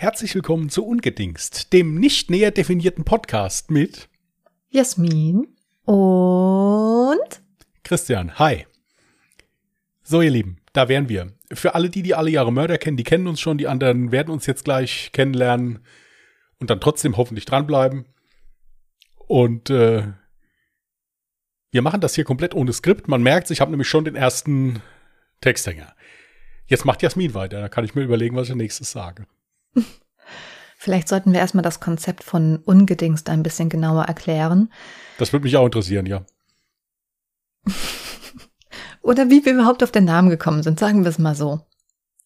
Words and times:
herzlich 0.00 0.34
willkommen 0.34 0.70
zu 0.70 0.86
Ungedingst, 0.86 1.74
dem 1.74 1.96
nicht 1.96 2.30
näher 2.30 2.52
definierten 2.52 3.04
Podcast 3.04 3.70
mit 3.70 4.08
Jasmin 4.70 5.46
und 5.84 7.42
Christian. 7.84 8.38
Hi. 8.38 8.66
So, 10.02 10.22
ihr 10.22 10.30
Lieben, 10.30 10.56
da 10.72 10.88
wären 10.88 11.10
wir. 11.10 11.34
Für 11.52 11.74
alle, 11.74 11.90
die 11.90 12.00
die 12.00 12.14
alle 12.14 12.30
Jahre 12.30 12.50
Mörder 12.50 12.78
kennen, 12.78 12.96
die 12.96 13.04
kennen 13.04 13.26
uns 13.26 13.42
schon, 13.42 13.58
die 13.58 13.68
anderen 13.68 14.10
werden 14.10 14.30
uns 14.30 14.46
jetzt 14.46 14.64
gleich 14.64 15.10
kennenlernen 15.12 15.80
und 16.58 16.70
dann 16.70 16.80
trotzdem 16.80 17.18
hoffentlich 17.18 17.44
dranbleiben. 17.44 18.06
Und 19.26 19.68
äh, 19.68 20.04
wir 21.72 21.82
machen 21.82 22.00
das 22.00 22.14
hier 22.14 22.24
komplett 22.24 22.54
ohne 22.54 22.72
Skript. 22.72 23.06
Man 23.06 23.22
merkt, 23.22 23.50
ich 23.50 23.60
habe 23.60 23.70
nämlich 23.70 23.90
schon 23.90 24.06
den 24.06 24.16
ersten 24.16 24.80
Texthänger. 25.42 25.94
Jetzt 26.68 26.86
macht 26.86 27.02
Jasmin 27.02 27.34
weiter, 27.34 27.60
da 27.60 27.68
kann 27.68 27.84
ich 27.84 27.94
mir 27.94 28.02
überlegen, 28.02 28.34
was 28.34 28.48
ich 28.48 28.54
nächstes 28.54 28.92
sage. 28.92 29.26
Vielleicht 30.76 31.08
sollten 31.08 31.32
wir 31.32 31.40
erstmal 31.40 31.62
das 31.62 31.80
Konzept 31.80 32.24
von 32.24 32.56
Ungedingst 32.58 33.28
ein 33.28 33.42
bisschen 33.42 33.68
genauer 33.68 34.04
erklären. 34.04 34.72
Das 35.18 35.32
würde 35.32 35.44
mich 35.44 35.56
auch 35.56 35.66
interessieren, 35.66 36.06
ja. 36.06 36.24
Oder 39.02 39.28
wie 39.28 39.44
wir 39.44 39.52
überhaupt 39.54 39.82
auf 39.82 39.92
den 39.92 40.04
Namen 40.04 40.30
gekommen 40.30 40.62
sind, 40.62 40.78
sagen 40.78 41.04
wir 41.04 41.10
es 41.10 41.18
mal 41.18 41.34
so. 41.34 41.60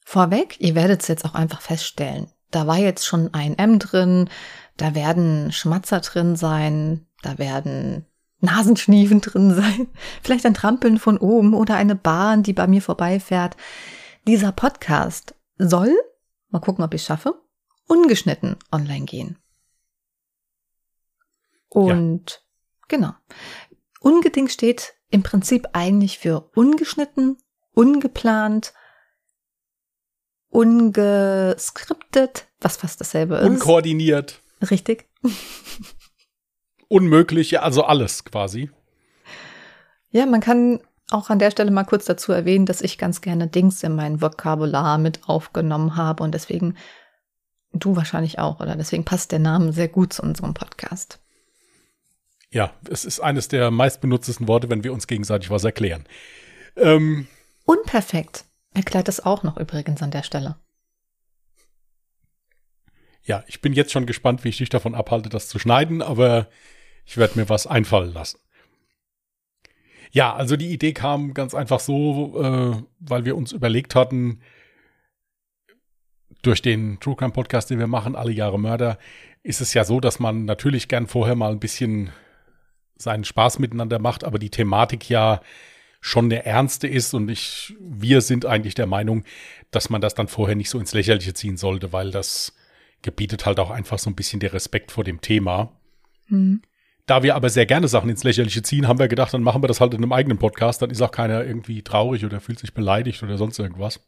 Vorweg, 0.05 0.61
ihr 0.61 0.75
werdet 0.75 1.03
es 1.03 1.09
jetzt 1.09 1.25
auch 1.25 1.35
einfach 1.35 1.61
feststellen. 1.61 2.29
Da 2.51 2.67
war 2.67 2.79
jetzt 2.79 3.05
schon 3.05 3.33
ein 3.35 3.59
M 3.59 3.79
drin, 3.79 4.29
da 4.77 4.95
werden 4.95 5.51
Schmatzer 5.51 6.01
drin 6.01 6.37
sein, 6.37 7.07
da 7.23 7.39
werden 7.39 8.07
Nasenschniefen 8.41 9.21
drin 9.21 9.55
sein, 9.55 9.89
vielleicht 10.23 10.47
ein 10.47 10.55
Trampeln 10.55 10.99
von 10.99 11.19
oben 11.19 11.55
oder 11.55 11.77
eine 11.77 11.97
Bahn, 11.97 12.43
die 12.43 12.53
bei 12.53 12.67
mir 12.67 12.83
vorbeifährt. 12.83 13.57
Dieser 14.27 14.53
Podcast 14.53 15.35
soll, 15.59 15.93
mal 16.55 16.61
gucken, 16.61 16.85
ob 16.85 16.95
ich 16.95 17.03
es 17.03 17.07
schaffe, 17.07 17.35
ungeschnitten 17.87 18.57
online 18.73 19.05
gehen. 19.05 19.39
Und 21.69 22.31
ja. 22.31 22.87
genau. 22.89 23.13
Ungedingt 24.01 24.53
steht 24.53 24.95
im 25.11 25.23
Prinzip 25.23 25.69
eigentlich 25.73 26.19
für 26.19 26.51
ungeschnitten, 26.55 27.39
ungeplant, 27.73 28.73
ungeskriptet, 30.49 32.47
was 32.61 32.77
fast 32.77 33.01
dasselbe 33.01 33.37
ist. 33.37 33.47
Unkoordiniert. 33.47 34.41
Richtig. 34.71 35.09
Unmöglich, 36.89 37.61
also 37.61 37.83
alles 37.83 38.25
quasi. 38.25 38.71
Ja, 40.11 40.27
man 40.27 40.41
kann 40.41 40.81
auch 41.15 41.31
an 41.31 41.39
der 41.39 41.51
Stelle 41.51 41.71
mal 41.71 41.85
kurz 41.85 42.05
dazu 42.05 42.33
erwähnen, 42.33 42.67
dass 42.67 42.81
ich 42.81 42.99
ganz 42.99 43.21
gerne 43.21 43.47
Dings 43.47 43.83
in 43.83 43.95
mein 43.95 44.21
Vokabular 44.21 44.99
mit 44.99 45.29
aufgenommen 45.29 45.97
habe 45.97 46.23
und 46.23 46.33
deswegen 46.33 46.77
du 47.73 47.97
wahrscheinlich 47.97 48.39
auch, 48.39 48.61
oder 48.61 48.77
deswegen 48.77 49.05
passt 49.05 49.33
der 49.33 49.39
Name 49.39 49.73
sehr 49.73 49.89
gut 49.89 50.13
zu 50.13 50.23
unserem 50.23 50.55
Podcast. 50.55 51.19
Ja, 52.51 52.73
es 52.89 53.05
ist 53.05 53.21
eines 53.21 53.49
der 53.49 53.71
meistbenutztesten 53.71 54.47
Worte, 54.47 54.71
wenn 54.71 54.85
wir 54.85 54.93
uns 54.93 55.07
gegenseitig 55.07 55.51
was 55.51 55.65
erklären. 55.65 56.05
Ähm, 56.77 57.27
Unperfekt 57.65 58.45
erklärt 58.75 59.09
es 59.09 59.25
auch 59.25 59.43
noch 59.43 59.57
übrigens 59.57 60.03
an 60.03 60.11
der 60.11 60.23
Stelle. 60.23 60.57
Ja, 63.23 63.43
ich 63.47 63.61
bin 63.61 63.73
jetzt 63.73 63.91
schon 63.91 64.07
gespannt, 64.07 64.45
wie 64.45 64.51
ich 64.51 64.59
dich 64.59 64.69
davon 64.69 64.95
abhalte, 64.95 65.31
das 65.31 65.49
zu 65.49 65.59
schneiden, 65.59 66.03
aber 66.03 66.49
ich 67.07 67.17
werde 67.17 67.39
mir 67.39 67.49
was 67.49 67.67
einfallen 67.67 68.13
lassen. 68.13 68.39
Ja, 70.13 70.35
also 70.35 70.57
die 70.57 70.73
Idee 70.73 70.93
kam 70.93 71.35
ganz 71.35 71.55
einfach 71.55 71.81
so, 71.81 72.41
äh, 72.43 72.83
weil 73.01 73.25
wir 73.25 73.37
uns 73.37 73.53
überlegt 73.53 73.95
hatten, 73.95 74.41
durch 76.43 76.63
den 76.63 77.01
True 77.01 77.17
Crime 77.17 77.33
Podcast, 77.33 77.71
den 77.71 77.79
wir 77.79 77.87
machen, 77.87 78.17
alle 78.17 78.33
Jahre 78.33 78.59
Mörder, 78.59 78.99
ist 79.43 79.61
es 79.61 79.75
ja 79.75 79.85
so, 79.85 80.01
dass 80.01 80.19
man 80.19 80.45
natürlich 80.45 80.89
gern 80.89 81.07
vorher 81.07 81.35
mal 81.35 81.53
ein 81.53 81.61
bisschen 81.61 82.11
seinen 82.97 83.25
Spaß 83.25 83.59
miteinander 83.59 83.99
macht, 83.99 84.25
aber 84.25 84.39
die 84.39 84.51
Thematik 84.51 85.09
ja 85.09 85.41
schon 86.01 86.29
der 86.29 86.47
ernste 86.47 86.87
ist 86.87 87.15
und 87.15 87.31
ich, 87.31 87.75
wir 87.81 88.21
sind 88.21 88.47
eigentlich 88.47 88.75
der 88.75 88.87
Meinung, 88.87 89.25
dass 89.71 89.89
man 89.91 90.01
das 90.01 90.15
dann 90.15 90.29
vorher 90.29 90.55
nicht 90.55 90.71
so 90.71 90.79
ins 90.79 90.93
Lächerliche 90.93 91.35
ziehen 91.35 91.57
sollte, 91.57 91.93
weil 91.93 92.11
das 92.11 92.55
gebietet 93.03 93.47
halt 93.47 93.59
auch 93.59 93.71
einfach 93.71 93.99
so 93.99 94.11
ein 94.11 94.15
bisschen 94.15 94.41
der 94.41 94.53
Respekt 94.53 94.93
vor 94.93 95.03
dem 95.03 95.21
Thema. 95.21 95.73
Mhm. 96.29 96.63
Da 97.07 97.23
wir 97.23 97.35
aber 97.35 97.51
sehr 97.51 97.67
gerne 97.67 97.87
Sachen 97.89 98.09
ins 98.09 98.25
Lächerliche 98.25 98.63
ziehen, 98.63 98.89
haben 98.89 98.99
wir 98.99 99.09
gedacht, 99.09 99.35
dann 99.35 99.43
machen 99.43 99.63
wir 99.63 99.69
das 99.69 99.81
halt 99.81 99.93
in 99.93 100.03
einem 100.03 100.13
eigenen 100.13 100.39
Podcast. 100.39 100.81
Dann 100.81 100.91
ist 100.91 101.03
auch 101.03 101.11
keiner 101.11 101.45
irgendwie 101.45 101.83
traurig 101.83 102.25
oder 102.25 102.41
fühlt 102.41 102.59
sich 102.59 102.73
beleidigt 102.73 103.23
oder 103.23 103.37
sonst 103.37 103.59
irgendwas. 103.59 104.01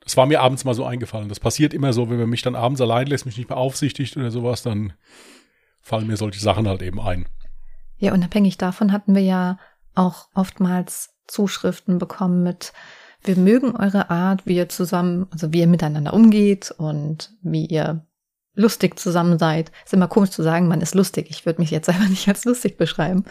Das 0.00 0.16
war 0.16 0.26
mir 0.26 0.40
abends 0.40 0.64
mal 0.64 0.74
so 0.74 0.84
eingefallen. 0.84 1.28
Das 1.28 1.40
passiert 1.40 1.74
immer 1.74 1.92
so, 1.92 2.10
wenn 2.10 2.18
man 2.18 2.30
mich 2.30 2.42
dann 2.42 2.54
abends 2.54 2.80
allein 2.80 3.06
lässt, 3.06 3.26
mich 3.26 3.36
nicht 3.36 3.48
beaufsichtigt 3.48 4.16
oder 4.16 4.30
sowas, 4.30 4.62
dann 4.62 4.92
fallen 5.80 6.06
mir 6.06 6.16
solche 6.16 6.40
Sachen 6.40 6.68
halt 6.68 6.82
eben 6.82 7.00
ein. 7.00 7.26
Ja, 7.98 8.12
unabhängig 8.12 8.56
davon 8.56 8.92
hatten 8.92 9.14
wir 9.14 9.22
ja 9.22 9.58
auch 9.94 10.28
oftmals 10.34 11.14
Zuschriften 11.26 11.98
bekommen 11.98 12.42
mit, 12.42 12.72
wir 13.22 13.36
mögen 13.36 13.76
eure 13.76 14.10
Art, 14.10 14.46
wie 14.46 14.56
ihr 14.56 14.68
zusammen, 14.68 15.26
also 15.30 15.52
wie 15.52 15.60
ihr 15.60 15.66
miteinander 15.66 16.14
umgeht 16.14 16.70
und 16.70 17.32
wie 17.42 17.66
ihr 17.66 18.06
lustig 18.54 18.98
zusammen 18.98 19.38
seid. 19.38 19.70
Ist 19.84 19.94
immer 19.94 20.08
komisch 20.08 20.30
zu 20.30 20.42
sagen, 20.42 20.68
man 20.68 20.80
ist 20.80 20.94
lustig. 20.94 21.26
Ich 21.30 21.46
würde 21.46 21.60
mich 21.60 21.70
jetzt 21.70 21.86
selber 21.86 22.04
nicht 22.08 22.28
als 22.28 22.44
lustig 22.44 22.76
beschreiben. 22.76 23.24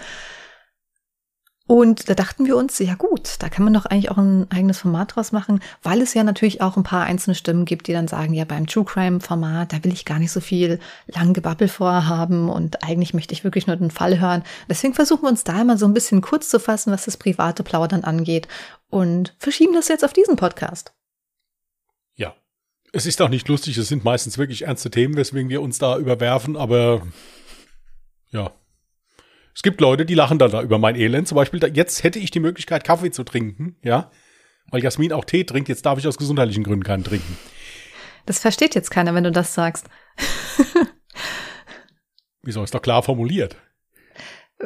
Und 1.70 2.10
da 2.10 2.16
dachten 2.16 2.48
wir 2.48 2.58
uns, 2.58 2.80
ja 2.80 2.96
gut, 2.96 3.36
da 3.38 3.48
kann 3.48 3.64
man 3.64 3.76
doch 3.76 3.86
eigentlich 3.86 4.10
auch 4.10 4.18
ein 4.18 4.50
eigenes 4.50 4.80
Format 4.80 5.16
draus 5.16 5.32
machen, 5.32 5.60
weil 5.84 6.02
es 6.02 6.16
ja 6.16 6.24
natürlich 6.24 6.64
auch 6.64 6.78
ein 6.78 6.84
paar 6.84 7.04
einzelne 7.04 7.36
Stimmen 7.36 7.66
gibt, 7.66 7.86
die 7.86 7.94
dann 7.94 8.08
sagen, 8.08 8.34
ja, 8.34 8.44
beim 8.44 8.66
True 8.66 8.86
Crime 8.86 9.20
Format, 9.20 9.72
da 9.72 9.84
will 9.84 9.94
ich 9.94 10.04
gar 10.04 10.18
nicht 10.18 10.32
so 10.32 10.40
viel 10.40 10.80
lang 11.06 11.34
Gebabbel 11.34 11.68
vorhaben 11.68 12.50
und 12.50 12.84
eigentlich 12.84 13.14
möchte 13.14 13.36
ich 13.36 13.44
wirklich 13.44 13.68
nur 13.68 13.76
den 13.76 13.92
Fall 13.92 14.20
hören. 14.20 14.42
Deswegen 14.68 14.96
versuchen 14.96 15.22
wir 15.22 15.30
uns 15.30 15.44
da 15.44 15.62
immer 15.62 15.78
so 15.78 15.86
ein 15.86 15.94
bisschen 15.94 16.22
kurz 16.22 16.50
zu 16.50 16.60
fassen, 16.60 16.92
was 16.92 17.06
das 17.06 17.18
private 17.18 17.62
Plaudern 17.62 18.04
angeht 18.04 18.48
und 18.90 19.36
verschieben 19.38 19.76
das 19.76 19.90
jetzt 19.90 20.04
auf 20.04 20.14
diesen 20.14 20.38
Podcast. 20.38 20.92
Es 22.92 23.06
ist 23.06 23.22
auch 23.22 23.30
nicht 23.30 23.48
lustig, 23.48 23.78
es 23.78 23.88
sind 23.88 24.04
meistens 24.04 24.38
wirklich 24.38 24.64
ernste 24.64 24.90
Themen, 24.90 25.16
weswegen 25.16 25.50
wir 25.50 25.62
uns 25.62 25.78
da 25.78 25.98
überwerfen, 25.98 26.58
aber 26.58 27.06
ja. 28.32 28.52
Es 29.54 29.62
gibt 29.62 29.82
Leute, 29.82 30.06
die 30.06 30.16
lachen 30.16 30.40
dann 30.40 30.52
da 30.52 30.62
über 30.62 30.80
mein 30.80 30.96
Elend. 30.96 31.28
Zum 31.28 31.36
Beispiel, 31.36 31.60
jetzt 31.74 32.04
hätte 32.04 32.20
ich 32.20 32.32
die 32.32 32.40
Möglichkeit, 32.40 32.84
Kaffee 32.84 33.12
zu 33.12 33.24
trinken, 33.24 33.76
ja. 33.84 34.12
Weil 34.72 34.84
Jasmin 34.84 35.14
auch 35.14 35.26
Tee 35.26 35.44
trinkt, 35.44 35.70
jetzt 35.70 35.86
darf 35.86 36.00
ich 36.00 36.08
aus 36.08 36.18
gesundheitlichen 36.18 36.64
Gründen 36.64 36.84
keinen 36.84 37.04
trinken. 37.04 37.38
Das 38.26 38.40
versteht 38.40 38.76
jetzt 38.76 38.92
keiner, 38.92 39.14
wenn 39.16 39.24
du 39.24 39.32
das 39.32 39.54
sagst. 39.54 39.88
Wieso 42.44 42.64
ist 42.64 42.74
doch 42.74 42.82
klar 42.82 43.04
formuliert? 43.04 43.58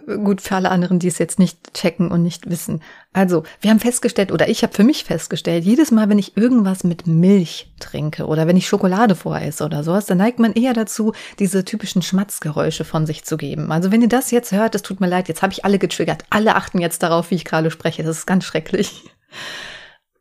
Gut, 0.07 0.41
für 0.41 0.55
alle 0.55 0.71
anderen, 0.71 0.97
die 0.97 1.07
es 1.07 1.19
jetzt 1.19 1.37
nicht 1.37 1.75
checken 1.75 2.09
und 2.09 2.23
nicht 2.23 2.49
wissen. 2.49 2.81
Also, 3.13 3.43
wir 3.61 3.69
haben 3.69 3.79
festgestellt, 3.79 4.31
oder 4.31 4.49
ich 4.49 4.63
habe 4.63 4.73
für 4.73 4.83
mich 4.83 5.03
festgestellt, 5.03 5.65
jedes 5.65 5.91
Mal, 5.91 6.09
wenn 6.09 6.17
ich 6.17 6.35
irgendwas 6.35 6.83
mit 6.83 7.05
Milch 7.05 7.71
trinke 7.79 8.25
oder 8.25 8.47
wenn 8.47 8.57
ich 8.57 8.67
Schokolade 8.67 9.13
voresse 9.13 9.63
oder 9.63 9.83
sowas, 9.83 10.07
dann 10.07 10.17
neigt 10.17 10.39
man 10.39 10.53
eher 10.53 10.73
dazu, 10.73 11.13
diese 11.37 11.63
typischen 11.63 12.01
Schmatzgeräusche 12.01 12.85
von 12.85 13.05
sich 13.05 13.23
zu 13.23 13.37
geben. 13.37 13.71
Also, 13.71 13.91
wenn 13.91 14.01
ihr 14.01 14.09
das 14.09 14.31
jetzt 14.31 14.51
hört, 14.51 14.73
es 14.73 14.81
tut 14.81 14.99
mir 14.99 15.07
leid, 15.07 15.27
jetzt 15.27 15.43
habe 15.43 15.53
ich 15.53 15.63
alle 15.63 15.77
getriggert. 15.77 16.25
Alle 16.31 16.55
achten 16.55 16.79
jetzt 16.79 17.03
darauf, 17.03 17.29
wie 17.29 17.35
ich 17.35 17.45
gerade 17.45 17.69
spreche. 17.69 18.01
Das 18.01 18.17
ist 18.17 18.25
ganz 18.25 18.45
schrecklich. 18.45 19.03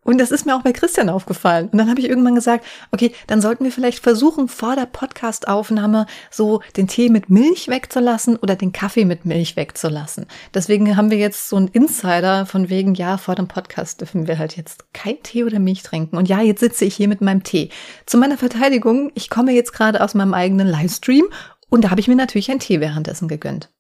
Und 0.04 0.18
das 0.18 0.32
ist 0.32 0.46
mir 0.46 0.56
auch 0.56 0.62
bei 0.62 0.72
Christian 0.72 1.08
aufgefallen. 1.08 1.68
Und 1.70 1.78
dann 1.78 1.88
habe 1.88 2.00
ich 2.00 2.08
irgendwann 2.08 2.34
gesagt, 2.34 2.64
okay, 2.90 3.12
dann 3.28 3.40
sollten 3.40 3.64
wir 3.64 3.70
vielleicht 3.70 4.00
versuchen, 4.00 4.48
vor 4.48 4.74
der 4.74 4.86
Podcastaufnahme 4.86 6.06
so 6.30 6.60
den 6.76 6.88
Tee 6.88 7.08
mit 7.08 7.30
Milch 7.30 7.68
wegzulassen 7.68 8.36
oder 8.36 8.56
den 8.56 8.72
Kaffee 8.72 9.04
mit 9.04 9.24
Milch 9.24 9.54
wegzulassen. 9.54 10.26
Deswegen 10.54 10.96
haben 10.96 11.10
wir 11.10 11.18
jetzt 11.18 11.48
so 11.48 11.56
einen 11.56 11.68
Insider 11.68 12.46
von 12.46 12.68
wegen, 12.68 12.94
ja, 12.94 13.16
vor 13.16 13.36
dem 13.36 13.46
Podcast 13.46 14.00
dürfen 14.00 14.26
wir 14.26 14.38
halt 14.38 14.56
jetzt 14.56 14.92
kein 14.92 15.22
Tee 15.22 15.44
oder 15.44 15.60
Milch 15.60 15.82
trinken. 15.84 16.16
Und 16.16 16.28
ja, 16.28 16.40
jetzt 16.40 16.60
sitze 16.60 16.84
ich 16.84 16.96
hier 16.96 17.08
mit 17.08 17.20
meinem 17.20 17.44
Tee. 17.44 17.70
Zu 18.04 18.18
meiner 18.18 18.38
Verteidigung, 18.38 19.12
ich 19.14 19.30
komme 19.30 19.52
jetzt 19.52 19.72
gerade 19.72 20.00
aus 20.00 20.14
meinem 20.14 20.34
eigenen 20.34 20.66
Livestream 20.66 21.26
und 21.70 21.84
da 21.84 21.90
habe 21.90 22.00
ich 22.00 22.08
mir 22.08 22.16
natürlich 22.16 22.50
einen 22.50 22.60
Tee 22.60 22.80
währenddessen 22.80 23.28
gegönnt. 23.28 23.70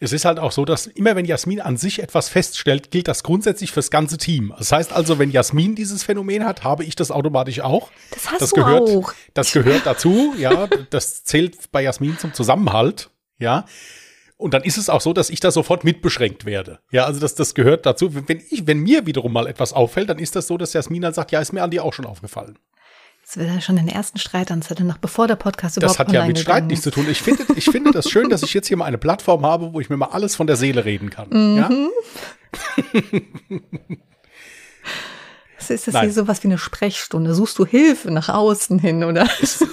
Es 0.00 0.12
ist 0.12 0.24
halt 0.24 0.38
auch 0.38 0.52
so, 0.52 0.64
dass 0.64 0.86
immer 0.86 1.16
wenn 1.16 1.24
Jasmin 1.24 1.60
an 1.60 1.76
sich 1.76 2.02
etwas 2.02 2.28
feststellt, 2.28 2.90
gilt 2.90 3.08
das 3.08 3.22
grundsätzlich 3.22 3.72
fürs 3.72 3.90
ganze 3.90 4.18
Team. 4.18 4.54
Das 4.58 4.72
heißt 4.72 4.92
also, 4.92 5.18
wenn 5.18 5.30
Jasmin 5.30 5.74
dieses 5.74 6.02
Phänomen 6.02 6.44
hat, 6.44 6.64
habe 6.64 6.84
ich 6.84 6.96
das 6.96 7.10
automatisch 7.10 7.60
auch. 7.60 7.90
Das 8.10 8.30
hast 8.30 8.42
das 8.42 8.50
du 8.50 8.56
gehört, 8.56 8.88
auch. 8.88 9.12
Das 9.34 9.52
gehört 9.52 9.86
dazu, 9.86 10.34
ja. 10.38 10.68
Das 10.90 11.24
zählt 11.24 11.72
bei 11.72 11.82
Jasmin 11.82 12.18
zum 12.18 12.34
Zusammenhalt, 12.34 13.10
ja. 13.38 13.64
Und 14.36 14.52
dann 14.52 14.62
ist 14.62 14.76
es 14.76 14.90
auch 14.90 15.00
so, 15.00 15.12
dass 15.12 15.30
ich 15.30 15.40
da 15.40 15.50
sofort 15.50 15.84
mitbeschränkt 15.84 16.44
werde. 16.44 16.80
Ja, 16.90 17.06
also 17.06 17.20
das, 17.20 17.34
das 17.34 17.54
gehört 17.54 17.86
dazu. 17.86 18.10
Wenn, 18.28 18.42
ich, 18.50 18.66
wenn 18.66 18.78
mir 18.78 19.06
wiederum 19.06 19.32
mal 19.32 19.46
etwas 19.46 19.72
auffällt, 19.72 20.10
dann 20.10 20.18
ist 20.18 20.34
das 20.36 20.48
so, 20.48 20.58
dass 20.58 20.72
Jasmin 20.72 21.02
dann 21.02 21.14
sagt, 21.14 21.30
ja, 21.30 21.40
ist 21.40 21.52
mir 21.52 21.62
an 21.62 21.70
dir 21.70 21.84
auch 21.84 21.92
schon 21.92 22.04
aufgefallen. 22.04 22.58
Jetzt 23.24 23.38
will 23.38 23.46
er 23.46 23.62
schon 23.62 23.76
den 23.76 23.88
ersten 23.88 24.18
Streit 24.18 24.50
anzetteln, 24.50 24.86
noch 24.86 24.98
bevor 24.98 25.26
der 25.26 25.36
Podcast 25.36 25.78
überhaupt 25.78 25.98
Das 25.98 25.98
hat 25.98 26.12
ja 26.12 26.26
mit 26.26 26.38
Streit 26.38 26.66
nichts 26.66 26.84
zu 26.84 26.90
tun. 26.90 27.06
Ich 27.08 27.22
finde, 27.22 27.46
ich 27.56 27.64
finde 27.64 27.90
das 27.90 28.10
schön, 28.10 28.28
dass 28.28 28.42
ich 28.42 28.52
jetzt 28.52 28.68
hier 28.68 28.76
mal 28.76 28.84
eine 28.84 28.98
Plattform 28.98 29.46
habe, 29.46 29.72
wo 29.72 29.80
ich 29.80 29.88
mir 29.88 29.96
mal 29.96 30.08
alles 30.08 30.36
von 30.36 30.46
der 30.46 30.56
Seele 30.56 30.84
reden 30.84 31.08
kann. 31.08 31.30
Mhm. 31.30 31.56
Ja? 31.56 31.70
Ist 35.56 35.86
das 35.86 35.94
Nein. 35.94 36.02
hier 36.04 36.12
sowas 36.12 36.42
wie 36.42 36.48
eine 36.48 36.58
Sprechstunde? 36.58 37.34
Suchst 37.34 37.58
du 37.58 37.64
Hilfe 37.64 38.10
nach 38.10 38.28
außen 38.28 38.78
hin, 38.78 39.02
oder? 39.04 39.26
es, 39.40 39.64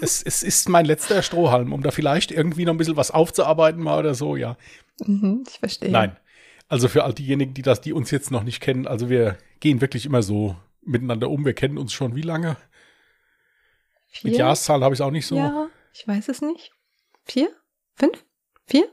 es, 0.00 0.22
es 0.24 0.42
ist 0.42 0.68
mein 0.68 0.84
letzter 0.84 1.22
Strohhalm, 1.22 1.72
um 1.72 1.84
da 1.84 1.92
vielleicht 1.92 2.32
irgendwie 2.32 2.64
noch 2.64 2.74
ein 2.74 2.78
bisschen 2.78 2.96
was 2.96 3.12
aufzuarbeiten 3.12 3.80
mal 3.80 4.00
oder 4.00 4.16
so, 4.16 4.34
ja. 4.34 4.56
Mhm, 5.06 5.44
ich 5.48 5.60
verstehe. 5.60 5.92
Nein. 5.92 6.16
Also 6.68 6.88
für 6.88 7.04
all 7.04 7.14
diejenigen, 7.14 7.54
die 7.54 7.62
das, 7.62 7.80
die 7.80 7.92
uns 7.92 8.10
jetzt 8.10 8.32
noch 8.32 8.42
nicht 8.42 8.60
kennen, 8.60 8.88
also 8.88 9.08
wir 9.08 9.38
gehen 9.60 9.80
wirklich 9.80 10.04
immer 10.04 10.22
so 10.22 10.56
miteinander 10.88 11.30
um. 11.30 11.44
Wir 11.44 11.54
kennen 11.54 11.78
uns 11.78 11.92
schon 11.92 12.16
wie 12.16 12.22
lange? 12.22 12.56
Vier 14.08 14.30
Mit 14.30 14.38
Jahreszahlen 14.40 14.82
habe 14.84 14.94
ich 14.94 15.00
es 15.00 15.06
auch 15.06 15.10
nicht 15.10 15.26
so. 15.26 15.36
Jahre? 15.36 15.68
Ich 15.92 16.06
weiß 16.06 16.28
es 16.28 16.40
nicht. 16.42 16.72
Vier? 17.24 17.50
Fünf? 17.94 18.24
Vier? 18.66 18.88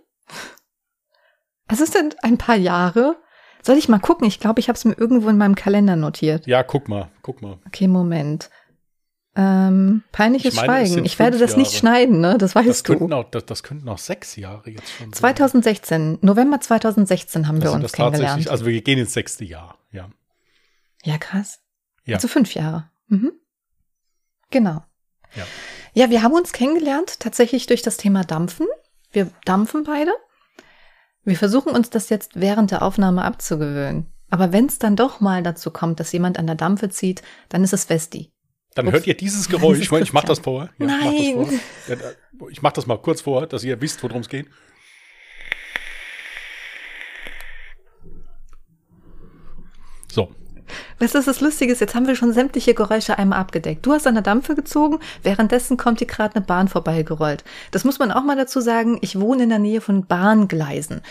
Es 1.68 1.80
sind 1.80 2.24
ein 2.24 2.38
paar 2.38 2.56
Jahre. 2.56 3.18
Soll 3.64 3.78
ich 3.78 3.90
mal 3.90 4.00
gucken? 4.00 4.28
Ich 4.28 4.40
glaube, 4.40 4.60
ich 4.60 4.68
habe 4.70 4.78
es 4.78 4.86
mir 4.86 4.94
irgendwo 4.98 5.30
in 5.30 5.38
meinem 5.38 5.56
Kalender 5.56 5.96
notiert. 5.96 6.46
Ja, 6.46 6.64
guck 6.64 6.88
mal, 6.88 7.10
guck 7.22 7.42
mal. 7.42 7.60
Okay, 7.68 7.88
Moment. 7.88 8.50
Ähm, 9.38 10.04
peinliches 10.12 10.54
Ich 10.54 10.66
meine, 10.66 10.88
Schweigen. 10.88 11.06
Ich 11.06 11.20
werde 11.20 11.38
das 11.38 11.58
nicht 11.58 11.72
Jahre. 11.72 11.80
schneiden, 11.80 12.22
ne? 12.22 12.38
Das 12.38 12.56
weißt 12.56 12.70
Das 12.70 12.84
du. 12.84 13.12
auch, 13.12 13.30
das, 13.32 13.46
das 13.46 13.64
könnten 13.64 13.90
auch 13.90 13.98
sechs 13.98 14.36
Jahre 14.38 14.70
jetzt 14.70 14.90
schon 14.92 15.08
sein. 15.08 15.14
2016, 15.14 16.20
November 16.22 16.62
2016 16.62 17.48
haben 17.48 17.56
wir 17.58 17.64
Das 17.64 17.72
sind 17.72 17.82
uns 17.84 17.92
das 17.92 17.98
kennengelernt. 17.98 18.48
also 18.50 18.66
wir 18.66 18.82
gehen 18.82 19.00
ins 19.00 19.14
sechste 19.14 19.44
Jahr, 19.44 19.78
ja. 19.92 20.10
Ja, 21.04 21.18
krass. 21.18 21.60
Ja. 22.06 22.16
Also 22.16 22.28
fünf 22.28 22.54
Jahre. 22.54 22.90
Mhm. 23.08 23.34
Genau. 24.52 24.84
Ja. 25.36 25.46
Ja, 25.94 26.10
wir 26.10 26.24
haben 26.24 26.34
uns 26.34 26.52
kennengelernt 26.52 27.20
tatsächlich 27.20 27.68
durch 27.68 27.82
das 27.82 27.98
Thema 27.98 28.24
Dampfen. 28.24 28.68
Wir 29.12 29.32
dampfen 29.46 29.84
beide. 29.84 30.12
Wir 31.24 31.38
versuchen 31.38 31.72
uns 31.72 31.90
das 31.90 32.10
jetzt 32.10 32.32
während 32.36 32.72
der 32.72 32.82
Aufnahme 32.82 33.24
abzugewöhnen. 33.24 34.12
Aber 34.30 34.52
wenn 34.52 34.66
es 34.66 34.80
dann 34.80 34.96
doch 34.96 35.22
mal 35.22 35.42
dazu 35.42 35.72
kommt, 35.72 36.00
dass 36.00 36.12
jemand 36.12 36.38
an 36.38 36.48
der 36.48 36.56
Dampfe 36.56 36.90
zieht, 36.90 37.22
dann 37.50 37.64
ist 37.64 37.74
es 37.74 37.90
Westi. 37.90 38.32
Dann 38.74 38.88
Ups. 38.88 38.94
hört 38.94 39.08
ihr 39.08 39.16
dieses 39.16 39.48
Geräusch. 39.50 39.80
Ich, 39.80 39.92
meine, 39.92 40.04
ich 40.04 40.14
mache 40.14 40.28
das 40.28 40.40
vor. 40.40 40.70
Ja, 40.78 40.86
Nein. 40.86 41.14
Ich 41.14 41.36
mach 41.36 41.48
das, 41.88 42.16
vor. 42.38 42.50
Ich 42.52 42.62
mach 42.62 42.72
das 42.74 42.86
mal 42.88 42.98
kurz 42.98 43.22
vor, 43.22 43.48
dass 43.48 43.64
ihr 43.64 43.80
wisst, 43.80 44.04
worum 44.04 44.22
es 44.22 44.30
geht. 44.30 44.48
So, 50.12 50.34
Was 51.00 51.12
das 51.12 51.42
Lustige 51.42 51.72
ist? 51.72 51.82
Jetzt 51.82 51.96
haben 51.96 52.08
wir 52.08 52.16
schon 52.16 52.34
sämtliche 52.34 52.74
Geräusche 52.74 53.18
einmal 53.18 53.40
abgedeckt. 53.40 53.86
Du 53.86 53.94
hast 53.94 54.08
an 54.08 54.16
der 54.16 54.24
Dampfe 54.24 54.56
gezogen, 54.56 55.00
währenddessen 55.24 55.78
kommt 55.78 56.00
hier 56.00 56.08
gerade 56.08 56.36
eine 56.36 56.46
Bahn 56.46 56.68
vorbeigerollt. 56.68 57.44
Das 57.72 57.84
muss 57.84 58.00
man 58.00 58.12
auch 58.12 58.24
mal 58.24 58.36
dazu 58.36 58.62
sagen. 58.62 58.98
Ich 59.02 59.20
wohne 59.20 59.44
in 59.44 59.50
der 59.50 59.60
Nähe 59.60 59.82
von 59.82 60.06
Bahngleisen. 60.06 61.02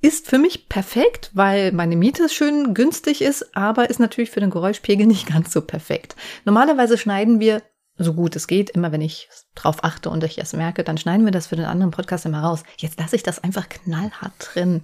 Ist 0.00 0.28
für 0.28 0.38
mich 0.38 0.68
perfekt, 0.68 1.30
weil 1.34 1.72
meine 1.72 1.96
Miete 1.96 2.28
schön 2.28 2.72
günstig 2.72 3.20
ist, 3.20 3.56
aber 3.56 3.90
ist 3.90 3.98
natürlich 3.98 4.30
für 4.30 4.40
den 4.40 4.50
Geräuschpegel 4.50 5.06
nicht 5.06 5.26
ganz 5.26 5.52
so 5.52 5.60
perfekt. 5.60 6.14
Normalerweise 6.44 6.96
schneiden 6.96 7.40
wir, 7.40 7.62
so 7.98 8.14
gut 8.14 8.36
es 8.36 8.46
geht, 8.46 8.70
immer 8.70 8.92
wenn 8.92 9.00
ich 9.00 9.28
drauf 9.56 9.82
achte 9.82 10.08
und 10.08 10.22
ich 10.22 10.38
es 10.38 10.52
merke, 10.52 10.84
dann 10.84 10.98
schneiden 10.98 11.24
wir 11.24 11.32
das 11.32 11.48
für 11.48 11.56
den 11.56 11.64
anderen 11.64 11.90
Podcast 11.90 12.26
immer 12.26 12.42
raus. 12.42 12.62
Jetzt 12.76 13.00
lasse 13.00 13.16
ich 13.16 13.24
das 13.24 13.42
einfach 13.42 13.68
knallhart 13.68 14.32
drin. 14.38 14.82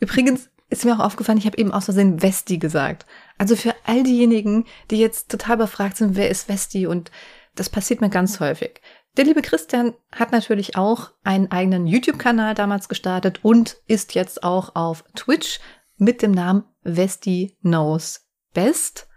Übrigens 0.00 0.50
ist 0.68 0.84
mir 0.84 0.94
auch 0.94 1.04
aufgefallen, 1.04 1.38
ich 1.38 1.46
habe 1.46 1.58
eben 1.58 1.72
aus 1.72 1.86
Versehen 1.86 2.22
Westi 2.22 2.58
gesagt. 2.58 3.06
Also 3.42 3.56
für 3.56 3.74
all 3.86 4.04
diejenigen, 4.04 4.66
die 4.92 5.00
jetzt 5.00 5.28
total 5.28 5.56
befragt 5.56 5.96
sind, 5.96 6.14
wer 6.14 6.30
ist 6.30 6.48
Westi 6.48 6.86
und 6.86 7.10
das 7.56 7.70
passiert 7.70 8.00
mir 8.00 8.08
ganz 8.08 8.38
häufig. 8.38 8.80
Der 9.16 9.24
liebe 9.24 9.42
Christian 9.42 9.94
hat 10.12 10.30
natürlich 10.30 10.76
auch 10.76 11.10
einen 11.24 11.50
eigenen 11.50 11.88
YouTube-Kanal 11.88 12.54
damals 12.54 12.88
gestartet 12.88 13.40
und 13.42 13.78
ist 13.88 14.14
jetzt 14.14 14.44
auch 14.44 14.76
auf 14.76 15.02
Twitch 15.16 15.58
mit 15.96 16.22
dem 16.22 16.30
Namen 16.30 16.62
Westi 16.84 17.56
Knows 17.62 18.28
Best. 18.54 19.08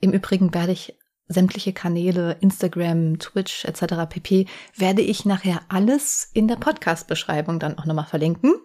Im 0.00 0.12
Übrigen 0.12 0.52
werde 0.52 0.72
ich 0.72 0.98
sämtliche 1.26 1.72
Kanäle, 1.72 2.36
Instagram, 2.42 3.20
Twitch 3.20 3.64
etc. 3.64 4.06
pp. 4.06 4.48
werde 4.76 5.00
ich 5.00 5.24
nachher 5.24 5.62
alles 5.70 6.28
in 6.34 6.46
der 6.46 6.56
Podcast-Beschreibung 6.56 7.58
dann 7.58 7.78
auch 7.78 7.86
nochmal 7.86 8.04
verlinken. 8.04 8.56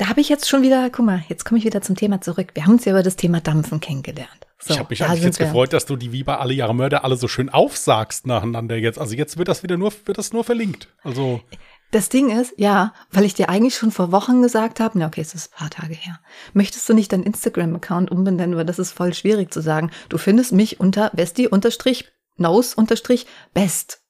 Da 0.00 0.08
habe 0.08 0.22
ich 0.22 0.30
jetzt 0.30 0.48
schon 0.48 0.62
wieder, 0.62 0.88
guck 0.88 1.04
mal, 1.04 1.22
jetzt 1.28 1.44
komme 1.44 1.58
ich 1.58 1.66
wieder 1.66 1.82
zum 1.82 1.94
Thema 1.94 2.22
zurück. 2.22 2.52
Wir 2.54 2.64
haben 2.64 2.72
uns 2.72 2.86
ja 2.86 2.92
über 2.92 3.02
das 3.02 3.16
Thema 3.16 3.42
Dampfen 3.42 3.80
kennengelernt. 3.80 4.46
So, 4.58 4.72
ich 4.72 4.80
habe 4.80 4.88
mich 4.88 5.00
da 5.00 5.08
eigentlich 5.08 5.24
jetzt 5.24 5.38
wir. 5.38 5.44
gefreut, 5.44 5.74
dass 5.74 5.84
du 5.84 5.94
die 5.94 6.10
wie 6.10 6.24
bei 6.24 6.38
alle 6.38 6.54
Jahre 6.54 6.74
Mörder 6.74 7.04
alle 7.04 7.16
so 7.16 7.28
schön 7.28 7.50
aufsagst 7.50 8.26
nacheinander 8.26 8.76
jetzt. 8.76 8.98
Also 8.98 9.14
jetzt 9.14 9.36
wird 9.36 9.48
das 9.48 9.62
wieder 9.62 9.76
nur, 9.76 9.92
wird 10.06 10.16
das 10.16 10.32
nur 10.32 10.42
verlinkt. 10.42 10.88
Also 11.02 11.42
Das 11.90 12.08
Ding 12.08 12.30
ist, 12.30 12.54
ja, 12.56 12.94
weil 13.10 13.26
ich 13.26 13.34
dir 13.34 13.50
eigentlich 13.50 13.76
schon 13.76 13.90
vor 13.90 14.10
Wochen 14.10 14.40
gesagt 14.40 14.80
habe, 14.80 14.98
na 14.98 15.06
okay, 15.06 15.20
es 15.20 15.34
ist 15.34 15.52
ein 15.52 15.58
paar 15.58 15.68
Tage 15.68 15.92
her. 15.92 16.18
Möchtest 16.54 16.88
du 16.88 16.94
nicht 16.94 17.12
deinen 17.12 17.24
Instagram-Account 17.24 18.10
umbenennen, 18.10 18.56
weil 18.56 18.64
das 18.64 18.78
ist 18.78 18.92
voll 18.92 19.12
schwierig 19.12 19.52
zu 19.52 19.60
sagen. 19.60 19.90
Du 20.08 20.16
findest 20.16 20.52
mich 20.52 20.80
unter 20.80 21.10
Westi-Nose-Best. 21.12 24.00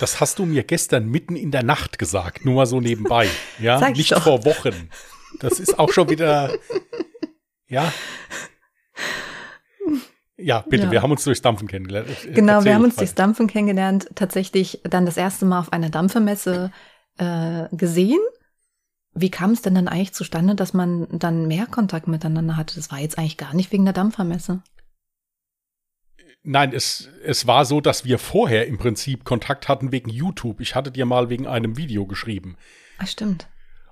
das 0.00 0.20
hast 0.20 0.38
du 0.38 0.46
mir 0.46 0.64
gestern 0.64 1.04
mitten 1.04 1.36
in 1.36 1.50
der 1.50 1.64
Nacht 1.64 1.98
gesagt, 1.98 2.46
nur 2.46 2.54
mal 2.54 2.64
so 2.64 2.80
nebenbei. 2.80 3.28
Ja, 3.58 3.90
nicht 3.90 4.12
doch. 4.12 4.22
vor 4.22 4.46
Wochen. 4.46 4.88
Das 5.40 5.60
ist 5.60 5.78
auch 5.78 5.92
schon 5.92 6.08
wieder, 6.10 6.52
ja. 7.68 7.92
Ja, 10.36 10.60
bitte, 10.68 10.84
Ja. 10.84 10.90
wir 10.92 11.02
haben 11.02 11.10
uns 11.10 11.24
durchs 11.24 11.42
Dampfen 11.42 11.66
kennengelernt. 11.66 12.08
Äh, 12.24 12.32
Genau, 12.32 12.64
wir 12.64 12.74
haben 12.74 12.84
uns 12.84 12.96
durchs 12.96 13.14
Dampfen 13.14 13.46
kennengelernt, 13.48 14.08
tatsächlich 14.14 14.80
dann 14.84 15.04
das 15.04 15.16
erste 15.16 15.44
Mal 15.46 15.58
auf 15.58 15.72
einer 15.72 15.90
Dampfermesse 15.90 16.70
äh, 17.18 17.64
gesehen. 17.72 18.20
Wie 19.14 19.30
kam 19.30 19.50
es 19.50 19.62
denn 19.62 19.74
dann 19.74 19.88
eigentlich 19.88 20.12
zustande, 20.14 20.54
dass 20.54 20.74
man 20.74 21.08
dann 21.10 21.48
mehr 21.48 21.66
Kontakt 21.66 22.06
miteinander 22.06 22.56
hatte? 22.56 22.76
Das 22.76 22.92
war 22.92 23.00
jetzt 23.00 23.18
eigentlich 23.18 23.36
gar 23.36 23.54
nicht 23.54 23.72
wegen 23.72 23.84
der 23.84 23.94
Dampfermesse. 23.94 24.62
Nein, 26.44 26.72
es, 26.72 27.08
es 27.24 27.48
war 27.48 27.64
so, 27.64 27.80
dass 27.80 28.04
wir 28.04 28.18
vorher 28.20 28.68
im 28.68 28.78
Prinzip 28.78 29.24
Kontakt 29.24 29.68
hatten 29.68 29.90
wegen 29.90 30.08
YouTube. 30.08 30.60
Ich 30.60 30.76
hatte 30.76 30.92
dir 30.92 31.04
mal 31.04 31.30
wegen 31.30 31.48
einem 31.48 31.76
Video 31.76 32.06
geschrieben. 32.06 32.56
Ah, 32.98 33.06
stimmt. 33.06 33.48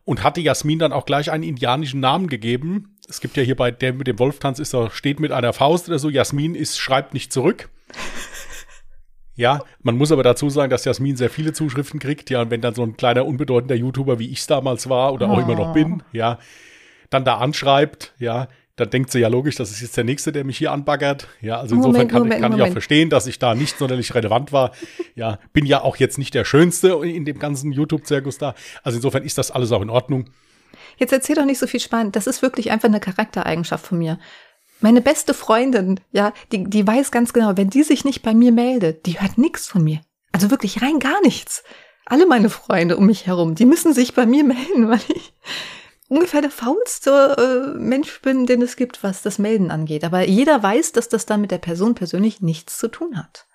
Und 0.06 0.22
hatte 0.22 0.40
Jasmin 0.40 0.78
dann 0.78 0.92
auch 0.92 1.04
gleich 1.04 1.30
einen 1.30 1.42
indianischen 1.42 2.00
Namen 2.00 2.28
gegeben. 2.28 2.96
Es 3.08 3.20
gibt 3.20 3.36
ja 3.36 3.42
hier 3.42 3.56
bei 3.56 3.70
der 3.72 3.92
mit 3.92 4.06
dem 4.06 4.18
Wolftanz 4.18 4.58
ist 4.60 4.72
er, 4.72 4.90
steht 4.90 5.20
mit 5.20 5.32
einer 5.32 5.52
Faust 5.52 5.88
oder 5.88 5.98
so. 5.98 6.08
Jasmin 6.08 6.54
ist, 6.54 6.78
schreibt 6.78 7.12
nicht 7.12 7.32
zurück. 7.32 7.68
Ja, 9.38 9.60
man 9.82 9.98
muss 9.98 10.12
aber 10.12 10.22
dazu 10.22 10.48
sagen, 10.48 10.70
dass 10.70 10.86
Jasmin 10.86 11.14
sehr 11.14 11.28
viele 11.28 11.52
Zuschriften 11.52 12.00
kriegt. 12.00 12.30
Ja, 12.30 12.40
und 12.40 12.50
wenn 12.50 12.62
dann 12.62 12.74
so 12.74 12.82
ein 12.82 12.96
kleiner 12.96 13.26
unbedeutender 13.26 13.74
YouTuber, 13.74 14.18
wie 14.18 14.30
ich 14.30 14.46
damals 14.46 14.88
war 14.88 15.12
oder 15.12 15.28
auch 15.28 15.36
Oh. 15.36 15.40
immer 15.42 15.54
noch 15.56 15.74
bin, 15.74 16.02
ja, 16.12 16.38
dann 17.10 17.26
da 17.26 17.36
anschreibt, 17.36 18.14
ja, 18.18 18.48
dann 18.76 18.90
denkt 18.90 19.10
sie 19.10 19.20
ja 19.20 19.28
logisch, 19.28 19.56
das 19.56 19.70
ist 19.70 19.80
jetzt 19.80 19.96
der 19.96 20.04
Nächste, 20.04 20.32
der 20.32 20.44
mich 20.44 20.58
hier 20.58 20.70
anbaggert. 20.70 21.28
Ja, 21.40 21.58
also 21.58 21.74
insofern 21.74 21.92
Moment, 21.92 22.10
kann, 22.12 22.22
Moment, 22.22 22.42
kann 22.42 22.52
ich 22.52 22.62
auch 22.62 22.72
verstehen, 22.72 23.08
dass 23.08 23.26
ich 23.26 23.38
da 23.38 23.54
nicht 23.54 23.78
sonderlich 23.78 24.14
relevant 24.14 24.52
war. 24.52 24.72
Ja, 25.14 25.38
bin 25.54 25.64
ja 25.64 25.80
auch 25.80 25.96
jetzt 25.96 26.18
nicht 26.18 26.34
der 26.34 26.44
Schönste 26.44 26.88
in 27.02 27.24
dem 27.24 27.38
ganzen 27.38 27.72
YouTube-Zirkus 27.72 28.36
da. 28.36 28.54
Also 28.82 28.96
insofern 28.96 29.22
ist 29.22 29.38
das 29.38 29.50
alles 29.50 29.72
auch 29.72 29.80
in 29.80 29.88
Ordnung. 29.88 30.26
Jetzt 30.98 31.12
erzähl 31.12 31.36
doch 31.36 31.46
nicht 31.46 31.58
so 31.58 31.66
viel 31.66 31.80
spannend. 31.80 32.16
Das 32.16 32.26
ist 32.26 32.42
wirklich 32.42 32.70
einfach 32.70 32.88
eine 32.88 33.00
Charaktereigenschaft 33.00 33.86
von 33.86 33.98
mir. 33.98 34.18
Meine 34.80 35.00
beste 35.00 35.32
Freundin, 35.32 36.00
ja, 36.12 36.34
die, 36.52 36.64
die 36.64 36.86
weiß 36.86 37.10
ganz 37.10 37.32
genau, 37.32 37.56
wenn 37.56 37.70
die 37.70 37.82
sich 37.82 38.04
nicht 38.04 38.22
bei 38.22 38.34
mir 38.34 38.52
meldet, 38.52 39.06
die 39.06 39.18
hört 39.18 39.38
nichts 39.38 39.66
von 39.66 39.82
mir. 39.82 40.00
Also 40.32 40.50
wirklich 40.50 40.82
rein 40.82 40.98
gar 40.98 41.20
nichts. 41.22 41.64
Alle 42.04 42.26
meine 42.26 42.50
Freunde 42.50 42.98
um 42.98 43.06
mich 43.06 43.26
herum, 43.26 43.54
die 43.54 43.64
müssen 43.64 43.94
sich 43.94 44.12
bei 44.12 44.26
mir 44.26 44.44
melden, 44.44 44.90
weil 44.90 45.00
ich 45.08 45.32
ungefähr 46.08 46.40
der 46.40 46.50
faulste 46.50 47.74
äh, 47.76 47.78
Mensch 47.78 48.20
bin, 48.22 48.46
den 48.46 48.62
es 48.62 48.76
gibt, 48.76 49.02
was 49.02 49.22
das 49.22 49.38
Melden 49.38 49.70
angeht. 49.70 50.04
Aber 50.04 50.26
jeder 50.26 50.62
weiß, 50.62 50.92
dass 50.92 51.08
das 51.08 51.26
dann 51.26 51.40
mit 51.40 51.50
der 51.50 51.58
Person 51.58 51.94
persönlich 51.94 52.40
nichts 52.40 52.78
zu 52.78 52.88
tun 52.88 53.18
hat. 53.18 53.46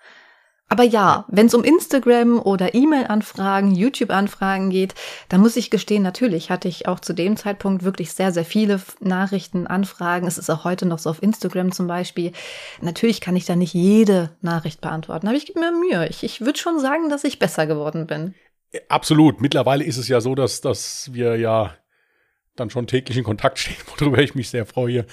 Aber 0.71 0.83
ja, 0.83 1.25
wenn 1.27 1.47
es 1.47 1.53
um 1.53 1.65
Instagram 1.65 2.39
oder 2.39 2.73
E-Mail-Anfragen, 2.73 3.75
YouTube-Anfragen 3.75 4.69
geht, 4.69 4.95
dann 5.27 5.41
muss 5.41 5.57
ich 5.57 5.69
gestehen, 5.69 6.01
natürlich 6.01 6.49
hatte 6.49 6.69
ich 6.69 6.87
auch 6.87 7.01
zu 7.01 7.11
dem 7.11 7.35
Zeitpunkt 7.35 7.83
wirklich 7.83 8.13
sehr, 8.13 8.31
sehr 8.31 8.45
viele 8.45 8.79
Nachrichten, 9.01 9.67
Anfragen. 9.67 10.27
Es 10.27 10.37
ist 10.37 10.49
auch 10.49 10.63
heute 10.63 10.85
noch 10.85 10.99
so 10.99 11.09
auf 11.09 11.21
Instagram 11.21 11.73
zum 11.73 11.87
Beispiel. 11.87 12.31
Natürlich 12.79 13.19
kann 13.19 13.35
ich 13.35 13.43
da 13.43 13.57
nicht 13.57 13.73
jede 13.73 14.29
Nachricht 14.39 14.79
beantworten, 14.79 15.27
aber 15.27 15.35
ich 15.35 15.45
gebe 15.45 15.59
mir 15.59 15.73
Mühe. 15.73 16.07
Ich, 16.07 16.23
ich 16.23 16.39
würde 16.39 16.57
schon 16.57 16.79
sagen, 16.79 17.09
dass 17.09 17.25
ich 17.25 17.37
besser 17.37 17.67
geworden 17.67 18.07
bin. 18.07 18.33
Absolut. 18.87 19.41
Mittlerweile 19.41 19.83
ist 19.83 19.97
es 19.97 20.07
ja 20.07 20.21
so, 20.21 20.35
dass, 20.35 20.61
dass 20.61 21.09
wir 21.11 21.35
ja 21.35 21.73
dann 22.55 22.69
schon 22.69 22.87
täglich 22.87 23.17
in 23.17 23.23
Kontakt 23.23 23.59
stehen, 23.59 23.75
worüber 23.97 24.19
ich 24.19 24.35
mich 24.35 24.49
sehr 24.49 24.65
freue. 24.65 25.05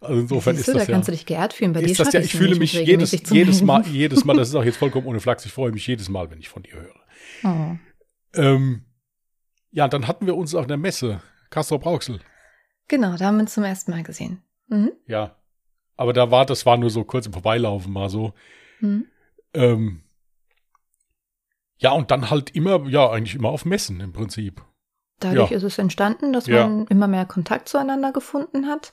Also 0.00 0.20
insofern 0.20 0.56
Siehst 0.56 0.68
ist 0.68 0.74
du, 0.74 0.78
das 0.78 0.86
da 0.86 0.92
ja. 0.92 0.96
kannst 0.96 1.08
du 1.08 1.12
dich 1.12 1.26
geehrt 1.26 1.52
fühlen. 1.52 1.72
Bei 1.72 1.80
dir 1.80 1.90
ist 1.90 2.00
das 2.00 2.08
schaffe 2.08 2.18
ja, 2.18 2.24
ich 2.24 2.34
fühle 2.34 2.56
mich 2.56 2.72
jedes, 2.72 3.12
jedes 3.30 3.62
Mal, 3.62 3.86
jedes 3.86 4.24
Mal, 4.24 4.36
das 4.36 4.48
ist 4.48 4.54
auch 4.54 4.64
jetzt 4.64 4.78
vollkommen 4.78 5.06
ohne 5.06 5.20
Flachs, 5.20 5.46
ich 5.46 5.52
freue 5.52 5.70
mich 5.70 5.86
jedes 5.86 6.08
Mal, 6.08 6.30
wenn 6.30 6.40
ich 6.40 6.48
von 6.48 6.64
dir 6.64 6.74
höre. 6.74 7.00
Oh. 7.44 7.76
Ähm, 8.34 8.84
ja, 9.70 9.86
dann 9.86 10.08
hatten 10.08 10.26
wir 10.26 10.36
uns 10.36 10.54
auf 10.54 10.66
der 10.66 10.76
Messe, 10.76 11.22
Castro 11.50 11.78
Brauxel. 11.78 12.20
Genau, 12.88 13.16
da 13.16 13.26
haben 13.26 13.36
wir 13.36 13.42
uns 13.42 13.54
zum 13.54 13.64
ersten 13.64 13.92
Mal 13.92 14.02
gesehen. 14.02 14.42
Mhm. 14.68 14.92
Ja. 15.06 15.36
Aber 15.96 16.12
da 16.12 16.30
war, 16.30 16.46
das 16.46 16.66
war 16.66 16.76
nur 16.76 16.90
so 16.90 17.04
kurz 17.04 17.26
im 17.26 17.32
Vorbeilaufen 17.32 17.92
mal 17.92 18.08
so. 18.08 18.34
Mhm. 18.80 19.06
Ähm, 19.54 20.02
ja, 21.78 21.92
und 21.92 22.10
dann 22.10 22.30
halt 22.30 22.50
immer, 22.56 22.88
ja, 22.88 23.10
eigentlich 23.10 23.34
immer 23.34 23.50
auf 23.50 23.64
Messen 23.64 24.00
im 24.00 24.12
Prinzip. 24.12 24.62
Dadurch 25.24 25.50
Ja. 25.50 25.56
ist 25.56 25.62
es 25.62 25.78
entstanden, 25.78 26.32
dass 26.32 26.46
Ja. 26.46 26.66
man 26.66 26.86
immer 26.86 27.08
mehr 27.08 27.26
Kontakt 27.26 27.68
zueinander 27.68 28.12
gefunden 28.12 28.66
hat. 28.66 28.92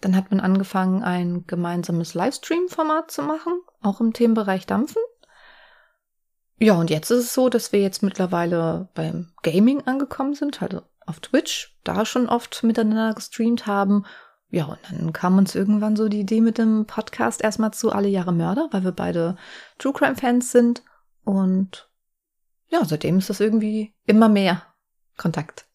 Dann 0.00 0.16
hat 0.16 0.30
man 0.30 0.40
angefangen, 0.40 1.02
ein 1.02 1.44
gemeinsames 1.46 2.14
Livestream-Format 2.14 3.10
zu 3.10 3.22
machen, 3.22 3.60
auch 3.82 4.00
im 4.00 4.12
Themenbereich 4.12 4.66
Dampfen. 4.66 5.02
Ja, 6.58 6.74
und 6.74 6.90
jetzt 6.90 7.10
ist 7.10 7.18
es 7.18 7.34
so, 7.34 7.48
dass 7.48 7.72
wir 7.72 7.80
jetzt 7.80 8.02
mittlerweile 8.02 8.88
beim 8.94 9.32
Gaming 9.42 9.82
angekommen 9.86 10.34
sind, 10.34 10.62
also 10.62 10.82
auf 11.06 11.20
Twitch, 11.20 11.78
da 11.84 12.04
schon 12.04 12.28
oft 12.28 12.62
miteinander 12.62 13.14
gestreamt 13.14 13.66
haben. 13.66 14.04
Ja, 14.50 14.64
und 14.66 14.78
dann 14.90 15.12
kam 15.12 15.38
uns 15.38 15.54
irgendwann 15.54 15.96
so 15.96 16.08
die 16.08 16.20
Idee 16.20 16.40
mit 16.40 16.58
dem 16.58 16.84
Podcast 16.86 17.42
erstmal 17.42 17.72
zu 17.72 17.92
Alle 17.92 18.08
Jahre 18.08 18.32
Mörder, 18.32 18.68
weil 18.72 18.84
wir 18.84 18.92
beide 18.92 19.36
True 19.78 19.92
Crime 19.92 20.16
Fans 20.16 20.50
sind. 20.52 20.82
Und 21.24 21.88
ja, 22.68 22.84
seitdem 22.84 23.18
ist 23.18 23.30
das 23.30 23.40
irgendwie 23.40 23.94
immer 24.04 24.28
mehr 24.28 24.62
Kontakt 25.16 25.66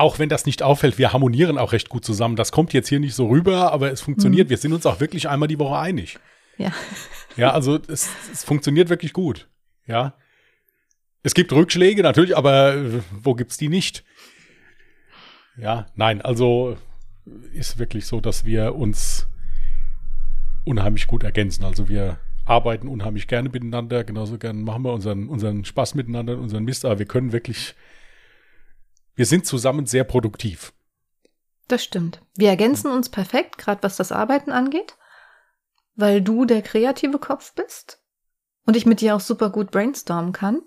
auch 0.00 0.18
wenn 0.18 0.28
das 0.30 0.46
nicht 0.46 0.62
auffällt, 0.62 0.98
wir 0.98 1.12
harmonieren 1.12 1.58
auch 1.58 1.72
recht 1.72 1.90
gut 1.90 2.04
zusammen. 2.04 2.34
Das 2.34 2.52
kommt 2.52 2.72
jetzt 2.72 2.88
hier 2.88 3.00
nicht 3.00 3.14
so 3.14 3.28
rüber, 3.28 3.72
aber 3.72 3.92
es 3.92 4.00
funktioniert. 4.00 4.48
Mhm. 4.48 4.50
Wir 4.50 4.56
sind 4.56 4.72
uns 4.72 4.86
auch 4.86 4.98
wirklich 4.98 5.28
einmal 5.28 5.48
die 5.48 5.58
Woche 5.58 5.78
einig. 5.78 6.18
Ja. 6.56 6.72
Ja, 7.36 7.50
also 7.52 7.78
es, 7.86 8.08
es 8.32 8.42
funktioniert 8.42 8.88
wirklich 8.88 9.12
gut. 9.12 9.48
Ja. 9.86 10.14
Es 11.22 11.34
gibt 11.34 11.52
Rückschläge 11.52 12.02
natürlich, 12.02 12.36
aber 12.36 12.74
äh, 12.74 13.00
wo 13.10 13.34
gibt's 13.34 13.58
die 13.58 13.68
nicht? 13.68 14.04
Ja, 15.56 15.86
nein, 15.94 16.22
also 16.22 16.78
ist 17.52 17.78
wirklich 17.78 18.06
so, 18.06 18.20
dass 18.20 18.44
wir 18.46 18.74
uns 18.74 19.28
unheimlich 20.64 21.06
gut 21.06 21.24
ergänzen. 21.24 21.64
Also 21.64 21.88
wir 21.90 22.18
arbeiten 22.46 22.88
unheimlich 22.88 23.28
gerne 23.28 23.50
miteinander, 23.50 24.02
genauso 24.04 24.38
gerne 24.38 24.60
machen 24.60 24.82
wir 24.82 24.94
unseren, 24.94 25.28
unseren 25.28 25.64
Spaß 25.64 25.94
miteinander, 25.94 26.38
unseren 26.38 26.64
Mist, 26.64 26.86
aber 26.86 26.98
wir 26.98 27.06
können 27.06 27.32
wirklich 27.32 27.74
wir 29.20 29.26
sind 29.26 29.44
zusammen 29.44 29.84
sehr 29.84 30.04
produktiv. 30.04 30.72
Das 31.68 31.84
stimmt. 31.84 32.22
Wir 32.38 32.48
ergänzen 32.48 32.90
uns 32.90 33.10
perfekt, 33.10 33.58
gerade 33.58 33.82
was 33.82 33.96
das 33.96 34.12
Arbeiten 34.12 34.50
angeht, 34.50 34.96
weil 35.94 36.22
du 36.22 36.46
der 36.46 36.62
kreative 36.62 37.18
Kopf 37.18 37.54
bist 37.54 38.00
und 38.64 38.78
ich 38.78 38.86
mit 38.86 39.02
dir 39.02 39.14
auch 39.14 39.20
super 39.20 39.50
gut 39.50 39.72
brainstormen 39.72 40.32
kann. 40.32 40.62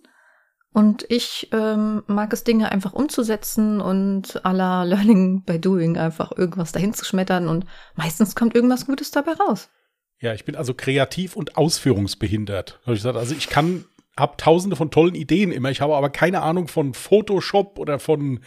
Und 0.72 1.04
ich 1.10 1.50
ähm, 1.52 2.04
mag 2.06 2.32
es, 2.32 2.44
Dinge 2.44 2.72
einfach 2.72 2.94
umzusetzen 2.94 3.82
und 3.82 4.40
la 4.44 4.84
Learning 4.84 5.42
by 5.42 5.60
Doing 5.60 5.98
einfach 5.98 6.32
irgendwas 6.38 6.72
dahin 6.74 6.94
zu 6.94 7.06
schmettern 7.06 7.48
und 7.48 7.66
meistens 7.96 8.36
kommt 8.36 8.54
irgendwas 8.54 8.86
Gutes 8.86 9.10
dabei 9.10 9.32
raus. 9.32 9.72
Ja, 10.20 10.36
ich 10.36 10.46
bin 10.46 10.56
also 10.56 10.76
kreativ 10.76 11.36
und 11.36 11.58
ausführungsbehindert. 11.58 12.82
Habe 12.84 12.94
ich 12.94 13.00
gesagt, 13.00 13.18
also 13.18 13.34
ich 13.34 13.50
kann 13.50 13.86
habe 14.18 14.38
tausende 14.38 14.76
von 14.76 14.92
tollen 14.92 15.16
Ideen 15.16 15.52
immer. 15.52 15.72
Ich 15.72 15.82
habe 15.82 15.96
aber 15.96 16.10
keine 16.10 16.42
Ahnung 16.42 16.68
von 16.68 16.94
Photoshop 16.94 17.80
oder 17.80 18.00
von 18.00 18.42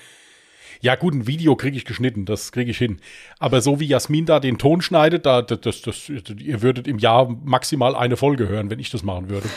ja, 0.81 0.95
gut, 0.95 1.15
ein 1.15 1.27
Video 1.27 1.57
kriege 1.57 1.77
ich 1.77 1.85
geschnitten, 1.85 2.27
das 2.27 2.53
kriege 2.53 2.71
ich 2.71 2.79
hin. 2.79 3.01
Aber 3.39 3.61
so 3.61 3.81
wie 3.81 3.87
Jasmin 3.87 4.27
da 4.27 4.41
den 4.41 4.59
Ton 4.59 4.83
schneidet, 4.83 5.27
da, 5.27 5.43
das, 5.43 5.83
das, 5.83 6.09
ihr 6.09 6.63
würdet 6.63 6.87
im 6.87 6.99
Jahr 6.99 7.29
maximal 7.29 7.95
eine 7.95 8.17
Folge 8.17 8.49
hören, 8.49 8.71
wenn 8.71 8.79
ich 8.79 8.91
das 8.91 9.03
machen 9.03 9.29
würde. 9.29 9.49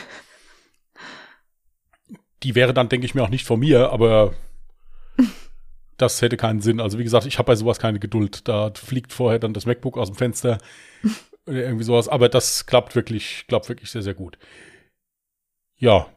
Die 2.44 2.56
wäre 2.56 2.74
dann, 2.74 2.90
denke 2.90 3.06
ich 3.06 3.16
mir, 3.16 3.24
auch 3.24 3.30
nicht 3.30 3.46
von 3.46 3.60
mir, 3.60 3.92
aber 3.92 4.34
das 5.98 6.22
hätte 6.22 6.38
keinen 6.38 6.62
Sinn. 6.62 6.80
Also 6.80 6.98
wie 7.00 7.04
gesagt, 7.04 7.26
ich 7.26 7.38
habe 7.38 7.48
bei 7.48 7.56
sowas 7.56 7.80
keine 7.80 8.00
Geduld. 8.00 8.48
Da 8.48 8.72
fliegt 8.74 9.12
vorher 9.12 9.40
dann 9.40 9.54
das 9.54 9.66
MacBook 9.66 9.98
aus 9.98 10.10
dem 10.10 10.16
Fenster 10.16 10.58
oder 11.46 11.58
irgendwie 11.58 11.84
sowas. 11.84 12.08
Aber 12.08 12.30
das 12.30 12.66
klappt 12.66 12.96
wirklich, 12.96 13.46
klappt 13.48 13.68
wirklich 13.68 13.92
sehr, 13.92 14.04
sehr 14.04 14.14
gut. 14.14 14.38
Ja. 15.80 16.08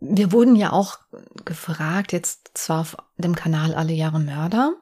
Wir 0.00 0.32
wurden 0.32 0.56
ja 0.56 0.72
auch 0.72 0.98
gefragt, 1.44 2.12
jetzt 2.12 2.52
zwar 2.54 2.80
auf 2.80 2.96
dem 3.18 3.34
Kanal 3.34 3.74
Alle 3.74 3.92
Jahre 3.92 4.18
Mörder, 4.18 4.74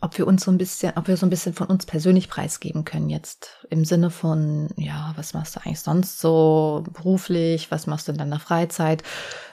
ob 0.00 0.16
wir 0.18 0.26
uns 0.26 0.44
so 0.44 0.50
ein 0.50 0.58
bisschen, 0.58 0.92
ob 0.96 1.08
wir 1.08 1.16
so 1.16 1.26
ein 1.26 1.30
bisschen 1.30 1.54
von 1.54 1.68
uns 1.68 1.86
persönlich 1.86 2.28
preisgeben 2.28 2.84
können 2.84 3.10
jetzt 3.10 3.66
im 3.68 3.84
Sinne 3.84 4.10
von, 4.10 4.68
ja, 4.76 5.12
was 5.16 5.34
machst 5.34 5.56
du 5.56 5.60
eigentlich 5.60 5.80
sonst 5.80 6.20
so 6.20 6.84
beruflich? 6.92 7.70
Was 7.70 7.86
machst 7.86 8.08
du 8.08 8.12
in 8.12 8.18
deiner 8.18 8.40
Freizeit? 8.40 9.02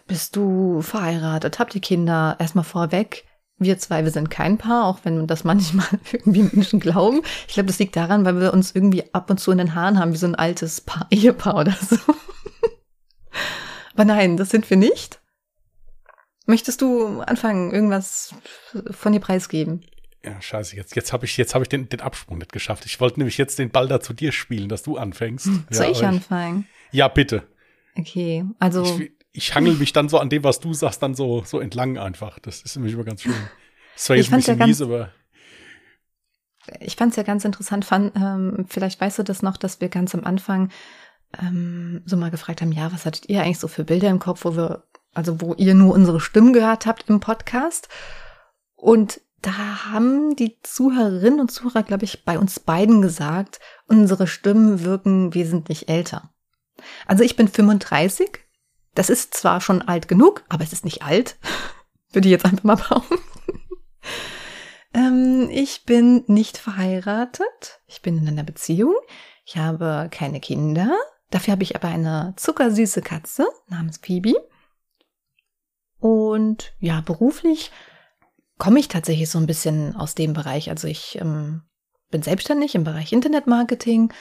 Bist 0.08 0.36
du 0.36 0.82
verheiratet? 0.82 1.60
Habt 1.60 1.76
ihr 1.76 1.82
Kinder? 1.82 2.36
Erstmal 2.40 2.64
vorweg. 2.64 3.27
Wir 3.60 3.80
zwei, 3.80 4.04
wir 4.04 4.12
sind 4.12 4.30
kein 4.30 4.58
Paar, 4.58 4.86
auch 4.86 5.00
wenn 5.04 5.26
das 5.26 5.44
manchmal 5.44 5.88
irgendwie 6.12 6.44
Menschen 6.44 6.80
glauben. 6.80 7.22
Ich 7.48 7.56
glaube, 7.56 7.68
das 7.68 7.80
liegt 7.80 7.96
daran, 7.96 8.24
weil 8.24 8.40
wir 8.40 8.54
uns 8.54 8.74
irgendwie 8.76 9.14
ab 9.14 9.30
und 9.30 9.40
zu 9.40 9.52
in 9.52 9.58
den 9.58 9.74
Haaren 9.74 9.98
haben, 10.00 10.14
wie 10.14 10.18
so 10.18 10.28
ein 10.28 10.36
altes 10.36 10.82
Paar, 10.82 11.08
Ehepaar 11.12 11.56
oder 11.56 11.76
so. 11.82 11.98
Aber 13.94 14.06
nein, 14.06 14.38
das 14.38 14.50
sind 14.50 14.70
wir 14.70 14.78
nicht. 14.78 15.20
Möchtest 16.46 16.82
du 16.82 17.22
anfangen, 17.22 17.74
irgendwas 17.74 18.36
von 18.92 19.12
dir 19.12 19.20
preisgeben? 19.20 19.84
Ja, 20.24 20.42
scheiße, 20.42 20.76
jetzt, 20.76 20.96
jetzt 20.96 21.12
habe 21.12 21.26
ich, 21.26 21.36
jetzt 21.38 21.56
hab 21.56 21.62
ich 21.62 21.70
den, 21.70 21.90
den 21.90 22.02
Absprung 22.02 22.38
nicht 22.38 22.52
geschafft. 22.52 22.86
Ich 22.86 23.00
wollte 23.00 23.20
nämlich 23.20 23.38
jetzt 23.38 23.60
den 23.60 23.70
Ball 23.70 23.88
da 23.88 24.00
zu 24.00 24.14
dir 24.14 24.32
spielen, 24.32 24.70
dass 24.70 24.84
du 24.84 24.98
anfängst. 24.98 25.46
Soll 25.70 25.86
ja, 25.86 25.92
ich 25.92 26.06
anfangen? 26.06 26.68
ja, 26.92 27.08
bitte. 27.08 27.48
Okay, 27.98 28.46
also. 28.60 28.84
Ich, 28.84 29.12
ich 29.38 29.54
hangel 29.54 29.76
mich 29.76 29.94
dann 29.94 30.10
so 30.10 30.18
an 30.18 30.30
dem, 30.30 30.44
was 30.44 30.60
du 30.60 30.74
sagst, 30.74 31.04
dann 31.04 31.14
so, 31.14 31.44
so 31.46 31.60
entlang 31.60 32.00
einfach. 32.00 32.40
Das 32.40 32.62
ist 32.64 32.76
nämlich 32.76 32.96
immer 32.96 33.04
ganz 33.04 33.22
schön. 33.22 33.36
Das 33.96 34.10
war 34.10 34.16
jetzt 34.16 34.34
ein 34.34 34.38
bisschen 34.38 34.60
ja 34.60 34.66
mies, 34.66 34.82
aber. 34.82 35.12
Ich 36.80 36.96
fand 36.96 37.12
es 37.12 37.18
ja 37.18 37.24
ganz 37.24 37.46
interessant, 37.46 37.86
fand, 37.86 38.16
ähm, 38.16 38.66
vielleicht 38.68 39.00
weißt 39.00 39.20
du 39.20 39.24
das 39.24 39.44
noch, 39.44 39.58
dass 39.58 39.80
wir 39.80 39.90
ganz 39.90 40.16
am 40.16 40.24
Anfang 40.24 40.70
ähm, 41.40 42.02
so 42.06 42.18
mal 42.18 42.32
gefragt 42.32 42.62
haben, 42.62 42.72
ja, 42.72 42.92
was 42.92 43.06
hattet 43.06 43.30
ihr 43.30 43.44
eigentlich 43.44 43.60
so 43.60 43.68
für 43.68 43.84
Bilder 43.84 44.10
im 44.10 44.20
Kopf, 44.20 44.44
wo 44.44 44.58
wir, 44.58 44.84
also 45.14 45.40
wo 45.40 45.54
ihr 45.54 45.76
nur 45.76 45.94
unsere 45.94 46.20
Stimmen 46.20 46.52
gehört 46.52 46.86
habt 46.86 47.08
im 47.08 47.20
Podcast? 47.20 47.90
Und 48.76 49.22
da 49.42 49.86
haben 49.92 50.36
die 50.36 50.58
Zuhörerinnen 50.64 51.40
und 51.40 51.52
Zuhörer, 51.52 51.84
glaube 51.84 52.06
ich, 52.06 52.26
bei 52.26 52.40
uns 52.40 52.60
beiden 52.60 53.04
gesagt, 53.04 53.60
unsere 53.88 54.26
Stimmen 54.26 54.84
wirken 54.84 55.36
wesentlich 55.36 55.90
älter. 55.90 56.32
Also 57.06 57.24
ich 57.24 57.36
bin 57.36 57.48
35 57.48 58.47
das 58.98 59.10
ist 59.12 59.36
zwar 59.36 59.62
schon 59.62 59.84
alt 59.84 60.08
genug, 60.08 60.44
aber 60.50 60.64
es 60.64 60.74
ist 60.74 60.84
nicht 60.84 61.04
alt. 61.04 61.38
Würde 62.12 62.28
ich 62.28 62.32
jetzt 62.32 62.46
einfach 62.46 62.64
mal 62.64 62.76
bauen. 62.76 63.04
ähm, 64.94 65.50
ich 65.52 65.86
bin 65.86 66.24
nicht 66.28 66.58
verheiratet. 66.58 67.82
Ich 67.86 68.02
bin 68.02 68.18
in 68.18 68.28
einer 68.28 68.44
Beziehung. 68.44 68.96
Ich 69.46 69.58
habe 69.58 70.10
keine 70.12 70.40
Kinder. 70.40 70.90
Dafür 71.30 71.52
habe 71.52 71.64
ich 71.64 71.76
aber 71.76 71.90
eine 71.90 72.34
zuckersüße 72.38 73.02
Katze 73.02 73.48
namens 73.68 73.98
Phoebe. 73.98 74.34
Und 76.00 76.74
ja, 76.80 77.02
beruflich 77.02 77.72
komme 78.58 78.80
ich 78.80 78.88
tatsächlich 78.88 79.30
so 79.30 79.38
ein 79.38 79.48
bisschen 79.48 79.96
aus 79.96 80.16
dem 80.16 80.34
Bereich. 80.34 80.70
Also 80.70 80.88
ich 80.88 81.20
ähm, 81.22 81.62
bin 82.10 82.24
selbstständig 82.24 82.74
im 82.74 82.84
Bereich 82.84 83.14
Internetmarketing, 83.14 84.12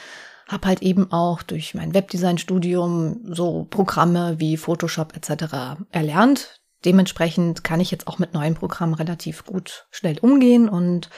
habe 0.46 0.68
halt 0.68 0.82
eben 0.82 1.10
auch 1.12 1.42
durch 1.42 1.74
mein 1.74 1.92
Webdesign-Studium 1.92 3.34
so 3.34 3.66
Programme 3.68 4.38
wie 4.38 4.56
Photoshop 4.56 5.16
etc. 5.16 5.82
erlernt. 5.90 6.60
Dementsprechend 6.84 7.64
kann 7.64 7.80
ich 7.80 7.90
jetzt 7.90 8.06
auch 8.06 8.18
mit 8.18 8.32
neuen 8.32 8.54
Programmen 8.54 8.94
relativ 8.94 9.44
gut 9.44 9.86
schnell 9.90 10.18
umgehen 10.20 10.68
und 10.68 11.10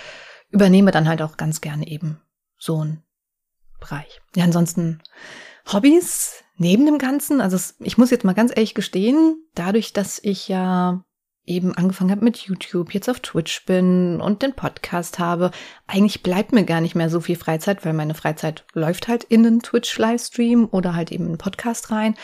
übernehme 0.51 0.91
dann 0.93 1.09
halt 1.09 1.21
auch 1.21 1.37
ganz 1.37 1.61
gerne 1.61 1.87
eben 1.87 2.21
so 2.59 2.81
einen 2.81 3.03
Bereich. 3.81 4.21
Ja, 4.35 4.45
ansonsten 4.45 5.03
Hobbys 5.71 6.43
neben 6.57 6.87
dem 6.87 6.99
Ganzen. 6.99 7.41
Also 7.41 7.59
ich 7.81 7.99
muss 7.99 8.11
jetzt 8.11 8.25
mal 8.25 8.35
ganz 8.35 8.51
ehrlich 8.55 8.75
gestehen, 8.75 9.37
dadurch, 9.55 9.93
dass 9.93 10.19
ich 10.23 10.49
ja 10.49 11.05
eben 11.49 11.75
angefangen 11.75 12.11
habe 12.11 12.25
mit 12.25 12.37
YouTube, 12.37 12.95
jetzt 12.95 13.09
auf 13.09 13.21
Twitch 13.21 13.65
bin 13.65 14.21
und 14.21 14.43
den 14.43 14.55
Podcast 14.55 15.19
habe. 15.19 15.51
Eigentlich 15.87 16.23
bleibt 16.23 16.53
mir 16.53 16.65
gar 16.65 16.81
nicht 16.81 16.95
mehr 16.95 17.11
so 17.11 17.21
viel 17.21 17.37
Freizeit, 17.37 17.85
weil 17.85 17.95
meine 17.95 18.15
Freizeit 18.15 18.65
läuft 18.75 19.09
halt 19.09 19.25
in 19.25 19.43
den 19.43 19.61
Twitch-Livestream 19.61 20.69
oder 20.71 20.95
halt 20.95 21.11
eben 21.11 21.27
einen 21.27 21.39
Podcast 21.39 21.91
rein. 21.91 22.15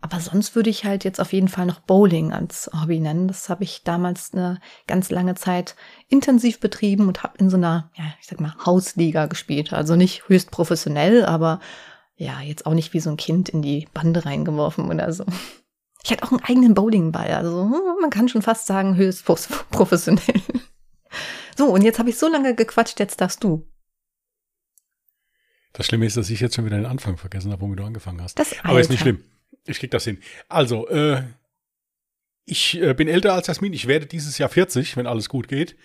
Aber 0.00 0.20
sonst 0.20 0.54
würde 0.54 0.68
ich 0.68 0.84
halt 0.84 1.02
jetzt 1.04 1.18
auf 1.18 1.32
jeden 1.32 1.48
Fall 1.48 1.64
noch 1.64 1.80
Bowling 1.80 2.34
als 2.34 2.70
Hobby 2.78 3.00
nennen. 3.00 3.26
Das 3.26 3.48
habe 3.48 3.64
ich 3.64 3.84
damals 3.84 4.34
eine 4.34 4.60
ganz 4.86 5.10
lange 5.10 5.34
Zeit 5.34 5.76
intensiv 6.08 6.60
betrieben 6.60 7.08
und 7.08 7.22
habe 7.22 7.38
in 7.38 7.48
so 7.48 7.56
einer, 7.56 7.90
ja, 7.94 8.04
ich 8.20 8.26
sag 8.26 8.38
mal, 8.38 8.54
Hausliga 8.66 9.24
gespielt. 9.26 9.72
Also 9.72 9.96
nicht 9.96 10.28
höchst 10.28 10.50
professionell, 10.50 11.24
aber 11.24 11.58
ja, 12.16 12.40
jetzt 12.42 12.66
auch 12.66 12.74
nicht 12.74 12.92
wie 12.92 13.00
so 13.00 13.08
ein 13.08 13.16
Kind 13.16 13.48
in 13.48 13.62
die 13.62 13.88
Bande 13.94 14.26
reingeworfen 14.26 14.90
oder 14.90 15.10
so. 15.10 15.24
Ich 16.04 16.12
hatte 16.12 16.22
auch 16.22 16.30
einen 16.30 16.44
eigenen 16.44 16.74
Bowlingball. 16.74 17.30
Also 17.30 17.62
hm, 17.64 18.00
man 18.00 18.10
kann 18.10 18.28
schon 18.28 18.42
fast 18.42 18.66
sagen, 18.66 18.96
höchst 18.96 19.24
professionell. 19.24 20.42
So, 21.56 21.66
und 21.66 21.82
jetzt 21.82 21.98
habe 21.98 22.10
ich 22.10 22.18
so 22.18 22.28
lange 22.28 22.54
gequatscht, 22.54 22.98
jetzt 22.98 23.20
darfst 23.20 23.44
du. 23.44 23.66
Das 25.72 25.86
Schlimme 25.86 26.06
ist, 26.06 26.16
dass 26.16 26.30
ich 26.30 26.40
jetzt 26.40 26.56
schon 26.56 26.64
wieder 26.64 26.76
den 26.76 26.86
Anfang 26.86 27.16
vergessen 27.16 27.52
habe, 27.52 27.62
womit 27.62 27.78
du 27.78 27.84
angefangen 27.84 28.20
hast. 28.22 28.38
Das 28.38 28.52
Alter. 28.52 28.68
Aber 28.68 28.80
ist 28.80 28.90
nicht 28.90 29.00
schlimm. 29.00 29.22
Ich 29.66 29.78
krieg 29.78 29.90
das 29.90 30.04
hin. 30.04 30.18
Also, 30.48 30.88
äh, 30.88 31.22
ich 32.44 32.80
äh, 32.80 32.94
bin 32.94 33.08
älter 33.08 33.32
als 33.32 33.46
Jasmin. 33.46 33.72
Ich 33.72 33.86
werde 33.86 34.06
dieses 34.06 34.38
Jahr 34.38 34.48
40, 34.48 34.96
wenn 34.96 35.06
alles 35.06 35.28
gut 35.28 35.48
geht. 35.48 35.76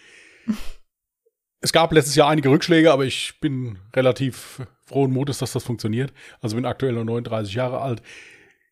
es 1.61 1.71
gab 1.71 1.91
letztes 1.91 2.15
Jahr 2.15 2.29
einige 2.29 2.49
Rückschläge, 2.49 2.91
aber 2.91 3.05
ich 3.05 3.39
bin 3.39 3.79
relativ 3.95 4.61
frohen 4.85 5.11
Mutes, 5.11 5.39
dass 5.39 5.53
das 5.53 5.63
funktioniert. 5.63 6.13
Also 6.41 6.55
bin 6.55 6.65
aktuell 6.65 6.93
nur 6.93 7.05
39 7.05 7.53
Jahre 7.53 7.81
alt. 7.81 8.01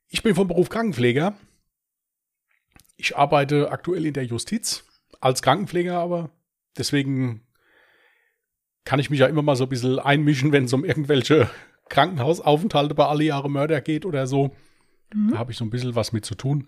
Ich 0.09 0.23
bin 0.23 0.35
vom 0.35 0.47
Beruf 0.47 0.69
Krankenpfleger. 0.69 1.35
Ich 2.95 3.17
arbeite 3.17 3.71
aktuell 3.71 4.05
in 4.05 4.13
der 4.13 4.25
Justiz 4.25 4.85
als 5.19 5.41
Krankenpfleger, 5.41 5.97
aber 5.97 6.31
deswegen 6.77 7.45
kann 8.85 8.99
ich 8.99 9.09
mich 9.09 9.19
ja 9.19 9.27
immer 9.27 9.41
mal 9.41 9.55
so 9.55 9.65
ein 9.65 9.69
bisschen 9.69 9.99
einmischen, 9.99 10.51
wenn 10.51 10.63
es 10.65 10.73
um 10.73 10.85
irgendwelche 10.85 11.49
Krankenhausaufenthalte 11.89 12.95
bei 12.95 13.05
alle 13.05 13.25
Jahre 13.25 13.49
Mörder 13.49 13.81
geht 13.81 14.05
oder 14.05 14.27
so. 14.27 14.55
Mhm. 15.13 15.31
Da 15.31 15.37
habe 15.37 15.51
ich 15.51 15.57
so 15.57 15.65
ein 15.65 15.69
bisschen 15.69 15.95
was 15.95 16.13
mit 16.13 16.25
zu 16.25 16.35
tun. 16.35 16.67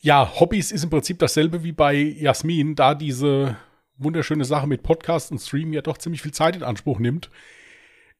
Ja, 0.00 0.40
Hobbys 0.40 0.72
ist 0.72 0.84
im 0.84 0.90
Prinzip 0.90 1.18
dasselbe 1.18 1.64
wie 1.64 1.72
bei 1.72 1.94
Jasmin, 1.94 2.74
da 2.74 2.94
diese 2.94 3.56
wunderschöne 3.96 4.44
Sache 4.44 4.66
mit 4.66 4.82
Podcast 4.82 5.32
und 5.32 5.40
Stream 5.40 5.72
ja 5.72 5.82
doch 5.82 5.98
ziemlich 5.98 6.22
viel 6.22 6.32
Zeit 6.32 6.56
in 6.56 6.62
Anspruch 6.62 7.00
nimmt, 7.00 7.30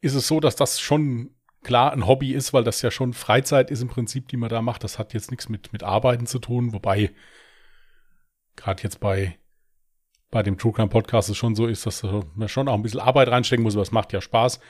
ist 0.01 0.15
es 0.15 0.27
so, 0.27 0.41
dass 0.41 0.57
das 0.57 0.81
schon 0.81 1.31
klar 1.69 1.93
ein 1.93 2.07
Hobby 2.07 2.33
ist, 2.33 2.55
weil 2.55 2.65
das 2.65 2.81
ja 2.81 2.91
schon 2.91 3.13
Freizeit 3.13 3.71
ist 3.71 3.83
im 3.83 3.89
Prinzip, 3.89 4.27
die 4.29 4.39
man 4.39 4.49
da 4.49 4.63
macht. 4.63 4.85
Das 4.85 4.99
hat 4.99 5.13
jetzt 5.13 5.31
nichts 5.31 5.51
mit, 5.51 5.71
mit 5.71 5.83
Arbeiten 5.83 6.27
zu 6.27 6.39
tun, 6.39 6.73
wobei 6.73 7.11
gerade 8.57 8.83
jetzt 8.83 9.01
bei, 9.01 9.39
bei 10.31 10.43
dem 10.43 10.57
True 10.57 10.73
Crime 10.73 10.89
Podcast 10.89 11.29
es 11.29 11.37
schon 11.37 11.55
so 11.55 11.67
ist, 11.67 11.85
dass 11.85 12.03
man 12.03 12.49
schon 12.49 12.69
auch 12.69 12.75
ein 12.75 12.83
bisschen 12.83 13.01
Arbeit 13.01 13.29
reinstecken 13.29 13.63
muss, 13.63 13.75
aber 13.75 13.83
es 13.83 13.93
macht 13.93 14.15
ja 14.15 14.23
Spaß. 14.23 14.61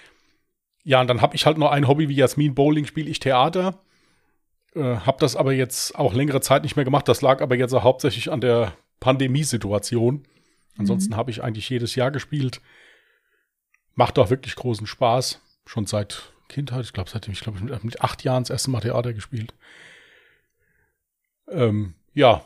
Ja, 0.83 1.01
und 1.01 1.07
dann 1.07 1.23
habe 1.23 1.37
ich 1.37 1.47
halt 1.47 1.57
noch 1.57 1.71
ein 1.71 1.87
Hobby 1.87 2.09
wie 2.09 2.17
Jasmin 2.17 2.57
Bowling, 2.57 2.85
spiele 2.85 3.09
ich 3.09 3.21
Theater. 3.21 3.81
Äh, 4.75 4.97
habe 4.97 5.19
das 5.21 5.37
aber 5.37 5.53
jetzt 5.53 5.97
auch 5.97 6.15
längere 6.15 6.41
Zeit 6.41 6.65
nicht 6.65 6.75
mehr 6.75 6.85
gemacht. 6.85 7.07
Das 7.07 7.23
lag 7.23 7.41
aber 7.43 7.55
jetzt 7.55 7.75
auch 7.75 7.85
hauptsächlich 7.85 8.33
an 8.33 8.41
der 8.41 8.73
Pandemiesituation. 8.99 10.25
Ansonsten 10.77 11.13
mhm. 11.13 11.17
habe 11.17 11.31
ich 11.31 11.45
eigentlich 11.45 11.71
jedes 11.71 11.95
Jahr 11.95 12.11
gespielt. 12.11 12.61
Macht 13.95 14.19
auch 14.19 14.31
wirklich 14.31 14.57
großen 14.57 14.89
Spaß. 14.89 15.41
Schon 15.65 15.87
seit 15.87 16.33
Kindheit, 16.49 16.85
ich 16.85 16.93
glaube, 16.93 17.11
seitdem 17.11 17.33
ich 17.33 17.41
glaube 17.41 17.61
mit, 17.61 17.85
mit 17.85 18.01
acht 18.01 18.25
Jahren 18.25 18.43
das 18.43 18.51
erste 18.51 18.71
Mal 18.71 18.81
Theater 18.81 19.13
gespielt. 19.13 19.55
Ähm, 21.49 21.95
ja. 22.15 22.43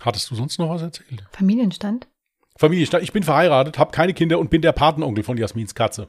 Hattest 0.00 0.30
du 0.30 0.34
sonst 0.34 0.58
noch 0.58 0.70
was 0.70 0.82
erzählt? 0.82 1.24
Familienstand? 1.32 2.08
Familienstand. 2.56 3.02
Ich 3.02 3.12
bin 3.12 3.22
verheiratet, 3.22 3.78
habe 3.78 3.90
keine 3.90 4.14
Kinder 4.14 4.38
und 4.38 4.50
bin 4.50 4.62
der 4.62 4.72
Patenonkel 4.72 5.24
von 5.24 5.36
Jasmins 5.36 5.74
Katze. 5.74 6.08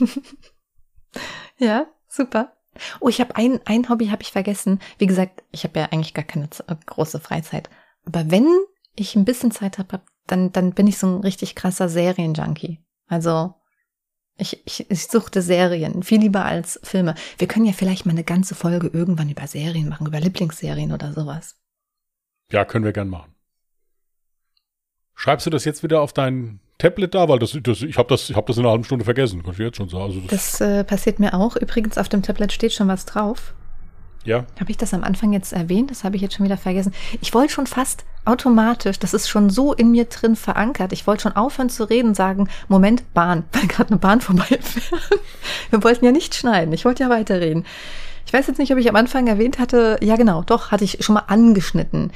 ja, 1.58 1.86
super. 2.08 2.56
Oh, 3.00 3.08
ich 3.08 3.20
habe 3.20 3.36
ein, 3.36 3.60
ein 3.66 3.88
Hobby 3.88 4.08
habe 4.08 4.22
ich 4.22 4.32
vergessen. 4.32 4.80
Wie 4.98 5.06
gesagt, 5.06 5.42
ich 5.52 5.64
habe 5.64 5.78
ja 5.78 5.86
eigentlich 5.86 6.14
gar 6.14 6.24
keine 6.24 6.48
große 6.86 7.20
Freizeit. 7.20 7.70
Aber 8.04 8.30
wenn 8.30 8.48
ich 8.96 9.14
ein 9.14 9.24
bisschen 9.24 9.50
Zeit 9.50 9.78
habe, 9.78 10.00
dann, 10.26 10.52
dann 10.52 10.72
bin 10.72 10.86
ich 10.86 10.98
so 10.98 11.06
ein 11.06 11.20
richtig 11.20 11.54
krasser 11.54 11.88
Serienjunkie. 11.88 12.80
Also 13.06 13.54
ich, 14.36 14.60
ich, 14.66 14.90
ich 14.90 15.06
suchte 15.06 15.42
Serien, 15.42 16.02
viel 16.02 16.20
lieber 16.20 16.44
als 16.44 16.80
Filme. 16.82 17.14
Wir 17.38 17.46
können 17.46 17.66
ja 17.66 17.72
vielleicht 17.72 18.04
mal 18.04 18.12
eine 18.12 18.24
ganze 18.24 18.54
Folge 18.54 18.88
irgendwann 18.88 19.30
über 19.30 19.46
Serien 19.46 19.88
machen, 19.88 20.06
über 20.06 20.20
Lieblingsserien 20.20 20.92
oder 20.92 21.12
sowas. 21.12 21.56
Ja, 22.50 22.64
können 22.64 22.84
wir 22.84 22.92
gern 22.92 23.08
machen. 23.08 23.34
Schreibst 25.14 25.46
du 25.46 25.50
das 25.50 25.64
jetzt 25.64 25.82
wieder 25.82 26.00
auf 26.00 26.12
dein 26.12 26.60
Tablet 26.78 27.14
da? 27.14 27.28
Weil 27.28 27.38
das, 27.38 27.56
das 27.62 27.82
ich 27.82 27.96
habe 27.96 28.08
das, 28.08 28.28
ich 28.28 28.36
hab 28.36 28.46
das 28.46 28.56
in 28.56 28.64
einer 28.64 28.72
halben 28.72 28.84
Stunde 28.84 29.04
vergessen, 29.04 29.42
kann 29.42 29.52
ich 29.52 29.58
jetzt 29.58 29.76
schon 29.76 29.88
sagen. 29.88 30.04
Also 30.04 30.20
das, 30.20 30.58
das 30.58 30.60
äh, 30.60 30.84
passiert 30.84 31.20
mir 31.20 31.34
auch. 31.34 31.56
Übrigens, 31.56 31.96
auf 31.96 32.08
dem 32.08 32.22
Tablet 32.22 32.52
steht 32.52 32.72
schon 32.72 32.88
was 32.88 33.06
drauf. 33.06 33.54
Ja. 34.24 34.44
Habe 34.58 34.70
ich 34.70 34.76
das 34.76 34.94
am 34.94 35.04
Anfang 35.04 35.32
jetzt 35.32 35.52
erwähnt? 35.52 35.90
Das 35.90 36.02
habe 36.02 36.16
ich 36.16 36.22
jetzt 36.22 36.34
schon 36.34 36.44
wieder 36.44 36.56
vergessen. 36.56 36.94
Ich 37.20 37.34
wollte 37.34 37.52
schon 37.52 37.66
fast 37.66 38.04
automatisch, 38.24 38.98
das 38.98 39.12
ist 39.12 39.28
schon 39.28 39.50
so 39.50 39.74
in 39.74 39.90
mir 39.90 40.06
drin 40.06 40.34
verankert. 40.34 40.92
Ich 40.92 41.06
wollte 41.06 41.24
schon 41.24 41.36
aufhören 41.36 41.68
zu 41.68 41.84
reden 41.84 42.14
sagen, 42.14 42.48
Moment, 42.68 43.12
Bahn, 43.12 43.44
weil 43.52 43.66
gerade 43.66 43.90
eine 43.90 43.98
Bahn 43.98 44.20
vorbeifährt. 44.20 44.64
Wir 45.70 45.84
wollten 45.84 46.04
ja 46.04 46.12
nicht 46.12 46.34
schneiden. 46.34 46.72
Ich 46.72 46.84
wollte 46.84 47.02
ja 47.02 47.10
weiterreden. 47.10 47.66
Ich 48.26 48.32
weiß 48.32 48.46
jetzt 48.46 48.58
nicht, 48.58 48.72
ob 48.72 48.78
ich 48.78 48.88
am 48.88 48.96
Anfang 48.96 49.26
erwähnt 49.26 49.58
hatte. 49.58 49.98
Ja, 50.02 50.16
genau, 50.16 50.42
doch, 50.42 50.70
hatte 50.70 50.84
ich 50.84 51.04
schon 51.04 51.14
mal 51.14 51.24
angeschnitten. 51.26 52.10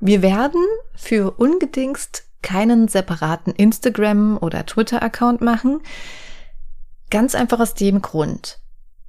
Wir 0.00 0.20
werden 0.20 0.62
für 0.94 1.30
ungedingst 1.30 2.24
keinen 2.42 2.88
separaten 2.88 3.54
Instagram- 3.54 4.36
oder 4.36 4.66
Twitter-Account 4.66 5.40
machen. 5.40 5.80
Ganz 7.08 7.34
einfach 7.34 7.58
aus 7.60 7.72
dem 7.74 8.02
Grund. 8.02 8.58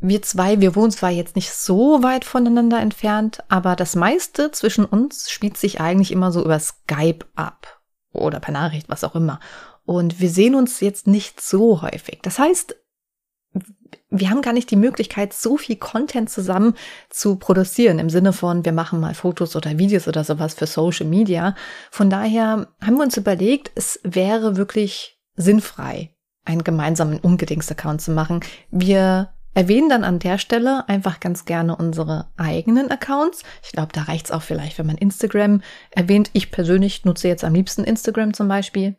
Wir 0.07 0.21
zwei, 0.21 0.61
wir 0.61 0.75
wohnen 0.75 0.91
zwar 0.91 1.09
jetzt 1.09 1.35
nicht 1.35 1.51
so 1.51 2.03
weit 2.03 2.25
voneinander 2.25 2.79
entfernt, 2.79 3.39
aber 3.49 3.75
das 3.75 3.95
meiste 3.95 4.51
zwischen 4.51 4.85
uns 4.85 5.31
spielt 5.31 5.57
sich 5.57 5.81
eigentlich 5.81 6.11
immer 6.11 6.31
so 6.31 6.43
über 6.43 6.59
Skype 6.59 7.25
ab. 7.33 7.81
Oder 8.13 8.39
per 8.39 8.53
Nachricht, 8.53 8.87
was 8.87 9.03
auch 9.03 9.15
immer. 9.15 9.39
Und 9.83 10.19
wir 10.19 10.29
sehen 10.29 10.53
uns 10.53 10.79
jetzt 10.79 11.07
nicht 11.07 11.41
so 11.41 11.81
häufig. 11.81 12.19
Das 12.21 12.37
heißt, 12.37 12.75
wir 14.11 14.29
haben 14.29 14.43
gar 14.43 14.53
nicht 14.53 14.69
die 14.69 14.75
Möglichkeit, 14.75 15.33
so 15.33 15.57
viel 15.57 15.75
Content 15.77 16.29
zusammen 16.29 16.75
zu 17.09 17.37
produzieren, 17.37 17.97
im 17.97 18.11
Sinne 18.11 18.31
von, 18.31 18.63
wir 18.63 18.73
machen 18.73 18.99
mal 18.99 19.15
Fotos 19.15 19.55
oder 19.55 19.79
Videos 19.79 20.07
oder 20.07 20.23
sowas 20.23 20.53
für 20.53 20.67
Social 20.67 21.07
Media. 21.07 21.55
Von 21.89 22.11
daher 22.11 22.67
haben 22.79 22.95
wir 22.97 23.03
uns 23.03 23.17
überlegt, 23.17 23.71
es 23.73 23.99
wäre 24.03 24.55
wirklich 24.55 25.19
sinnfrei, 25.35 26.11
einen 26.43 26.63
gemeinsamen 26.63 27.19
Ungedings-Account 27.19 28.01
zu 28.01 28.11
machen. 28.11 28.41
Wir 28.69 29.34
erwähnen 29.55 29.89
dann 29.89 30.03
an 30.03 30.19
der 30.19 30.37
Stelle 30.37 30.87
einfach 30.87 31.19
ganz 31.19 31.45
gerne 31.45 31.75
unsere 31.75 32.29
eigenen 32.37 32.91
Accounts. 32.91 33.41
Ich 33.63 33.71
glaube, 33.71 33.93
da 33.93 34.03
reicht 34.03 34.25
es 34.25 34.31
auch 34.31 34.43
vielleicht, 34.43 34.77
wenn 34.77 34.85
man 34.85 34.97
Instagram 34.97 35.63
erwähnt. 35.91 36.29
Ich 36.33 36.51
persönlich 36.51 37.05
nutze 37.05 37.27
jetzt 37.27 37.43
am 37.43 37.55
liebsten 37.55 37.83
Instagram 37.83 38.33
zum 38.33 38.47
Beispiel. 38.47 38.95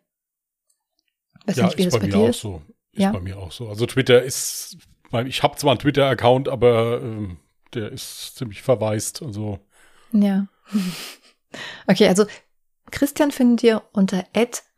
Weiß 1.44 1.56
ja, 1.56 1.66
nicht, 1.66 1.78
ist 1.78 1.92
das 1.92 2.00
bei, 2.00 2.08
bei 2.08 2.16
mir 2.16 2.30
auch 2.30 2.34
so. 2.34 2.62
Ist 2.92 3.02
ja? 3.02 3.12
bei 3.12 3.20
mir 3.20 3.38
auch 3.38 3.52
so. 3.52 3.68
Also 3.68 3.86
Twitter 3.86 4.22
ist, 4.22 4.78
ich 5.26 5.42
habe 5.42 5.56
zwar 5.56 5.72
einen 5.72 5.78
Twitter-Account, 5.78 6.48
aber 6.48 7.02
äh, 7.02 7.28
der 7.74 7.92
ist 7.92 8.36
ziemlich 8.36 8.62
verwaist. 8.62 9.22
Also. 9.22 9.58
Ja. 10.12 10.46
Okay, 11.86 12.06
also 12.06 12.26
Christian 12.90 13.30
findet 13.30 13.62
ihr 13.62 13.82
unter 13.92 14.26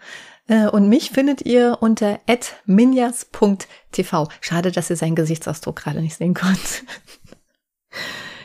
Äh, 0.51 0.69
und 0.69 0.89
mich 0.89 1.11
findet 1.11 1.47
ihr 1.47 1.79
unter 1.81 2.19
minjas.tv. 2.67 4.29
Schade, 4.41 4.73
dass 4.73 4.91
ihr 4.91 4.97
seinen 4.97 5.15
Gesichtsausdruck 5.15 5.77
gerade 5.77 6.03
nicht 6.03 6.17
sehen 6.17 6.35
könnt. 6.35 6.85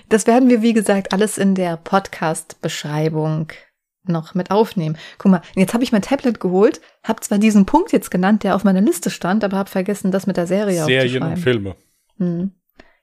Das 0.07 0.27
werden 0.27 0.49
wir, 0.49 0.61
wie 0.61 0.73
gesagt, 0.73 1.13
alles 1.13 1.39
in 1.39 1.55
der 1.55 1.77
Podcast-Beschreibung 1.77 3.47
noch 4.03 4.35
mit 4.35 4.51
aufnehmen. 4.51 4.99
Guck 5.17 5.31
mal, 5.31 5.41
jetzt 5.55 5.73
habe 5.73 5.83
ich 5.83 5.91
mein 5.91 6.03
Tablet 6.03 6.39
geholt, 6.39 6.79
habe 7.01 7.21
zwar 7.21 7.39
diesen 7.39 7.65
Punkt 7.65 7.91
jetzt 7.91 8.11
genannt, 8.11 8.43
der 8.43 8.55
auf 8.55 8.63
meiner 8.63 8.81
Liste 8.81 9.09
stand, 9.09 9.43
aber 9.43 9.57
habe 9.57 9.69
vergessen, 9.71 10.11
das 10.11 10.27
mit 10.27 10.37
der 10.37 10.45
Serie 10.45 10.85
Serien 10.85 11.23
und 11.23 11.37
Filme. 11.37 11.75
Hm. 12.17 12.51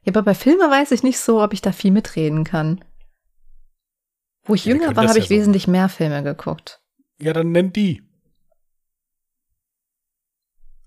Ja, 0.05 0.12
aber 0.12 0.23
bei 0.23 0.35
Filmen 0.35 0.71
weiß 0.71 0.93
ich 0.93 1.03
nicht 1.03 1.19
so, 1.19 1.43
ob 1.43 1.53
ich 1.53 1.61
da 1.61 1.73
viel 1.73 1.91
mitreden 1.91 2.45
kann. 2.45 2.85
Wo 4.45 4.55
ich 4.55 4.65
ja, 4.65 4.75
jünger 4.75 4.95
war, 4.95 5.09
habe 5.09 5.19
ich 5.19 5.29
ja 5.29 5.37
wesentlich 5.37 5.67
mehr 5.67 5.88
Filme 5.88 6.23
geguckt. 6.23 6.81
Ja, 7.21 7.33
dann 7.33 7.51
nenn 7.51 7.73
die. 7.73 8.01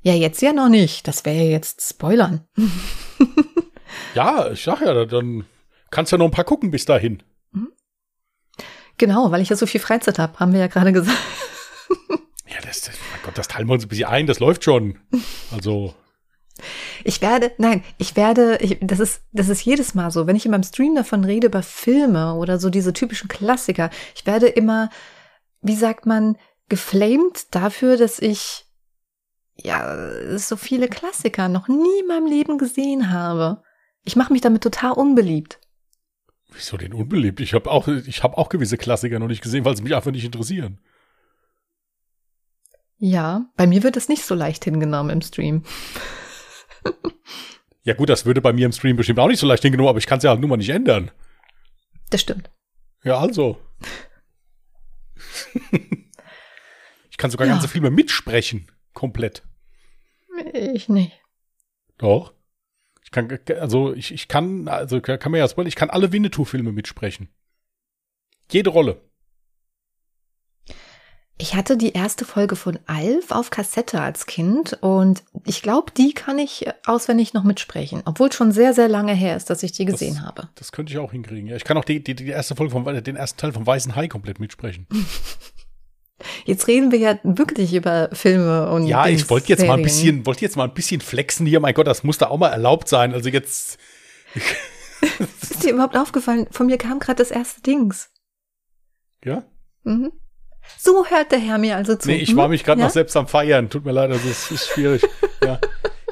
Ja, 0.06 0.14
jetzt 0.14 0.40
ja 0.44 0.54
noch 0.54 0.70
nicht. 0.70 1.08
Das 1.08 1.26
wäre 1.26 1.36
ja 1.36 1.50
jetzt 1.50 1.82
Spoilern. 1.82 2.48
ja, 4.14 4.52
ich 4.52 4.64
sag 4.64 4.82
ja, 4.82 5.06
dann 5.06 5.46
kannst 5.90 6.12
du 6.12 6.16
ja 6.16 6.18
noch 6.20 6.26
ein 6.26 6.32
paar 6.32 6.44
gucken 6.44 6.70
bis 6.70 6.86
dahin. 6.86 7.24
Mhm. 7.52 7.72
Genau, 9.00 9.32
weil 9.32 9.42
ich 9.42 9.50
ja 9.50 9.56
so 9.56 9.66
viel 9.66 9.82
Freizeit 9.82 10.20
habe, 10.20 10.38
haben 10.38 10.54
wir 10.54 10.60
ja 10.60 10.68
gerade 10.68 10.94
gesagt. 10.94 11.18
ja, 12.48 12.58
das, 12.64 12.88
mein 12.88 13.22
Gott, 13.24 13.36
das 13.36 13.48
teilen 13.48 13.68
wir 13.68 13.74
uns 13.74 13.86
ein 13.86 13.90
bisschen 13.90 14.08
ein, 14.08 14.28
das 14.28 14.40
läuft 14.40 14.64
schon. 14.64 15.00
Also. 15.52 15.96
Ich 17.04 17.24
werde, 17.24 17.54
nein, 17.58 17.84
ich 17.98 18.16
werde, 18.16 18.60
ich, 18.62 18.78
das 18.82 19.00
ist, 19.00 19.24
das 19.32 19.50
ist 19.50 19.66
jedes 19.66 19.96
Mal 19.96 20.12
so, 20.12 20.28
wenn 20.28 20.36
ich 20.36 20.46
in 20.46 20.52
meinem 20.52 20.62
Stream 20.62 20.94
davon 20.94 21.24
rede, 21.24 21.48
über 21.48 21.64
Filme 21.64 22.36
oder 22.36 22.60
so 22.60 22.70
diese 22.70 22.94
typischen 22.94 23.28
Klassiker, 23.28 23.90
ich 24.14 24.28
werde 24.28 24.46
immer, 24.50 24.92
wie 25.62 25.76
sagt 25.76 26.06
man, 26.06 26.38
geflamed 26.70 27.56
dafür, 27.56 27.98
dass 27.98 28.20
ich 28.20 28.65
ja, 29.58 30.38
so 30.38 30.58
viele 30.58 30.88
Klassiker 30.90 31.48
noch 31.48 31.68
nie 31.68 32.00
in 32.02 32.08
meinem 32.08 32.28
Leben 32.28 32.58
gesehen 32.58 33.12
habe. 33.12 33.62
Ich 34.04 34.16
mache 34.16 34.34
mich 34.34 34.42
damit 34.42 34.64
total 34.64 34.92
unbeliebt. 34.92 35.60
Wieso 36.52 36.78
denn 36.78 36.94
unbeliebt? 36.94 37.40
Ich 37.40 37.54
habe 37.54 37.70
auch, 37.72 37.88
ich 37.88 38.24
hab 38.24 38.38
auch 38.38 38.50
gewisse 38.50 38.78
Klassiker 38.78 39.20
noch 39.20 39.28
nicht 39.28 39.42
gesehen, 39.42 39.66
weil 39.66 39.76
sie 39.76 39.84
mich 39.84 39.96
einfach 39.96 40.12
nicht 40.12 40.26
interessieren. 40.26 40.80
Ja, 42.98 43.50
bei 43.58 43.68
mir 43.68 43.84
wird 43.84 43.98
das 43.98 44.08
nicht 44.08 44.24
so 44.24 44.36
leicht 44.36 44.64
hingenommen 44.64 45.10
im 45.10 45.22
Stream. 45.22 45.64
ja 47.84 47.94
gut, 47.94 48.10
das 48.10 48.26
würde 48.26 48.42
bei 48.42 48.54
mir 48.54 48.66
im 48.66 48.72
Stream 48.72 48.96
bestimmt 48.96 49.20
auch 49.20 49.28
nicht 49.28 49.40
so 49.40 49.48
leicht 49.48 49.64
hingenommen, 49.64 49.90
aber 49.90 50.00
ich 50.00 50.08
kann 50.08 50.20
es 50.20 50.24
ja 50.24 50.30
halt 50.30 50.40
nur 50.40 50.50
mal 50.50 50.58
nicht 50.58 50.70
ändern. 50.70 51.12
Das 52.10 52.22
stimmt. 52.22 52.50
Ja, 53.04 53.20
also. 53.20 53.60
ich 57.10 57.18
kann 57.18 57.32
sogar 57.32 57.48
ja. 57.48 57.54
ganze 57.54 57.68
Filme 57.68 57.92
mitsprechen. 57.92 58.72
Komplett. 58.96 59.44
Ich 60.54 60.90
nicht. 60.90 61.12
Doch. 62.00 62.34
Ich 63.04 63.12
kann, 63.12 63.40
also 63.60 63.94
ich, 63.94 64.12
ich 64.12 64.28
kann, 64.28 64.68
also 64.68 65.00
kann 65.00 65.32
man 65.32 65.40
ja 65.40 65.48
spoilern, 65.48 65.68
ich 65.68 65.76
kann 65.76 65.92
alle 65.92 66.12
Winnetou-Filme 66.12 66.72
mitsprechen. 66.72 67.30
Jede 68.52 68.72
Rolle. 68.72 69.02
Ich 71.38 71.54
hatte 71.54 71.76
die 71.76 71.92
erste 71.92 72.24
Folge 72.24 72.56
von 72.56 72.80
Alf 72.86 73.32
auf 73.32 73.50
Kassette 73.50 74.00
als 74.00 74.26
Kind 74.26 74.78
und 74.82 75.24
ich 75.46 75.62
glaube, 75.62 75.92
die 75.92 76.14
kann 76.14 76.40
ich 76.40 76.66
auswendig 76.86 77.34
noch 77.34 77.44
mitsprechen, 77.44 78.02
obwohl 78.06 78.30
es 78.30 78.36
schon 78.36 78.54
sehr, 78.54 78.74
sehr 78.74 78.88
lange 78.88 79.14
her 79.14 79.36
ist, 79.36 79.50
dass 79.50 79.62
ich 79.62 79.74
die 79.74 79.84
gesehen 79.84 80.16
das, 80.16 80.24
habe. 80.24 80.50
Das 80.56 80.72
könnte 80.72 80.94
ich 80.94 81.00
auch 81.00 81.12
hinkriegen. 81.12 81.50
Ja, 81.50 81.58
ich 81.58 81.66
kann 81.66 81.78
auch 81.78 81.84
die, 81.84 82.02
die, 82.02 82.16
die 82.16 82.28
erste 82.28 82.56
Folge 82.56 82.72
vom, 82.72 82.86
den 82.86 83.18
ersten 83.18 83.38
Teil 83.38 83.52
vom 83.52 83.68
Weißen 83.68 83.96
Hai 83.96 84.08
komplett 84.08 84.40
mitsprechen. 84.40 84.88
Jetzt 86.46 86.68
reden 86.68 86.92
wir 86.92 87.00
ja 87.00 87.20
wirklich 87.24 87.74
über 87.74 88.10
Filme 88.14 88.70
und 88.70 88.88
Ja, 88.88 89.08
ich 89.08 89.30
wollte 89.30 89.50
jetzt 89.50 89.66
mal 89.66 89.78
ein 89.78 89.84
bisschen, 89.84 90.26
wollte 90.26 90.42
jetzt 90.42 90.56
mal 90.56 90.64
ein 90.64 90.74
bisschen 90.74 91.02
flexen 91.02 91.46
hier. 91.46 91.60
Mein 91.60 91.74
Gott, 91.74 91.88
das 91.88 92.04
muss 92.04 92.18
da 92.18 92.28
auch 92.28 92.38
mal 92.38 92.50
erlaubt 92.50 92.88
sein. 92.88 93.14
Also 93.14 93.30
jetzt. 93.30 93.78
ist 95.42 95.64
dir 95.64 95.74
überhaupt 95.74 95.98
aufgefallen? 95.98 96.48
Von 96.52 96.68
mir 96.68 96.78
kam 96.78 97.00
gerade 97.00 97.18
das 97.18 97.32
erste 97.32 97.62
Dings. 97.62 98.10
Ja? 99.24 99.44
Mhm. 99.84 100.12
So 100.78 101.06
hört 101.06 101.32
der 101.32 101.40
Herr 101.40 101.58
mir 101.58 101.76
also 101.76 101.96
zu. 101.96 102.10
Nee, 102.10 102.18
ich 102.18 102.36
war 102.36 102.48
mich 102.48 102.64
gerade 102.64 102.80
ja? 102.80 102.88
noch 102.88 102.94
selbst 102.94 103.16
am 103.18 103.28
Feiern. 103.28 103.70
Tut 103.70 103.86
mir 103.86 103.92
leid, 103.92 104.12
das 104.12 104.24
ist, 104.26 104.52
ist 104.52 104.68
schwierig. 104.70 105.04
ja. 105.44 105.60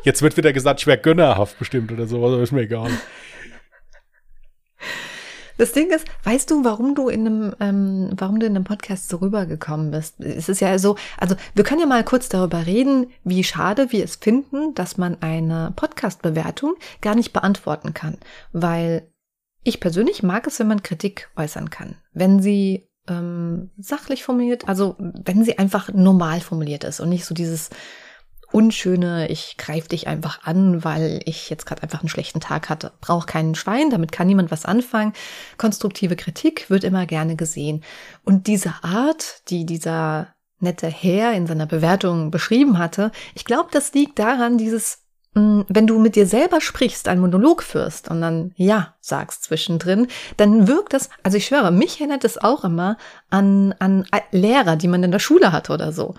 Jetzt 0.03 0.21
wird 0.21 0.35
wieder 0.35 0.51
gesagt, 0.51 0.81
ich 0.81 0.87
wäre 0.87 0.97
gönnerhaft 0.97 1.57
bestimmt 1.57 1.91
oder 1.91 2.07
sowas, 2.07 2.33
aber 2.33 2.43
ist 2.43 2.51
mir 2.51 2.61
egal. 2.61 2.91
Das 5.57 5.71
Ding 5.71 5.91
ist, 5.91 6.05
weißt 6.23 6.49
du, 6.49 6.63
warum 6.63 6.95
du 6.95 7.09
in 7.09 7.27
einem, 7.27 7.55
ähm, 7.59 8.09
warum 8.17 8.39
du 8.39 8.45
in 8.45 8.55
einem 8.55 8.63
Podcast 8.65 9.09
so 9.09 9.17
rübergekommen 9.17 9.91
bist? 9.91 10.19
Es 10.19 10.49
ist 10.49 10.61
ja 10.61 10.77
so, 10.79 10.95
also 11.17 11.35
wir 11.53 11.63
können 11.63 11.81
ja 11.81 11.85
mal 11.85 12.03
kurz 12.03 12.29
darüber 12.29 12.65
reden, 12.65 13.07
wie 13.23 13.43
schade 13.43 13.91
wir 13.91 14.03
es 14.03 14.15
finden, 14.15 14.73
dass 14.73 14.97
man 14.97 15.17
eine 15.21 15.73
Podcast-Bewertung 15.75 16.75
gar 17.01 17.15
nicht 17.15 17.33
beantworten 17.33 17.93
kann. 17.93 18.17
Weil 18.51 19.07
ich 19.63 19.79
persönlich 19.79 20.23
mag 20.23 20.47
es, 20.47 20.59
wenn 20.59 20.67
man 20.67 20.83
Kritik 20.83 21.29
äußern 21.35 21.69
kann. 21.69 21.95
Wenn 22.13 22.41
sie 22.41 22.89
ähm, 23.07 23.71
sachlich 23.77 24.23
formuliert, 24.23 24.67
also 24.67 24.95
wenn 24.97 25.43
sie 25.43 25.57
einfach 25.57 25.91
normal 25.93 26.41
formuliert 26.41 26.83
ist 26.83 26.99
und 26.99 27.09
nicht 27.09 27.25
so 27.25 27.33
dieses 27.33 27.69
unschöne, 28.53 29.27
ich 29.29 29.57
greife 29.57 29.89
dich 29.89 30.07
einfach 30.07 30.43
an, 30.43 30.83
weil 30.83 31.21
ich 31.25 31.49
jetzt 31.49 31.65
gerade 31.65 31.83
einfach 31.83 32.01
einen 32.01 32.09
schlechten 32.09 32.39
Tag 32.39 32.69
hatte. 32.69 32.93
Braucht 33.01 33.27
keinen 33.27 33.55
Schwein, 33.55 33.89
damit 33.89 34.11
kann 34.11 34.27
niemand 34.27 34.51
was 34.51 34.65
anfangen. 34.65 35.13
Konstruktive 35.57 36.15
Kritik 36.15 36.69
wird 36.69 36.83
immer 36.83 37.05
gerne 37.05 37.35
gesehen. 37.35 37.83
Und 38.23 38.47
diese 38.47 38.73
Art, 38.81 39.41
die 39.49 39.65
dieser 39.65 40.33
nette 40.59 40.87
Herr 40.87 41.33
in 41.33 41.47
seiner 41.47 41.65
Bewertung 41.65 42.31
beschrieben 42.31 42.77
hatte, 42.77 43.11
ich 43.35 43.43
glaube, 43.43 43.69
das 43.71 43.93
liegt 43.93 44.19
daran, 44.19 44.57
dieses 44.57 45.03
Mm, 45.35 45.61
wenn 45.67 45.87
du 45.87 45.99
mit 45.99 46.15
dir 46.15 46.27
selber 46.27 46.61
sprichst, 46.61 47.07
einen 47.07 47.21
Monolog 47.21 47.63
führst 47.63 48.09
und 48.09 48.21
dann 48.21 48.51
ja 48.55 48.93
sagst 49.01 49.43
zwischendrin, 49.43 50.07
dann 50.37 50.67
wirkt 50.67 50.93
das, 50.93 51.09
also 51.23 51.37
ich 51.37 51.45
schwöre, 51.47 51.71
mich 51.71 51.99
erinnert 51.99 52.23
es 52.23 52.37
auch 52.37 52.63
immer 52.63 52.97
an, 53.29 53.73
an 53.79 54.05
Lehrer, 54.31 54.75
die 54.75 54.87
man 54.87 55.03
in 55.03 55.11
der 55.11 55.19
Schule 55.19 55.51
hat 55.51 55.69
oder 55.69 55.91
so, 55.91 56.13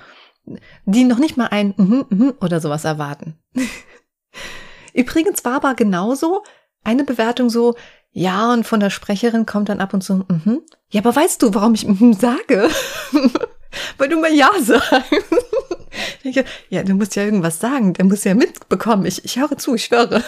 die 0.84 1.04
noch 1.04 1.18
nicht 1.18 1.36
mal 1.36 1.46
ein 1.46 1.74
mm 1.76 1.82
-hmm, 1.82 2.14
mm 2.14 2.34
oder 2.40 2.60
sowas 2.60 2.84
erwarten. 2.84 3.34
Übrigens 4.94 5.44
war 5.44 5.54
aber 5.54 5.74
genauso 5.74 6.42
eine 6.82 7.04
Bewertung 7.04 7.50
so, 7.50 7.74
ja, 8.12 8.52
und 8.52 8.64
von 8.64 8.78
der 8.80 8.90
Sprecherin 8.90 9.46
kommt 9.46 9.68
dann 9.68 9.80
ab 9.80 9.94
und 9.94 10.02
zu, 10.02 10.16
mm 10.16 10.42
-hmm. 10.44 10.60
ja, 10.90 11.00
aber 11.00 11.16
weißt 11.16 11.42
du, 11.42 11.54
warum 11.54 11.74
ich 11.74 11.86
mm 11.86 11.92
-hmm 11.92 12.18
sage? 12.18 12.68
Weil 13.98 14.08
du 14.08 14.20
mal 14.20 14.32
Ja 14.32 14.50
sagst. 14.60 14.92
ja, 16.68 16.82
du 16.82 16.94
musst 16.94 17.16
ja 17.16 17.24
irgendwas 17.24 17.60
sagen. 17.60 17.92
Der 17.94 18.04
muss 18.04 18.24
ja 18.24 18.34
mitbekommen. 18.34 19.06
Ich, 19.06 19.24
ich 19.24 19.38
höre 19.38 19.56
zu, 19.58 19.74
ich 19.74 19.84
schwöre. 19.84 20.22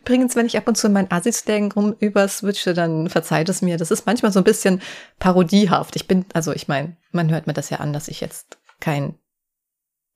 Übrigens, 0.00 0.36
wenn 0.36 0.46
ich 0.46 0.56
ab 0.56 0.68
und 0.68 0.76
zu 0.76 0.88
mein 0.88 1.10
Assi-Slang 1.10 1.72
rum 1.72 1.94
überswitche, 1.98 2.74
dann 2.74 3.08
verzeiht 3.08 3.48
es 3.48 3.62
mir. 3.62 3.76
Das 3.76 3.90
ist 3.90 4.06
manchmal 4.06 4.32
so 4.32 4.40
ein 4.40 4.44
bisschen 4.44 4.80
parodiehaft. 5.18 5.96
Ich 5.96 6.06
bin, 6.06 6.24
also 6.34 6.52
ich 6.52 6.68
meine, 6.68 6.96
man 7.12 7.30
hört 7.30 7.46
mir 7.46 7.52
das 7.52 7.70
ja 7.70 7.78
an, 7.78 7.92
dass 7.92 8.08
ich 8.08 8.20
jetzt 8.20 8.58
kein 8.80 9.18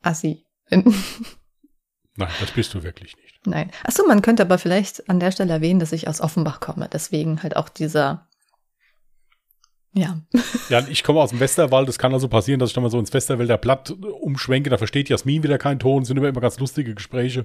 Assi 0.03 0.47
bin. 0.69 0.95
Nein, 2.17 2.31
das 2.41 2.51
bist 2.51 2.75
du 2.75 2.83
wirklich 2.83 3.17
nicht. 3.17 3.47
Nein. 3.47 3.71
Achso, 3.85 4.07
man 4.07 4.23
könnte 4.23 4.43
aber 4.43 4.59
vielleicht 4.59 5.09
an 5.09 5.19
der 5.19 5.33
Stelle 5.33 5.53
erwähnen, 5.53 5.81
dass 5.81 5.93
ich 5.93 6.09
aus 6.09 6.21
Offenbach 6.21 6.61
komme. 6.61 6.89
Deswegen 6.93 7.43
halt 7.43 7.57
auch 7.57 7.69
dieser 7.69 8.29
ja. 9.95 10.19
Ja, 10.71 10.87
ich 10.89 11.05
komme 11.05 11.21
aus 11.21 11.31
dem 11.31 11.41
Westerwald. 11.41 11.89
Es 11.89 11.99
kann 11.99 12.15
also 12.15 12.29
passieren, 12.29 12.59
dass 12.59 12.71
ich 12.71 12.75
dann 12.75 12.83
mal 12.83 12.91
so 12.91 12.99
ins 12.99 13.13
Westerwälder 13.13 13.59
Blatt 13.59 13.91
umschwenke. 13.91 14.71
Da 14.71 14.79
versteht 14.79 15.11
Jasmin 15.11 15.43
wieder 15.43 15.59
keinen 15.59 15.79
Ton. 15.81 16.05
Sind 16.05 16.17
immer, 16.17 16.29
immer 16.29 16.41
ganz 16.41 16.59
lustige 16.59 16.95
Gespräche, 16.95 17.45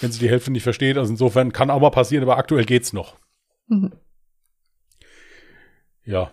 wenn 0.00 0.12
sie 0.12 0.18
die 0.18 0.28
Hälfte 0.28 0.50
nicht 0.50 0.64
versteht. 0.64 0.98
Also 0.98 1.10
insofern 1.10 1.52
kann 1.52 1.70
auch 1.70 1.80
mal 1.80 1.90
passieren, 1.90 2.24
aber 2.24 2.36
aktuell 2.36 2.64
geht's 2.66 2.92
noch. 2.92 3.16
Mhm. 3.68 3.92
Ja. 6.04 6.32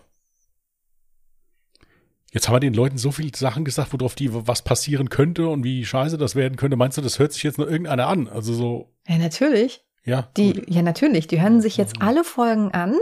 Jetzt 2.32 2.46
haben 2.46 2.54
wir 2.54 2.60
den 2.60 2.74
Leuten 2.74 2.98
so 2.98 3.10
viele 3.10 3.34
Sachen 3.34 3.64
gesagt, 3.64 3.92
worauf 3.92 4.14
die 4.14 4.28
was 4.32 4.62
passieren 4.62 5.08
könnte 5.08 5.48
und 5.48 5.64
wie 5.64 5.84
scheiße 5.84 6.18
das 6.18 6.36
werden 6.36 6.56
könnte. 6.56 6.76
Meinst 6.76 6.98
du, 6.98 7.02
das 7.02 7.18
hört 7.18 7.32
sich 7.32 7.42
jetzt 7.42 7.58
nur 7.58 7.68
irgendeiner 7.68 8.06
an? 8.06 8.28
Also 8.28 8.52
so. 8.52 8.92
Ja, 9.08 9.18
natürlich. 9.18 9.84
Ja. 10.04 10.30
Die, 10.36 10.62
ja, 10.68 10.82
natürlich. 10.82 11.26
Die 11.26 11.40
hören 11.40 11.60
sich 11.60 11.76
jetzt 11.76 12.00
alle 12.00 12.24
Folgen 12.24 12.70
an 12.72 12.96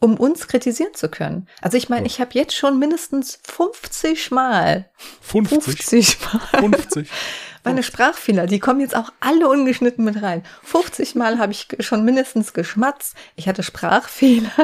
um 0.00 0.16
uns 0.16 0.46
kritisieren 0.46 0.94
zu 0.94 1.08
können. 1.08 1.48
Also 1.60 1.76
ich 1.76 1.88
meine, 1.88 2.06
ich 2.06 2.20
habe 2.20 2.30
jetzt 2.34 2.54
schon 2.54 2.78
mindestens 2.78 3.40
50 3.42 4.30
Mal 4.30 4.90
50, 5.20 5.62
50 5.64 6.18
Mal 6.20 6.60
50 6.60 7.10
meine 7.64 7.82
Sprachfehler, 7.82 8.46
die 8.46 8.60
kommen 8.60 8.80
jetzt 8.80 8.96
auch 8.96 9.12
alle 9.20 9.48
ungeschnitten 9.48 10.04
mit 10.04 10.22
rein. 10.22 10.42
50 10.62 11.14
Mal 11.14 11.38
habe 11.38 11.52
ich 11.52 11.68
schon 11.80 12.04
mindestens 12.04 12.52
geschmatzt. 12.52 13.14
Ich 13.36 13.48
hatte 13.48 13.62
Sprachfehler. 13.62 14.50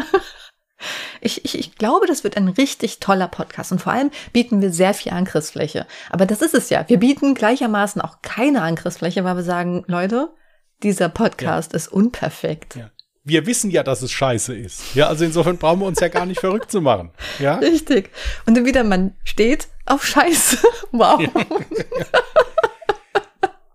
Ich, 1.22 1.46
ich, 1.46 1.58
ich 1.58 1.76
glaube, 1.76 2.06
das 2.06 2.24
wird 2.24 2.36
ein 2.36 2.48
richtig 2.48 3.00
toller 3.00 3.28
Podcast 3.28 3.72
und 3.72 3.80
vor 3.80 3.94
allem 3.94 4.10
bieten 4.34 4.60
wir 4.60 4.70
sehr 4.70 4.92
viel 4.92 5.12
Angriffsfläche. 5.12 5.86
Aber 6.10 6.26
das 6.26 6.42
ist 6.42 6.52
es 6.52 6.68
ja. 6.68 6.86
Wir 6.88 6.98
bieten 6.98 7.34
gleichermaßen 7.34 8.02
auch 8.02 8.20
keine 8.20 8.60
Angriffsfläche, 8.60 9.24
weil 9.24 9.36
wir 9.36 9.44
sagen, 9.44 9.84
Leute, 9.86 10.34
dieser 10.82 11.08
Podcast 11.08 11.72
ja. 11.72 11.76
ist 11.76 11.88
unperfekt. 11.88 12.76
Ja 12.76 12.90
wir 13.24 13.46
wissen 13.46 13.70
ja, 13.70 13.82
dass 13.82 14.02
es 14.02 14.12
scheiße 14.12 14.54
ist. 14.54 14.94
Ja, 14.94 15.08
also 15.08 15.24
insofern 15.24 15.56
brauchen 15.56 15.80
wir 15.80 15.86
uns 15.86 15.98
ja 16.00 16.08
gar 16.08 16.26
nicht 16.26 16.40
verrückt 16.40 16.70
zu 16.70 16.80
machen. 16.82 17.10
Ja? 17.38 17.54
Richtig. 17.58 18.10
Und 18.46 18.56
dann 18.56 18.66
wieder, 18.66 18.84
man 18.84 19.16
steht 19.24 19.68
auf 19.86 20.06
Scheiße. 20.06 20.58
Wow. 20.92 21.20
Ja. 21.20 21.30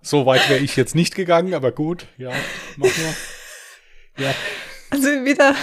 so 0.02 0.26
weit 0.26 0.50
wäre 0.50 0.62
ich 0.62 0.78
jetzt 0.78 0.96
nicht 0.96 1.16
gegangen, 1.16 1.54
aber 1.54 1.74
gut, 1.74 2.08
ja, 2.18 2.32
machen 2.78 2.94
wir. 4.16 4.26
Ja. 4.26 4.34
Also 4.90 5.08
wieder, 5.26 5.54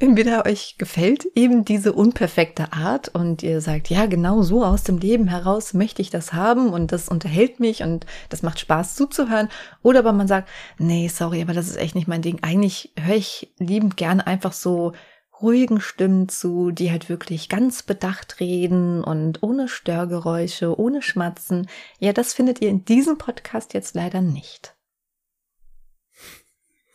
Entweder 0.00 0.44
euch 0.44 0.76
gefällt 0.76 1.24
eben 1.36 1.64
diese 1.64 1.92
unperfekte 1.92 2.72
Art 2.72 3.08
und 3.08 3.42
ihr 3.44 3.60
sagt, 3.60 3.90
ja, 3.90 4.06
genau 4.06 4.42
so 4.42 4.64
aus 4.64 4.82
dem 4.82 4.98
Leben 4.98 5.28
heraus 5.28 5.72
möchte 5.72 6.02
ich 6.02 6.10
das 6.10 6.32
haben 6.32 6.70
und 6.72 6.90
das 6.90 7.08
unterhält 7.08 7.60
mich 7.60 7.82
und 7.82 8.04
das 8.28 8.42
macht 8.42 8.58
Spaß 8.58 8.96
zuzuhören. 8.96 9.48
Oder 9.82 10.00
aber 10.00 10.12
man 10.12 10.26
sagt, 10.26 10.48
nee, 10.78 11.06
sorry, 11.08 11.42
aber 11.42 11.52
das 11.52 11.68
ist 11.68 11.76
echt 11.76 11.94
nicht 11.94 12.08
mein 12.08 12.22
Ding. 12.22 12.38
Eigentlich 12.42 12.92
höre 12.98 13.14
ich 13.14 13.52
liebend 13.58 13.96
gerne 13.96 14.26
einfach 14.26 14.52
so 14.52 14.92
ruhigen 15.40 15.80
Stimmen 15.80 16.28
zu, 16.28 16.70
die 16.72 16.90
halt 16.90 17.08
wirklich 17.08 17.48
ganz 17.48 17.82
bedacht 17.82 18.40
reden 18.40 19.04
und 19.04 19.42
ohne 19.42 19.68
Störgeräusche, 19.68 20.78
ohne 20.78 21.02
Schmatzen. 21.02 21.68
Ja, 22.00 22.12
das 22.12 22.34
findet 22.34 22.60
ihr 22.60 22.68
in 22.68 22.84
diesem 22.84 23.16
Podcast 23.18 23.74
jetzt 23.74 23.94
leider 23.94 24.22
nicht. 24.22 24.74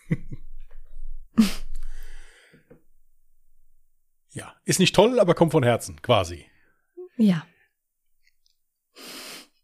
Ja, 4.31 4.55
ist 4.65 4.79
nicht 4.79 4.95
toll, 4.95 5.19
aber 5.19 5.33
kommt 5.33 5.51
von 5.51 5.63
Herzen, 5.63 6.01
quasi. 6.01 6.45
Ja. 7.17 7.45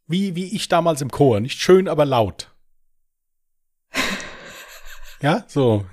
Wie, 0.08 0.36
wie 0.36 0.56
ich 0.56 0.67
damals 0.67 1.01
im 1.01 1.12
Chor, 1.12 1.39
nicht 1.39 1.60
schön, 1.60 1.88
aber 1.88 2.06
laut. 2.06 2.56
ja, 5.21 5.45
so. 5.47 5.86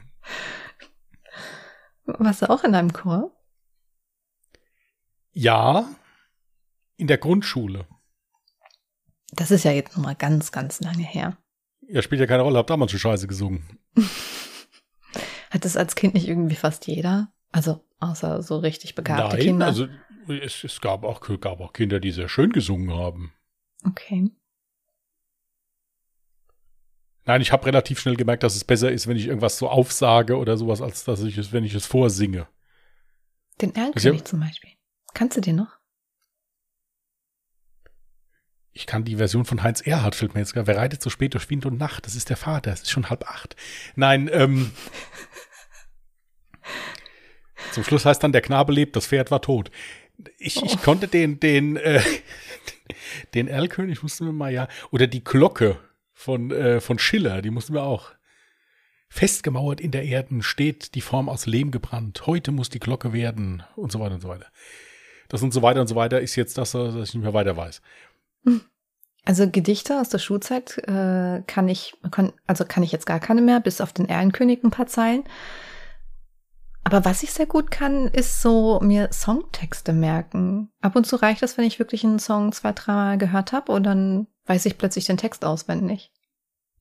Warst 2.04 2.42
du 2.42 2.50
auch 2.50 2.64
in 2.64 2.74
einem 2.74 2.92
Chor? 2.92 3.30
Ja, 5.32 5.88
in 6.96 7.06
der 7.06 7.18
Grundschule. 7.18 7.86
Das 9.32 9.50
ist 9.50 9.64
ja 9.64 9.72
jetzt 9.72 9.96
nochmal 9.96 10.14
ganz, 10.14 10.52
ganz 10.52 10.80
lange 10.80 11.04
her. 11.04 11.38
Ja, 11.80 12.02
spielt 12.02 12.20
ja 12.20 12.26
keine 12.26 12.42
Rolle, 12.42 12.58
hab 12.58 12.66
damals 12.66 12.90
schon 12.90 13.00
Scheiße 13.00 13.26
gesungen. 13.26 13.78
Hat 15.50 15.64
das 15.64 15.76
als 15.76 15.94
Kind 15.94 16.14
nicht 16.14 16.28
irgendwie 16.28 16.54
fast 16.54 16.86
jeder? 16.86 17.32
Also 17.50 17.84
Außer 18.02 18.42
so 18.42 18.58
richtig 18.58 18.96
begabte 18.96 19.36
Nein, 19.36 19.44
Kinder. 19.44 19.66
Also 19.66 19.86
es, 20.26 20.64
es 20.64 20.80
gab, 20.80 21.04
auch, 21.04 21.20
gab 21.40 21.60
auch 21.60 21.72
Kinder, 21.72 22.00
die 22.00 22.10
sehr 22.10 22.28
schön 22.28 22.50
gesungen 22.50 22.92
haben. 22.92 23.32
Okay. 23.86 24.28
Nein, 27.26 27.40
ich 27.40 27.52
habe 27.52 27.64
relativ 27.64 28.00
schnell 28.00 28.16
gemerkt, 28.16 28.42
dass 28.42 28.56
es 28.56 28.64
besser 28.64 28.90
ist, 28.90 29.06
wenn 29.06 29.16
ich 29.16 29.28
irgendwas 29.28 29.56
so 29.56 29.68
aufsage 29.68 30.36
oder 30.36 30.56
sowas, 30.56 30.82
als 30.82 31.04
dass 31.04 31.22
ich 31.22 31.38
es, 31.38 31.52
wenn 31.52 31.62
ich 31.62 31.74
es 31.74 31.86
vorsinge. 31.86 32.48
Den 33.60 33.72
Erlkönig 33.76 34.24
zum 34.24 34.40
Beispiel. 34.40 34.70
Kannst 35.14 35.36
du 35.36 35.40
den 35.40 35.54
noch? 35.54 35.78
Ich 38.72 38.88
kann 38.88 39.04
die 39.04 39.14
Version 39.14 39.44
von 39.44 39.62
Heinz 39.62 39.80
Erhardt, 39.80 40.16
fällt 40.16 40.34
mir 40.34 40.40
jetzt 40.40 40.54
gar. 40.54 40.66
Wer 40.66 40.76
reitet 40.76 41.02
so 41.02 41.10
spät 41.10 41.34
durch 41.34 41.48
Wind 41.50 41.66
und 41.66 41.78
Nacht? 41.78 42.04
Das 42.04 42.16
ist 42.16 42.30
der 42.30 42.36
Vater. 42.36 42.72
Es 42.72 42.82
ist 42.82 42.90
schon 42.90 43.10
halb 43.10 43.30
acht. 43.30 43.54
Nein, 43.94 44.28
ähm. 44.32 44.72
Zum 47.72 47.84
Schluss 47.84 48.04
heißt 48.04 48.22
dann, 48.22 48.32
der 48.32 48.42
Knabe 48.42 48.72
lebt, 48.72 48.96
das 48.96 49.06
Pferd 49.06 49.30
war 49.30 49.42
tot. 49.42 49.70
Ich, 50.38 50.58
Oh. 50.58 50.62
ich 50.64 50.80
konnte 50.82 51.08
den, 51.08 51.40
den, 51.40 51.76
äh, 51.76 52.00
den 53.34 53.48
Erlkönig 53.48 54.02
mussten 54.02 54.26
wir 54.26 54.32
mal 54.32 54.52
ja, 54.52 54.68
oder 54.90 55.06
die 55.06 55.24
Glocke 55.24 55.78
von, 56.12 56.50
äh, 56.50 56.80
von 56.80 56.98
Schiller, 56.98 57.42
die 57.42 57.50
mussten 57.50 57.74
wir 57.74 57.82
auch. 57.82 58.12
Festgemauert 59.08 59.80
in 59.80 59.90
der 59.90 60.04
Erden 60.04 60.42
steht 60.42 60.94
die 60.94 61.02
Form 61.02 61.28
aus 61.28 61.46
Lehm 61.46 61.70
gebrannt. 61.70 62.26
Heute 62.26 62.50
muss 62.50 62.70
die 62.70 62.78
Glocke 62.78 63.12
werden 63.12 63.62
und 63.76 63.92
so 63.92 64.00
weiter 64.00 64.14
und 64.14 64.22
so 64.22 64.28
weiter. 64.28 64.46
Das 65.28 65.42
und 65.42 65.52
so 65.52 65.60
weiter 65.60 65.80
und 65.82 65.86
so 65.86 65.96
weiter 65.96 66.20
ist 66.20 66.36
jetzt 66.36 66.56
das, 66.56 66.74
was 66.74 66.94
ich 66.94 67.14
nicht 67.14 67.22
mehr 67.22 67.34
weiter 67.34 67.56
weiß. 67.56 67.82
Also 69.24 69.50
Gedichte 69.50 70.00
aus 70.00 70.08
der 70.08 70.18
Schulzeit 70.18 70.78
äh, 70.78 71.42
kann 71.46 71.68
ich, 71.68 71.94
kann, 72.10 72.32
also 72.46 72.64
kann 72.64 72.82
ich 72.82 72.92
jetzt 72.92 73.06
gar 73.06 73.20
keine 73.20 73.42
mehr, 73.42 73.60
bis 73.60 73.80
auf 73.80 73.92
den 73.92 74.08
Erlenkönig 74.08 74.64
ein 74.64 74.70
paar 74.70 74.86
Zeilen. 74.86 75.24
Aber 76.84 77.04
was 77.04 77.22
ich 77.22 77.32
sehr 77.32 77.46
gut 77.46 77.70
kann, 77.70 78.08
ist 78.08 78.42
so 78.42 78.80
mir 78.80 79.12
Songtexte 79.12 79.92
merken. 79.92 80.70
Ab 80.80 80.96
und 80.96 81.06
zu 81.06 81.16
reicht 81.16 81.42
das, 81.42 81.56
wenn 81.56 81.64
ich 81.64 81.78
wirklich 81.78 82.04
einen 82.04 82.18
Song 82.18 82.52
zwei, 82.52 82.72
dreimal 82.72 83.18
gehört 83.18 83.52
habe 83.52 83.72
und 83.72 83.84
dann 83.84 84.26
weiß 84.46 84.66
ich 84.66 84.78
plötzlich 84.78 85.04
den 85.04 85.16
Text 85.16 85.44
auswendig. 85.44 86.10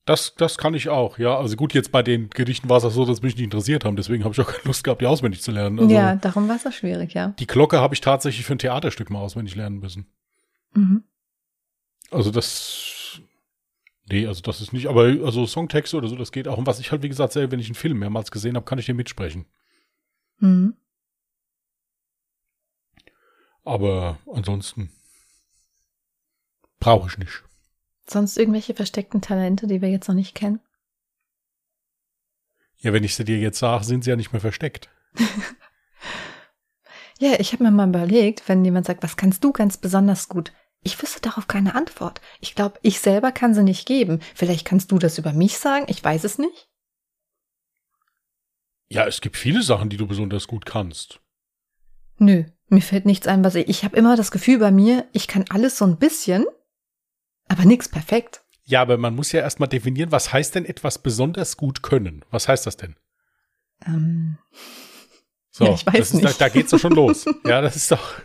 Das, 0.06 0.34
das 0.36 0.58
kann 0.58 0.74
ich 0.74 0.90
auch, 0.90 1.20
ja. 1.20 1.38
Also 1.38 1.56
gut, 1.56 1.76
jetzt 1.76 1.92
bei 1.92 2.02
den 2.02 2.32
Gedichten 2.32 2.68
war 2.70 2.78
es 2.78 2.86
auch 2.86 2.92
so, 2.92 3.06
dass 3.06 3.22
mich 3.22 3.36
nicht 3.36 3.44
interessiert 3.44 3.86
haben. 3.86 3.96
Deswegen 3.96 4.24
habe 4.24 4.34
ich 4.34 4.42
auch 4.42 4.52
keine 4.52 4.64
Lust 4.66 4.84
gehabt, 4.84 5.02
die 5.02 5.06
auswendig 5.06 5.44
zu 5.44 5.52
lernen. 5.52 5.80
Also 5.80 5.94
ja, 5.94 6.16
darum 6.16 6.50
war 6.50 6.56
es 6.56 6.66
auch 6.66 6.72
schwierig, 6.72 7.14
ja. 7.14 7.30
Die 7.38 7.46
Glocke 7.46 7.80
habe 7.80 7.94
ich 7.94 8.02
tatsächlich 8.02 8.46
für 8.46 8.56
ein 8.56 8.60
Theaterstück 8.60 9.12
mal 9.12 9.20
auswendig 9.20 9.56
lernen 9.56 9.80
müssen. 9.80 10.08
Mhm. 10.74 11.04
Also 12.10 12.32
das. 12.32 13.22
Nee, 14.10 14.26
also 14.26 14.42
das 14.42 14.60
ist 14.60 14.74
nicht, 14.74 14.88
aber 14.88 15.04
also 15.24 15.46
Songtexte 15.46 15.96
oder 15.96 16.08
so, 16.08 16.16
das 16.16 16.32
geht 16.32 16.48
auch. 16.48 16.58
Und 16.58 16.66
was 16.66 16.80
ich 16.80 16.92
halt, 16.92 17.04
wie 17.04 17.10
gesagt, 17.10 17.34
selber, 17.34 17.52
wenn 17.52 17.60
ich 17.60 17.68
einen 17.68 17.76
Film 17.76 18.00
mehrmals 18.00 18.32
gesehen 18.32 18.56
habe, 18.56 18.66
kann 18.66 18.80
ich 18.80 18.88
den 18.88 18.96
mitsprechen. 18.96 19.46
Mhm. 20.41 20.75
Aber 23.63 24.19
ansonsten 24.32 24.91
brauche 26.80 27.08
ich 27.08 27.17
nicht. 27.17 27.43
Sonst 28.08 28.38
irgendwelche 28.38 28.73
versteckten 28.73 29.21
Talente, 29.21 29.67
die 29.67 29.82
wir 29.82 29.89
jetzt 29.89 30.08
noch 30.08 30.15
nicht 30.15 30.36
kennen? 30.36 30.60
Ja, 32.80 32.91
wenn 32.91 33.04
ich 33.04 33.15
sie 33.15 33.23
dir 33.23 33.38
jetzt 33.38 33.60
sage, 33.60 33.84
sind 33.84 34.04
sie 34.04 34.10
ja 34.10 34.15
nicht 34.15 34.34
mehr 34.34 34.41
versteckt. 34.41 34.89
Ja, 37.19 37.39
ich 37.39 37.54
habe 37.54 37.63
mir 37.63 37.69
mal 37.69 37.88
überlegt, 37.88 38.49
wenn 38.49 38.65
jemand 38.65 38.88
sagt, 38.88 39.04
was 39.04 39.15
kannst 39.15 39.43
du 39.43 39.51
ganz 39.51 39.77
besonders 39.77 40.27
gut? 40.27 40.51
Ich 40.82 40.99
wüsste 40.99 41.21
darauf 41.21 41.47
keine 41.47 41.75
Antwort. 41.75 42.19
Ich 42.39 42.56
glaube, 42.56 42.80
ich 42.82 42.99
selber 42.99 43.32
kann 43.32 43.54
sie 43.54 43.62
nicht 43.62 43.88
geben. 43.88 44.21
Vielleicht 44.34 44.65
kannst 44.65 44.91
du 44.91 44.97
das 44.97 45.19
über 45.19 45.32
mich 45.32 45.60
sagen, 45.60 45.86
ich 45.88 46.04
weiß 46.04 46.23
es 46.23 46.39
nicht. 46.39 46.70
Ja, 48.91 49.08
es 49.08 49.21
gibt 49.21 49.38
viele 49.38 49.63
Sachen, 49.63 49.88
die 49.89 49.95
du 49.95 50.06
besonders 50.06 50.47
gut 50.47 50.65
kannst. 50.65 51.21
Nö, 52.17 52.43
mir 52.67 52.82
fällt 52.82 53.06
nichts 53.06 53.25
ein, 53.25 53.41
was 53.41 53.56
ich. 53.56 53.69
Ich 53.69 53.86
habe 53.86 53.95
immer 53.95 54.17
das 54.17 54.32
Gefühl 54.32 54.60
bei 54.60 54.69
mir, 54.69 55.08
ich 55.13 55.30
kann 55.30 55.45
alles 55.47 55.77
so 55.77 55.86
ein 55.86 55.97
bisschen, 55.97 56.45
aber 57.47 57.63
nix 57.63 57.88
perfekt. 57.88 58.43
Ja, 58.65 58.82
aber 58.82 58.97
man 58.97 59.15
muss 59.15 59.32
ja 59.32 59.39
erstmal 59.39 59.69
definieren, 59.69 60.12
was 60.12 60.34
heißt 60.34 60.56
denn 60.56 60.65
etwas 60.65 61.01
besonders 61.01 61.56
gut 61.56 61.84
können? 61.84 62.25
Was 62.32 62.49
heißt 62.49 62.67
das 62.67 62.75
denn? 62.75 62.97
Ähm, 63.86 64.38
So, 65.51 65.63
Ja, 65.67 65.73
ich 65.73 65.86
weiß 65.86 65.97
das 65.97 66.08
ist, 66.10 66.13
nicht. 66.15 66.41
Da, 66.41 66.47
da 66.47 66.49
geht's 66.49 66.71
doch 66.71 66.80
schon 66.80 66.93
los. 66.93 67.25
Ja, 67.45 67.62
das 67.62 67.77
ist 67.77 67.91
doch. 67.93 68.15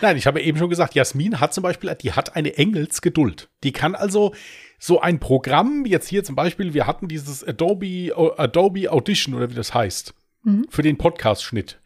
Nein, 0.00 0.16
ich 0.16 0.28
habe 0.28 0.40
eben 0.40 0.56
schon 0.56 0.70
gesagt, 0.70 0.94
Jasmin 0.94 1.40
hat 1.40 1.52
zum 1.52 1.62
Beispiel, 1.62 1.92
die 1.96 2.12
hat 2.12 2.36
eine 2.36 2.56
Engelsgeduld. 2.56 3.50
Die 3.64 3.72
kann 3.72 3.96
also 3.96 4.32
so 4.78 5.00
ein 5.00 5.18
Programm, 5.20 5.84
jetzt 5.86 6.08
hier 6.08 6.22
zum 6.24 6.36
Beispiel, 6.36 6.74
wir 6.74 6.86
hatten 6.86 7.08
dieses 7.08 7.42
Adobe, 7.42 8.12
Adobe 8.36 8.90
Audition 8.90 9.34
oder 9.34 9.50
wie 9.50 9.54
das 9.54 9.74
heißt, 9.74 10.14
Mhm. 10.44 10.66
für 10.68 10.82
den 10.82 10.96
Podcast-Schnitt. 10.96 11.80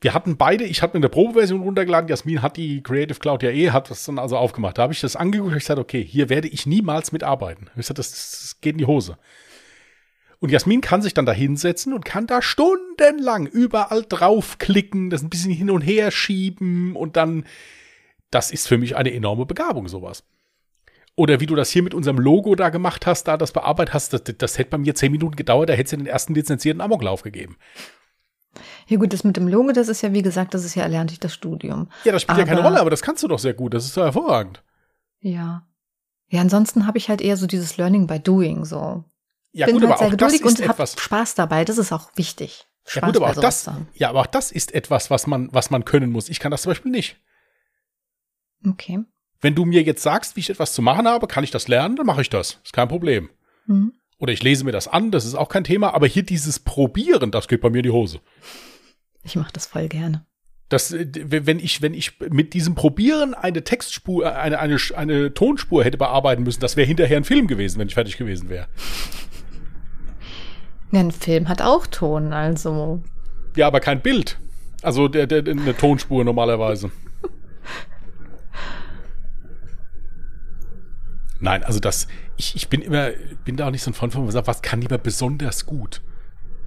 Wir 0.00 0.14
hatten 0.14 0.36
beide, 0.36 0.62
ich 0.62 0.80
habe 0.80 0.96
mir 0.96 1.02
eine 1.02 1.08
Probeversion 1.08 1.60
runtergeladen, 1.60 2.08
Jasmin 2.08 2.40
hat 2.40 2.56
die 2.56 2.82
Creative 2.84 3.18
Cloud 3.18 3.42
ja 3.42 3.50
eh, 3.50 3.70
hat 3.70 3.90
das 3.90 4.04
dann 4.04 4.20
also 4.20 4.36
aufgemacht. 4.36 4.78
Da 4.78 4.82
habe 4.82 4.92
ich 4.92 5.00
das 5.00 5.16
angeguckt 5.16 5.50
und 5.50 5.56
ich 5.56 5.64
gesagt, 5.64 5.80
okay, 5.80 6.04
hier 6.04 6.28
werde 6.28 6.46
ich 6.46 6.66
niemals 6.66 7.10
mitarbeiten. 7.10 7.66
Ich 7.70 7.78
gesagt, 7.78 7.98
das, 7.98 8.10
das 8.12 8.60
geht 8.60 8.74
in 8.74 8.78
die 8.78 8.86
Hose. 8.86 9.18
Und 10.38 10.50
Jasmin 10.52 10.82
kann 10.82 11.02
sich 11.02 11.14
dann 11.14 11.26
da 11.26 11.32
hinsetzen 11.32 11.92
und 11.92 12.04
kann 12.04 12.28
da 12.28 12.42
stundenlang 12.42 13.46
überall 13.46 14.04
draufklicken, 14.08 15.10
das 15.10 15.22
ein 15.24 15.30
bisschen 15.30 15.50
hin 15.50 15.68
und 15.68 15.80
her 15.80 16.12
schieben 16.12 16.94
und 16.94 17.16
dann, 17.16 17.44
das 18.30 18.52
ist 18.52 18.68
für 18.68 18.78
mich 18.78 18.94
eine 18.94 19.12
enorme 19.12 19.46
Begabung, 19.46 19.88
sowas. 19.88 20.22
Oder 21.18 21.40
wie 21.40 21.46
du 21.46 21.56
das 21.56 21.70
hier 21.70 21.82
mit 21.82 21.94
unserem 21.94 22.18
Logo 22.18 22.54
da 22.54 22.68
gemacht 22.68 23.04
hast, 23.04 23.24
da 23.24 23.36
das 23.36 23.50
bearbeitet 23.50 23.92
hast, 23.92 24.12
das, 24.12 24.22
das 24.38 24.56
hätte 24.56 24.70
bei 24.70 24.78
mir 24.78 24.94
zehn 24.94 25.10
Minuten 25.10 25.34
gedauert, 25.34 25.68
da 25.68 25.72
hätte 25.72 25.82
es 25.84 25.90
den 25.90 26.06
ersten 26.06 26.32
lizenzierten 26.32 26.80
Amoklauf 26.80 27.22
gegeben. 27.22 27.56
Ja 28.86 28.98
gut, 28.98 29.12
das 29.12 29.24
mit 29.24 29.36
dem 29.36 29.48
Logo, 29.48 29.72
das 29.72 29.88
ist 29.88 30.00
ja 30.02 30.12
wie 30.12 30.22
gesagt, 30.22 30.54
das 30.54 30.64
ist 30.64 30.76
ja 30.76 30.84
erlernt 30.84 31.10
durch 31.10 31.18
das 31.18 31.34
Studium. 31.34 31.90
Ja, 32.04 32.12
das 32.12 32.22
spielt 32.22 32.38
ja 32.38 32.44
keine 32.44 32.60
Aber- 32.60 32.68
Rolle, 32.68 32.80
aber 32.80 32.90
das 32.90 33.02
kannst 33.02 33.24
du 33.24 33.28
doch 33.28 33.40
sehr 33.40 33.54
gut, 33.54 33.74
das 33.74 33.84
ist 33.84 33.96
doch 33.96 34.04
hervorragend. 34.04 34.62
Ja. 35.20 35.66
Ja, 36.28 36.40
ansonsten 36.40 36.86
habe 36.86 36.98
ich 36.98 37.08
halt 37.08 37.20
eher 37.20 37.36
so 37.36 37.48
dieses 37.48 37.76
Learning 37.78 38.06
by 38.06 38.20
Doing 38.20 38.64
so. 38.64 39.02
Ja, 39.50 39.66
Bin 39.66 39.74
gut, 39.80 39.82
halt 39.82 39.92
aber 39.92 39.98
sehr 39.98 40.06
auch 40.06 40.10
das 40.12 40.32
geduldig 40.32 40.40
ist 40.42 40.60
und 40.60 40.70
etwas. 40.70 41.00
Spaß 41.00 41.34
dabei. 41.34 41.64
Das 41.64 41.78
ist 41.78 41.90
auch 41.92 42.10
wichtig. 42.14 42.68
Ja, 42.86 42.90
Spaß 42.92 43.06
gut, 43.12 43.16
aber 43.16 43.30
auch 43.30 43.40
das, 43.40 43.68
ja, 43.94 44.08
aber 44.10 44.20
auch 44.20 44.26
das 44.26 44.52
ist 44.52 44.72
etwas, 44.72 45.10
was 45.10 45.26
man, 45.26 45.48
was 45.52 45.70
man 45.70 45.84
können 45.84 46.12
muss. 46.12 46.28
Ich 46.28 46.38
kann 46.38 46.52
das 46.52 46.62
zum 46.62 46.70
Beispiel 46.70 46.92
nicht. 46.92 47.20
Okay. 48.66 49.00
Wenn 49.40 49.54
du 49.54 49.64
mir 49.64 49.82
jetzt 49.82 50.02
sagst, 50.02 50.36
wie 50.36 50.40
ich 50.40 50.50
etwas 50.50 50.72
zu 50.72 50.82
machen 50.82 51.06
habe, 51.06 51.26
kann 51.26 51.44
ich 51.44 51.50
das 51.50 51.68
lernen, 51.68 51.96
dann 51.96 52.06
mache 52.06 52.22
ich 52.22 52.30
das. 52.30 52.60
Ist 52.64 52.72
kein 52.72 52.88
Problem. 52.88 53.30
Mhm. 53.66 53.92
Oder 54.18 54.32
ich 54.32 54.42
lese 54.42 54.64
mir 54.64 54.72
das 54.72 54.88
an, 54.88 55.10
das 55.10 55.24
ist 55.24 55.36
auch 55.36 55.48
kein 55.48 55.64
Thema. 55.64 55.94
Aber 55.94 56.06
hier 56.06 56.24
dieses 56.24 56.58
Probieren, 56.58 57.30
das 57.30 57.46
geht 57.46 57.60
bei 57.60 57.70
mir 57.70 57.78
in 57.78 57.84
die 57.84 57.90
Hose. 57.90 58.20
Ich 59.22 59.36
mache 59.36 59.52
das 59.52 59.66
voll 59.66 59.88
gerne. 59.88 60.26
Das, 60.68 60.92
äh, 60.92 61.06
wenn 61.12 61.60
ich, 61.60 61.82
wenn 61.82 61.94
ich 61.94 62.18
mit 62.20 62.52
diesem 62.52 62.74
Probieren 62.74 63.34
eine 63.34 63.62
Textspur, 63.62 64.24
äh, 64.24 64.30
eine, 64.30 64.58
eine, 64.58 64.76
eine 64.96 65.34
Tonspur 65.34 65.84
hätte 65.84 65.98
bearbeiten 65.98 66.42
müssen, 66.42 66.60
das 66.60 66.76
wäre 66.76 66.86
hinterher 66.86 67.16
ein 67.16 67.24
Film 67.24 67.46
gewesen, 67.46 67.78
wenn 67.78 67.88
ich 67.88 67.94
fertig 67.94 68.16
gewesen 68.16 68.48
wäre. 68.48 68.68
Ja, 70.90 71.00
ein 71.00 71.10
Film 71.10 71.50
hat 71.50 71.60
auch 71.60 71.86
Ton, 71.86 72.32
also. 72.32 73.02
Ja, 73.56 73.66
aber 73.66 73.78
kein 73.78 74.00
Bild. 74.00 74.38
Also 74.80 75.06
der, 75.06 75.26
der, 75.26 75.40
eine 75.40 75.76
Tonspur 75.76 76.24
normalerweise. 76.24 76.90
Nein, 81.40 81.62
also 81.64 81.78
das, 81.78 82.08
ich, 82.36 82.56
ich 82.56 82.68
bin 82.68 82.82
immer, 82.82 83.10
bin 83.44 83.56
da 83.56 83.66
auch 83.66 83.70
nicht 83.70 83.82
so 83.82 83.90
ein 83.90 83.94
Freund 83.94 84.12
von, 84.12 84.22
wo 84.22 84.24
man 84.26 84.32
sagt, 84.32 84.48
was 84.48 84.62
kann 84.62 84.80
lieber 84.80 84.98
besonders 84.98 85.66
gut? 85.66 86.02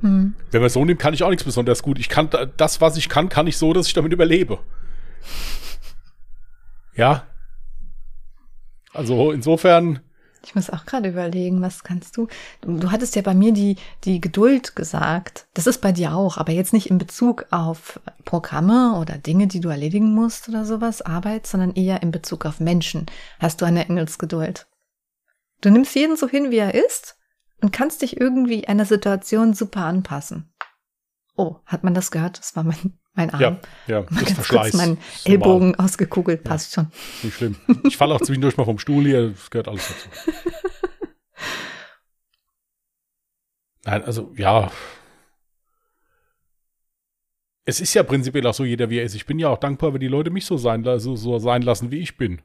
Hm. 0.01 0.33
Wenn 0.49 0.61
man 0.61 0.69
so 0.69 0.83
nimmt, 0.85 0.99
kann 0.99 1.13
ich 1.13 1.23
auch 1.23 1.29
nichts 1.29 1.43
besonders 1.43 1.83
gut. 1.83 1.99
Ich 1.99 2.09
kann 2.09 2.29
da- 2.29 2.45
das, 2.45 2.79
was 2.81 2.95
ich 2.97 3.09
kann, 3.09 3.29
kann 3.29 3.47
ich 3.47 3.57
so, 3.57 3.73
dass 3.73 3.87
ich 3.87 3.93
damit 3.93 4.13
überlebe. 4.13 4.59
Ja. 6.95 7.27
Also 8.93 9.31
insofern, 9.31 9.99
Ich 10.43 10.55
muss 10.55 10.69
auch 10.69 10.85
gerade 10.85 11.09
überlegen, 11.09 11.61
was 11.61 11.83
kannst 11.83 12.17
du? 12.17 12.27
du? 12.61 12.91
Hattest 12.91 13.15
ja 13.15 13.21
bei 13.21 13.33
mir 13.33 13.53
die, 13.53 13.75
die 14.03 14.19
Geduld 14.19 14.75
gesagt. 14.75 15.47
Das 15.53 15.67
ist 15.67 15.79
bei 15.81 15.91
dir 15.91 16.15
auch, 16.15 16.37
aber 16.37 16.51
jetzt 16.51 16.73
nicht 16.73 16.89
in 16.89 16.97
Bezug 16.97 17.45
auf 17.51 17.99
Programme 18.25 18.97
oder 18.99 19.17
Dinge, 19.17 19.47
die 19.47 19.59
du 19.59 19.69
erledigen 19.69 20.13
musst 20.13 20.49
oder 20.49 20.65
sowas, 20.65 21.01
Arbeit, 21.01 21.45
sondern 21.45 21.75
eher 21.75 22.01
in 22.01 22.11
Bezug 22.11 22.45
auf 22.45 22.59
Menschen. 22.59 23.05
Hast 23.39 23.61
du 23.61 23.65
eine 23.65 23.87
Engelsgeduld? 23.87 24.67
Du 25.61 25.69
nimmst 25.69 25.93
jeden 25.95 26.17
so 26.17 26.27
hin, 26.27 26.49
wie 26.49 26.57
er 26.57 26.73
ist 26.73 27.17
und 27.61 27.71
kannst 27.71 28.01
dich 28.01 28.19
irgendwie 28.19 28.67
einer 28.67 28.85
Situation 28.85 29.53
super 29.53 29.85
anpassen. 29.85 30.50
Oh, 31.41 31.59
hat 31.65 31.83
man 31.83 31.95
das 31.95 32.11
gehört? 32.11 32.37
Das 32.37 32.55
war 32.55 32.61
mein, 32.61 32.93
mein 33.15 33.31
Arm. 33.31 33.41
ja, 33.41 33.59
ja, 33.87 34.01
Mal 34.01 34.19
das 34.19 34.29
ist 34.29 34.33
Verschleiß. 34.33 34.71
kurz 34.73 34.75
Ist 34.75 34.87
normal. 34.87 34.97
Ellbogen 35.25 35.75
ausgekugelt, 35.79 36.43
passt 36.43 36.73
schon. 36.75 36.91
Nicht 37.23 37.35
schlimm. 37.35 37.55
Ich 37.83 37.97
falle 37.97 38.13
auch 38.13 38.21
zwischendurch 38.21 38.57
mal 38.57 38.65
vom 38.65 38.77
Stuhl 38.77 39.03
hier, 39.05 39.31
das 39.31 39.49
gehört 39.49 39.67
alles 39.67 39.87
dazu. 39.87 40.37
Nein, 43.85 44.03
also 44.03 44.31
ja. 44.37 44.71
Es 47.65 47.81
ist 47.81 47.95
ja 47.95 48.03
prinzipiell 48.03 48.45
auch 48.45 48.53
so, 48.53 48.63
jeder 48.63 48.91
wie 48.91 48.99
er 48.99 49.03
ist. 49.03 49.15
Ich 49.15 49.25
bin 49.25 49.39
ja 49.39 49.49
auch 49.49 49.57
dankbar, 49.57 49.95
wenn 49.95 49.99
die 49.99 50.07
Leute 50.07 50.29
mich 50.29 50.45
so 50.45 50.57
sein, 50.57 50.83
so, 50.99 51.15
so 51.15 51.39
sein 51.39 51.63
lassen, 51.63 51.89
wie 51.89 52.01
ich 52.01 52.17
bin. 52.17 52.43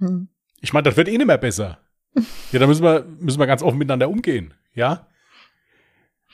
Hm. 0.00 0.30
Ich 0.60 0.72
meine, 0.72 0.82
das 0.82 0.96
wird 0.96 1.06
eh 1.06 1.16
nicht 1.16 1.28
mehr 1.28 1.38
besser. 1.38 1.78
Ja, 2.50 2.58
da 2.58 2.66
müssen 2.66 2.82
wir, 2.82 3.04
müssen 3.20 3.38
wir 3.38 3.46
ganz 3.46 3.62
offen 3.62 3.78
miteinander 3.78 4.08
umgehen. 4.08 4.52
Ja? 4.74 5.06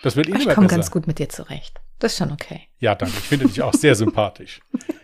Das 0.02 0.16
wird 0.16 0.28
eh 0.28 0.36
ich 0.36 0.48
komme 0.48 0.66
ganz 0.66 0.90
gut 0.90 1.06
mit 1.06 1.18
dir 1.18 1.28
zurecht. 1.28 1.80
Das 1.98 2.12
ist 2.12 2.18
schon 2.18 2.32
okay. 2.32 2.68
Ja, 2.78 2.94
danke. 2.94 3.16
Ich 3.18 3.24
finde 3.24 3.46
dich 3.46 3.62
auch 3.62 3.72
sehr 3.74 3.94
sympathisch. 3.94 4.60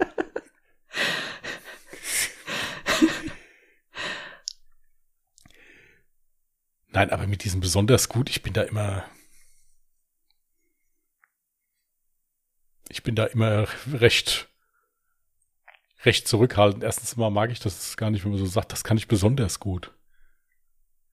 Nein, 6.92 7.10
aber 7.10 7.26
mit 7.26 7.44
diesem 7.44 7.60
besonders 7.60 8.10
gut, 8.10 8.28
ich 8.28 8.42
bin 8.42 8.52
da 8.52 8.62
immer. 8.62 9.04
Ich 12.90 13.02
bin 13.02 13.14
da 13.14 13.24
immer 13.24 13.66
recht, 13.90 14.48
recht 16.04 16.28
zurückhaltend. 16.28 16.84
Erstens 16.84 17.16
mal 17.16 17.30
mag 17.30 17.50
ich 17.50 17.60
das 17.60 17.96
gar 17.96 18.10
nicht, 18.10 18.24
wenn 18.24 18.32
man 18.32 18.38
so 18.38 18.44
sagt, 18.44 18.72
das 18.72 18.84
kann 18.84 18.98
ich 18.98 19.08
besonders 19.08 19.58
gut. 19.58 19.90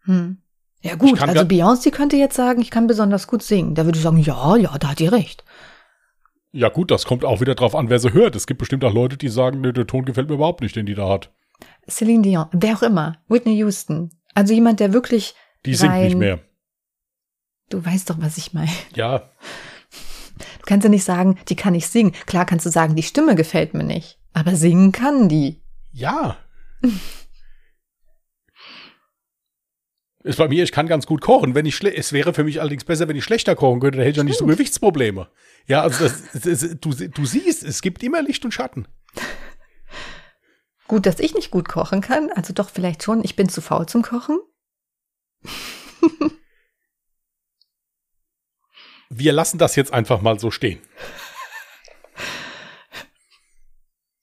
Hm. 0.02 0.42
Ja 0.82 0.96
gut, 0.96 1.22
also 1.22 1.42
Beyoncé 1.42 1.92
könnte 1.92 2.16
jetzt 2.16 2.36
sagen, 2.36 2.62
ich 2.62 2.72
kann 2.72 2.88
besonders 2.88 3.28
gut 3.28 3.44
singen. 3.44 3.76
Da 3.76 3.86
würde 3.86 3.98
ich 3.98 4.04
sagen, 4.04 4.18
ja, 4.18 4.56
ja, 4.56 4.78
da 4.78 4.90
hat 4.90 5.00
die 5.00 5.08
recht. 5.08 5.44
Ja 6.52 6.70
gut, 6.70 6.90
das 6.90 7.06
kommt 7.06 7.26
auch 7.26 7.42
wieder 7.42 7.56
drauf 7.56 7.76
an, 7.76 7.90
wer 7.90 8.00
sie 8.00 8.14
hört. 8.14 8.36
Es 8.36 8.48
gibt 8.48 8.60
bestimmt 8.60 8.84
auch 8.86 8.94
Leute, 8.94 9.18
die 9.18 9.28
sagen, 9.30 9.62
nee, 9.62 9.72
der 9.74 9.88
Ton 9.88 10.06
gefällt 10.06 10.30
mir 10.30 10.36
überhaupt 10.36 10.62
nicht, 10.62 10.76
den 10.76 10.86
die 10.86 10.96
da 10.96 11.10
hat. 11.10 11.32
Celine 11.88 12.22
Dion, 12.22 12.46
wer 12.54 12.76
auch 12.76 12.82
immer, 12.82 13.18
Whitney 13.28 13.58
Houston. 13.58 14.12
Also 14.34 14.54
jemand, 14.54 14.80
der 14.80 14.94
wirklich. 14.94 15.36
Die 15.66 15.76
singt 15.76 15.96
nicht 15.96 16.18
mehr. 16.18 16.40
Du 17.70 17.86
weißt 17.86 18.10
doch, 18.10 18.16
was 18.20 18.38
ich 18.38 18.54
meine. 18.54 18.72
Ja, 18.96 19.30
Du 20.60 20.66
kannst 20.66 20.84
ja 20.84 20.90
nicht 20.90 21.04
sagen, 21.04 21.38
die 21.50 21.56
kann 21.56 21.74
nicht 21.74 21.88
singen. 21.88 22.14
Klar 22.26 22.46
kannst 22.46 22.66
du 22.66 22.70
sagen, 22.70 22.96
die 22.96 23.04
Stimme 23.04 23.36
gefällt 23.36 23.74
mir 23.74 23.84
nicht. 23.84 24.20
Aber 24.34 24.56
singen 24.56 24.92
kann 24.92 25.30
die. 25.30 25.62
ja. 25.92 26.38
Ist 30.24 30.38
bei 30.38 30.50
mir, 30.50 30.64
ich 30.64 30.74
kann 30.74 30.88
ganz 30.88 31.06
gut 31.06 31.22
kochen. 31.22 31.56
Wenn 31.56 31.66
ich 31.66 31.76
schle 31.76 31.96
es 31.96 32.12
wäre 32.12 32.34
für 32.34 32.44
mich 32.44 32.60
allerdings 32.60 32.84
besser, 32.84 33.08
wenn 33.08 33.16
ich 33.16 33.24
schlechter 33.24 33.56
kochen 33.56 33.80
könnte, 33.80 33.98
dann 33.98 34.06
hätte 34.06 34.12
ich 34.12 34.18
ja 34.18 34.24
nicht 34.24 34.38
so 34.38 34.46
Gewichtsprobleme. 34.46 35.30
Ja, 35.66 35.82
also 35.82 36.04
das, 36.04 36.32
das, 36.34 36.42
das, 36.42 36.76
du, 36.82 36.90
du 36.90 37.26
siehst, 37.26 37.64
es 37.64 37.82
gibt 37.82 38.04
immer 38.04 38.22
Licht 38.22 38.44
und 38.44 38.54
Schatten. 38.54 38.88
Gut, 40.90 41.06
dass 41.06 41.20
ich 41.20 41.36
nicht 41.36 41.52
gut 41.52 41.70
kochen 41.70 42.02
kann. 42.02 42.32
Also 42.32 42.52
doch 42.52 42.70
vielleicht 42.70 43.04
schon. 43.04 43.24
Ich 43.24 43.36
bin 43.38 43.48
zu 43.48 43.62
faul 43.62 43.86
zum 43.86 44.02
Kochen. 44.02 44.40
Wir 49.10 49.32
lassen 49.34 49.58
das 49.58 49.76
jetzt 49.76 49.94
einfach 49.94 50.22
mal 50.22 50.40
so 50.40 50.52
stehen. 50.52 50.80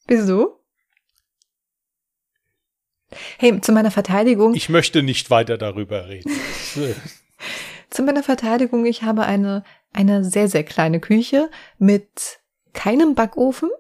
Wieso? 0.07 0.56
Hey, 3.39 3.61
zu 3.61 3.73
meiner 3.73 3.91
Verteidigung. 3.91 4.55
Ich 4.55 4.69
möchte 4.69 5.03
nicht 5.03 5.31
weiter 5.31 5.59
darüber 5.59 6.09
reden. 6.09 6.31
Zu 7.91 8.03
meiner 8.03 8.23
Verteidigung, 8.23 8.85
ich 8.85 9.03
habe 9.03 9.23
eine, 9.23 9.63
eine 9.93 10.25
sehr, 10.25 10.49
sehr 10.49 10.65
kleine 10.65 11.01
Küche 11.01 11.51
mit 11.79 12.41
keinem 12.73 13.15
Backofen, 13.15 13.71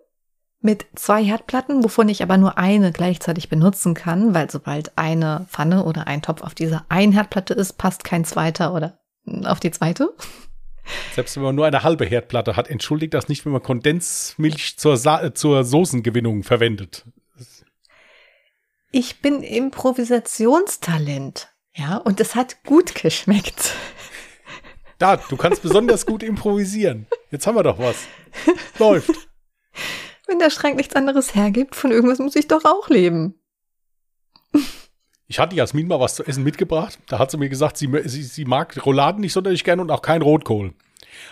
mit 0.61 0.87
zwei 0.94 1.22
Herdplatten, 1.22 1.85
wovon 1.85 2.09
ich 2.09 2.22
aber 2.22 2.38
nur 2.38 2.57
eine 2.57 2.92
gleichzeitig 2.92 3.49
benutzen 3.49 3.94
kann, 3.94 4.35
weil 4.35 4.51
sobald 4.51 4.96
eine 4.96 5.46
Pfanne 5.51 5.85
oder 5.85 6.07
ein 6.07 6.22
Topf 6.22 6.42
auf 6.42 6.55
dieser 6.55 6.87
einen 6.88 7.12
Herdplatte 7.12 7.55
ist, 7.55 7.75
passt 7.75 8.05
kein 8.05 8.25
zweiter 8.25 8.72
oder 8.75 8.99
auf 9.44 9.61
die 9.61 9.70
zweite. 9.70 10.14
Selbst 11.14 11.37
wenn 11.37 11.42
man 11.42 11.55
nur 11.55 11.66
eine 11.66 11.83
halbe 11.83 12.05
Herdplatte 12.05 12.57
hat, 12.57 12.68
entschuldigt 12.68 13.14
das 13.14 13.29
nicht, 13.29 13.44
wenn 13.44 13.53
man 13.53 13.62
Kondensmilch 13.62 14.77
zur, 14.77 14.96
Sa 14.96 15.35
zur 15.35 15.64
Soßengewinnung 15.64 16.42
verwendet. 16.42 17.05
Ich 18.99 19.21
bin 19.21 19.43
Improvisationstalent. 19.43 21.51
Ja, 21.75 21.99
und 21.99 22.19
es 22.19 22.35
hat 22.35 22.65
gut 22.65 22.95
geschmeckt. 22.95 23.75
Da, 24.97 25.19
du 25.19 25.37
kannst 25.37 25.61
besonders 25.61 26.07
gut 26.07 26.23
improvisieren. 26.23 27.07
Jetzt 27.31 27.47
haben 27.47 27.57
wir 27.57 27.63
doch 27.63 27.79
was. 27.79 28.07
Läuft. 28.79 29.11
Wenn 30.27 30.39
der 30.39 30.49
Schrank 30.49 30.77
nichts 30.77 30.97
anderes 30.97 31.35
hergibt, 31.35 31.77
von 31.77 31.91
irgendwas 31.91 32.21
muss 32.21 32.37
ich 32.37 32.49
doch 32.49 32.65
auch 32.65 32.89
leben. 32.89 33.35
Ich 35.27 35.39
hatte 35.39 35.57
Jasmin 35.57 35.89
mal 35.89 36.01
was 36.01 36.15
zu 36.15 36.25
essen 36.25 36.43
mitgebracht. 36.43 36.99
Da 37.09 37.19
hat 37.19 37.31
sie 37.31 37.37
mir 37.37 37.51
gesagt, 37.51 37.77
sie, 37.77 37.91
sie, 38.07 38.23
sie 38.23 38.47
mag 38.47 38.87
Rouladen 38.87 39.21
nicht 39.21 39.35
sonderlich 39.35 39.63
gerne 39.63 39.83
und 39.83 39.91
auch 39.91 40.01
kein 40.01 40.23
Rotkohl. 40.23 40.73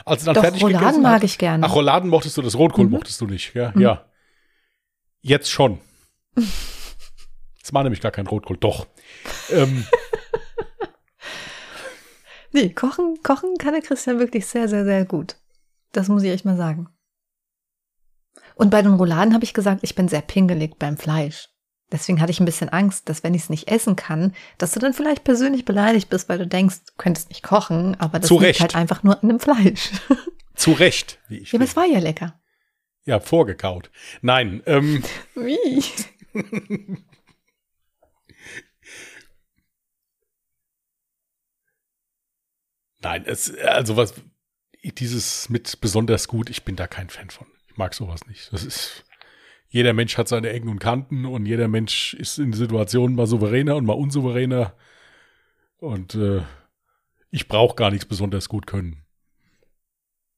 Als 0.04 0.20
sie 0.20 0.26
dann 0.26 0.34
Doch, 0.34 0.42
fertig 0.42 0.62
Rouladen 0.62 0.80
gegessen 0.80 1.00
mag 1.02 1.14
hat, 1.14 1.24
ich 1.24 1.38
gerne. 1.38 1.64
Ach, 1.66 1.74
Rouladen 1.74 2.10
mochtest 2.10 2.36
du, 2.36 2.42
das 2.42 2.56
Rotkohl 2.56 2.84
Mhm. 2.84 2.90
mochtest 2.90 3.22
du 3.22 3.26
nicht. 3.26 3.54
Ja, 3.54 3.72
ja. 3.78 4.04
Jetzt 5.22 5.50
schon. 5.50 5.80
Das 7.64 7.72
war 7.72 7.82
nämlich 7.82 8.02
gar 8.02 8.12
kein 8.12 8.26
Rotkohl. 8.26 8.58
Doch. 8.58 8.86
Ähm, 9.50 9.86
Nee, 12.52 12.68
kochen, 12.68 13.18
kochen 13.24 13.58
kann 13.58 13.72
der 13.72 13.82
Christian 13.82 14.20
wirklich 14.20 14.46
sehr, 14.46 14.68
sehr, 14.68 14.84
sehr 14.84 15.04
gut. 15.04 15.34
Das 15.90 16.06
muss 16.06 16.22
ich 16.22 16.30
echt 16.30 16.44
mal 16.44 16.56
sagen. 16.56 16.88
Und 18.54 18.70
bei 18.70 18.80
den 18.80 18.94
Rouladen 18.94 19.34
habe 19.34 19.42
ich 19.42 19.54
gesagt, 19.54 19.80
ich 19.82 19.96
bin 19.96 20.06
sehr 20.06 20.20
pingelig 20.20 20.78
beim 20.78 20.96
Fleisch. 20.96 21.48
Deswegen 21.90 22.20
hatte 22.20 22.30
ich 22.30 22.38
ein 22.38 22.44
bisschen 22.44 22.68
Angst, 22.68 23.08
dass 23.08 23.24
wenn 23.24 23.34
ich 23.34 23.42
es 23.42 23.50
nicht 23.50 23.66
essen 23.66 23.96
kann, 23.96 24.36
dass 24.56 24.70
du 24.70 24.78
dann 24.78 24.94
vielleicht 24.94 25.24
persönlich 25.24 25.64
beleidigt 25.64 26.08
bist, 26.10 26.28
weil 26.28 26.38
du 26.38 26.46
denkst, 26.46 26.76
du 26.86 26.92
könntest 26.96 27.28
nicht 27.30 27.42
kochen, 27.42 27.98
aber 27.98 28.20
das 28.20 28.28
Zu 28.28 28.34
liegt 28.34 28.44
Recht. 28.46 28.60
halt 28.60 28.76
einfach 28.76 29.02
nur 29.02 29.20
an 29.20 29.28
dem 29.28 29.40
Fleisch. 29.40 29.90
zu 30.54 30.70
Recht, 30.72 31.18
wie 31.26 31.38
ich 31.38 31.50
ja, 31.50 31.58
aber 31.58 31.64
es 31.64 31.74
war 31.74 31.86
ja 31.86 31.98
lecker. 31.98 32.40
Ja, 33.04 33.18
vorgekaut. 33.18 33.90
Nein, 34.22 34.62
ähm, 34.66 35.02
Wie? 35.34 35.82
Nein, 43.04 43.24
es, 43.26 43.54
also 43.58 43.96
was, 43.96 44.14
dieses 44.82 45.48
mit 45.48 45.80
besonders 45.80 46.28
gut, 46.28 46.50
ich 46.50 46.64
bin 46.64 46.76
da 46.76 46.86
kein 46.86 47.08
Fan 47.08 47.30
von. 47.30 47.46
Ich 47.68 47.76
mag 47.76 47.94
sowas 47.94 48.26
nicht. 48.26 48.52
Das 48.52 48.64
ist, 48.64 49.04
jeder 49.68 49.92
Mensch 49.92 50.18
hat 50.18 50.28
seine 50.28 50.50
Ecken 50.50 50.68
und 50.68 50.78
Kanten 50.78 51.24
und 51.24 51.46
jeder 51.46 51.68
Mensch 51.68 52.14
ist 52.14 52.38
in 52.38 52.52
Situationen 52.52 53.16
mal 53.16 53.26
souveräner 53.26 53.76
und 53.76 53.84
mal 53.84 53.94
unsouveräner. 53.94 54.74
Und 55.78 56.14
äh, 56.14 56.42
ich 57.30 57.48
brauche 57.48 57.76
gar 57.76 57.90
nichts 57.90 58.06
besonders 58.06 58.48
gut 58.48 58.66
können. 58.66 59.04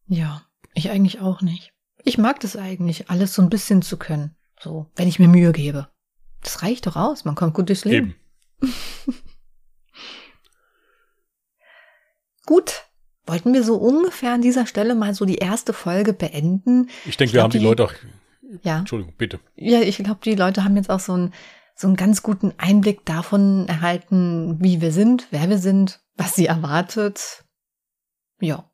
Ja, 0.07 0.42
ich 0.74 0.90
eigentlich 0.90 1.20
auch 1.20 1.42
nicht. 1.42 1.72
Ich 2.05 2.18
mag 2.18 2.40
das 2.40 2.57
eigentlich, 2.57 3.11
alles 3.11 3.35
so 3.35 3.42
ein 3.42 3.50
bisschen 3.50 3.83
zu 3.83 3.96
können. 3.96 4.37
So, 4.61 4.90
wenn 4.96 5.09
ich 5.09 5.18
mir 5.18 5.29
Mühe 5.29 5.52
gebe. 5.52 5.88
Das 6.42 6.62
reicht 6.62 6.87
doch 6.87 6.96
aus, 6.96 7.24
man 7.24 7.35
kommt 7.35 7.55
gut 7.55 7.68
durchs 7.68 7.85
Leben. 7.85 8.14
Eben. 8.62 8.72
Gut. 12.46 12.85
Wollten 13.26 13.52
wir 13.52 13.64
so 13.64 13.74
ungefähr 13.74 14.32
an 14.35 14.40
dieser 14.42 14.66
Stelle 14.66 14.94
mal 14.94 15.12
so 15.12 15.24
die 15.24 15.38
erste 15.38 15.72
Folge 15.72 16.12
beenden? 16.12 16.88
Ich 17.04 17.16
denke, 17.16 17.32
wir 17.32 17.38
glaub, 17.40 17.44
haben 17.44 17.50
die, 17.50 17.59
die- 17.59 17.64
Leute 17.64 17.85
auch. 17.85 17.92
Ja. 18.62 18.78
Entschuldigung, 18.78 19.14
bitte. 19.18 19.40
Ja, 19.56 19.80
ich 19.80 19.96
glaube, 19.98 20.20
die 20.24 20.37
Leute 20.37 20.62
haben 20.62 20.76
jetzt 20.76 20.88
auch 20.88 21.00
so 21.00 21.12
einen, 21.14 21.35
so 21.74 21.88
einen 21.88 21.96
ganz 21.96 22.22
guten 22.22 22.54
Einblick 22.59 23.04
davon 23.04 23.66
erhalten, 23.68 24.59
wie 24.61 24.80
wir 24.80 24.92
sind, 24.92 25.26
wer 25.32 25.50
wir 25.50 25.59
sind, 25.59 26.00
was 26.14 26.37
sie 26.37 26.46
erwartet. 26.46 27.44
Ja. 28.40 28.70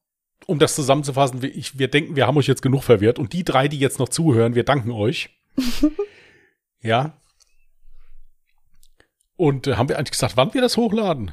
Um 0.47 0.59
das 0.59 0.75
zusammenzufassen, 0.75 1.41
wir, 1.41 1.55
ich, 1.55 1.79
wir 1.79 1.89
denken, 1.89 2.15
wir 2.17 2.27
haben 2.27 2.37
euch 2.37 2.49
jetzt 2.49 2.61
genug 2.63 2.83
verwirrt. 2.83 3.19
Und 3.19 3.33
die 3.33 3.45
drei, 3.45 3.69
die 3.69 3.79
jetzt 3.79 3.99
noch 3.99 4.11
zuhören, 4.11 4.55
wir 4.55 4.65
danken 4.65 4.91
euch. 4.91 5.31
ja. 6.81 7.19
Und 9.37 9.67
äh, 9.67 9.77
haben 9.77 9.89
wir 9.89 9.99
eigentlich 9.99 10.11
gesagt, 10.13 10.37
wann 10.37 10.53
wir 10.53 10.61
das 10.61 10.77
hochladen? 10.77 11.33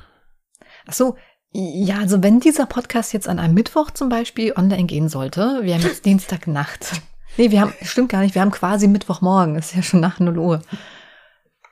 Ach 0.86 0.93
so. 0.93 1.17
Ja, 1.52 1.98
also 1.98 2.22
wenn 2.22 2.40
dieser 2.40 2.68
Podcast 2.68 3.12
jetzt 3.14 3.28
an 3.28 3.40
einem 3.40 3.56
Mittwoch 3.56 3.92
zum 3.92 4.10
Beispiel 4.10 4.54
online 4.56 4.86
gehen 4.86 5.10
sollte, 5.10 5.60
wir 5.64 5.74
haben 5.74 5.82
jetzt 5.82 6.06
Dienstagnacht. 6.06 7.02
Nee, 7.38 7.52
wir 7.52 7.62
haben, 7.62 7.74
stimmt 7.82 8.10
gar 8.10 8.22
nicht, 8.22 8.36
wir 8.36 8.42
haben 8.42 8.52
quasi 8.52 8.88
Mittwochmorgen, 8.88 9.56
ist 9.56 9.76
ja 9.76 9.82
schon 9.82 10.00
nach 10.00 10.20
0 10.20 10.38
Uhr. 10.38 10.62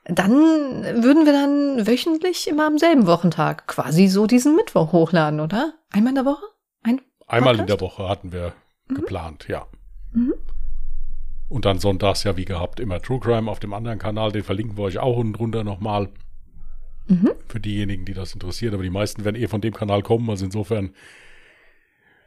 Dann 0.05 0.31
würden 0.31 1.25
wir 1.25 1.33
dann 1.33 1.85
wöchentlich 1.85 2.47
immer 2.47 2.65
am 2.65 2.77
selben 2.77 3.07
Wochentag 3.07 3.67
quasi 3.67 4.07
so 4.07 4.25
diesen 4.25 4.55
Mittwoch 4.55 4.93
hochladen, 4.93 5.41
oder? 5.41 5.73
Einmal 5.91 6.11
in 6.11 6.15
der 6.15 6.25
Woche? 6.25 6.45
Ein 6.83 7.01
Einmal 7.27 7.59
in 7.59 7.67
der 7.67 7.81
Woche 7.81 8.07
hatten 8.07 8.31
wir 8.31 8.53
geplant, 8.87 9.47
ja. 9.49 9.67
Mhm. 10.13 10.33
Und 11.49 11.65
dann 11.65 11.79
sonntags 11.79 12.23
ja 12.23 12.37
wie 12.37 12.45
gehabt 12.45 12.79
immer 12.79 13.01
True 13.01 13.19
Crime 13.19 13.51
auf 13.51 13.59
dem 13.59 13.73
anderen 13.73 13.99
Kanal, 13.99 14.31
den 14.31 14.43
verlinken 14.43 14.77
wir 14.77 14.85
euch 14.85 14.99
auch 14.99 15.17
unten 15.17 15.33
drunter 15.33 15.63
nochmal. 15.63 16.09
Mhm. 17.07 17.31
Für 17.47 17.59
diejenigen, 17.59 18.05
die 18.05 18.13
das 18.13 18.33
interessiert. 18.33 18.73
Aber 18.73 18.83
die 18.83 18.89
meisten 18.89 19.23
werden 19.23 19.35
eh 19.35 19.47
von 19.47 19.61
dem 19.61 19.73
Kanal 19.73 20.03
kommen, 20.03 20.29
also 20.29 20.45
insofern. 20.45 20.93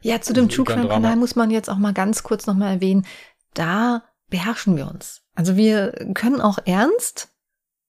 Ja, 0.03 0.21
zu 0.21 0.33
dem 0.33 0.45
Also 0.45 0.64
True 0.64 0.75
Crime. 0.75 0.88
Kanal 0.88 1.16
muss 1.16 1.37
man 1.37 1.51
jetzt 1.51 1.69
auch 1.69 1.77
mal 1.77 1.93
ganz 1.93 2.23
kurz 2.23 2.47
nochmal 2.47 2.75
erwähnen. 2.75 3.07
Da 3.55 4.05
beherrschen 4.29 4.77
wir 4.77 4.88
uns. 4.88 5.23
Also 5.35 5.57
wir 5.57 5.93
können 6.14 6.40
auch 6.40 6.59
ernst, 6.64 7.29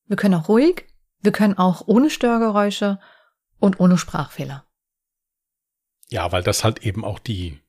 wir 0.07 0.17
können 0.17 0.33
auch 0.33 0.49
ruhig, 0.49 0.85
wir 1.21 1.31
können 1.31 1.57
auch 1.57 1.87
ohne 1.87 2.09
Störgeräusche 2.09 2.99
und 3.59 3.79
ohne 3.79 3.97
Sprachfehler. 3.97 4.65
Ja, 6.09 6.31
weil 6.31 6.43
das 6.43 6.63
halt 6.63 6.85
eben 6.85 7.05
auch 7.05 7.19
die, 7.19 7.59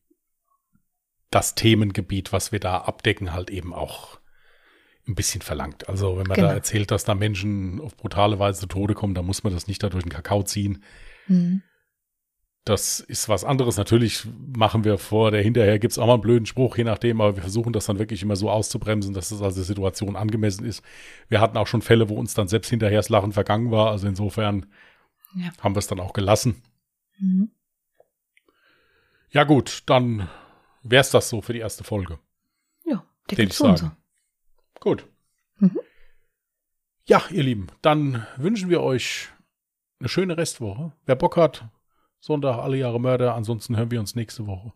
das 1.30 1.54
Themengebiet, 1.54 2.32
was 2.32 2.50
wir 2.50 2.58
da 2.58 2.78
abdecken, 2.78 3.32
halt 3.32 3.50
eben 3.50 3.72
auch 3.72 4.18
ein 5.08 5.14
bisschen 5.14 5.42
verlangt. 5.42 5.88
Also 5.88 6.16
wenn 6.18 6.26
man 6.26 6.36
Genau. 6.36 6.48
da 6.48 6.54
erzählt, 6.54 6.90
dass 6.90 7.04
da 7.04 7.14
Menschen 7.14 7.80
auf 7.80 7.96
brutale 7.96 8.38
Weise 8.38 8.60
zu 8.60 8.66
Tode 8.66 8.94
kommen, 8.94 9.14
dann 9.14 9.26
muss 9.26 9.42
man 9.42 9.52
das 9.52 9.66
nicht 9.66 9.82
da 9.82 9.88
durch 9.88 10.04
den 10.04 10.12
Kakao 10.12 10.42
ziehen. 10.44 10.82
Mhm. 11.26 11.62
Das 12.64 13.00
ist 13.00 13.28
was 13.28 13.42
anderes. 13.42 13.76
Natürlich 13.76 14.24
machen 14.54 14.84
wir 14.84 14.96
vor, 14.96 15.32
der 15.32 15.42
hinterher 15.42 15.80
gibt's 15.80 15.98
auch 15.98 16.06
mal 16.06 16.12
einen 16.12 16.22
blöden 16.22 16.46
Spruch, 16.46 16.76
je 16.76 16.84
nachdem, 16.84 17.20
aber 17.20 17.34
wir 17.34 17.42
versuchen 17.42 17.72
das 17.72 17.86
dann 17.86 17.98
wirklich 17.98 18.22
immer 18.22 18.36
so 18.36 18.48
auszubremsen, 18.48 19.12
dass 19.14 19.30
das 19.30 19.42
also 19.42 19.56
der 19.56 19.64
Situation 19.64 20.14
angemessen 20.14 20.64
ist. 20.64 20.84
Wir 21.28 21.40
hatten 21.40 21.56
auch 21.56 21.66
schon 21.66 21.82
Fälle, 21.82 22.08
wo 22.08 22.14
uns 22.14 22.34
dann 22.34 22.46
selbst 22.46 22.68
hinterher 22.70 22.98
das 23.00 23.08
Lachen 23.08 23.32
vergangen 23.32 23.72
war. 23.72 23.90
Also 23.90 24.06
insofern 24.06 24.66
Ja. 25.34 25.50
haben 25.60 25.74
wir 25.74 25.80
es 25.80 25.88
dann 25.88 25.98
auch 25.98 26.12
gelassen. 26.12 26.62
Mhm. 27.18 27.50
Ja 29.30 29.42
gut, 29.42 29.82
dann 29.86 30.28
wär's 30.84 31.10
das 31.10 31.28
so 31.28 31.40
für 31.40 31.54
die 31.54 31.58
erste 31.60 31.82
Folge. 31.82 32.20
Ja, 32.84 32.98
Will 33.28 33.36
gibt's 33.36 33.54
ich 33.54 33.58
so 33.58 33.74
sagen. 33.76 33.96
Gut. 34.82 35.08
Mhm. 35.58 35.78
Ja, 37.04 37.22
ihr 37.30 37.44
Lieben, 37.44 37.68
dann 37.82 38.26
wünschen 38.36 38.68
wir 38.68 38.82
euch 38.82 39.28
eine 40.00 40.08
schöne 40.08 40.36
Restwoche. 40.36 40.92
Wer 41.06 41.14
Bock 41.14 41.36
hat, 41.36 41.68
Sonntag 42.18 42.58
alle 42.58 42.76
Jahre 42.76 43.00
Mörder. 43.00 43.36
Ansonsten 43.36 43.76
hören 43.76 43.92
wir 43.92 44.00
uns 44.00 44.16
nächste 44.16 44.48
Woche. 44.48 44.72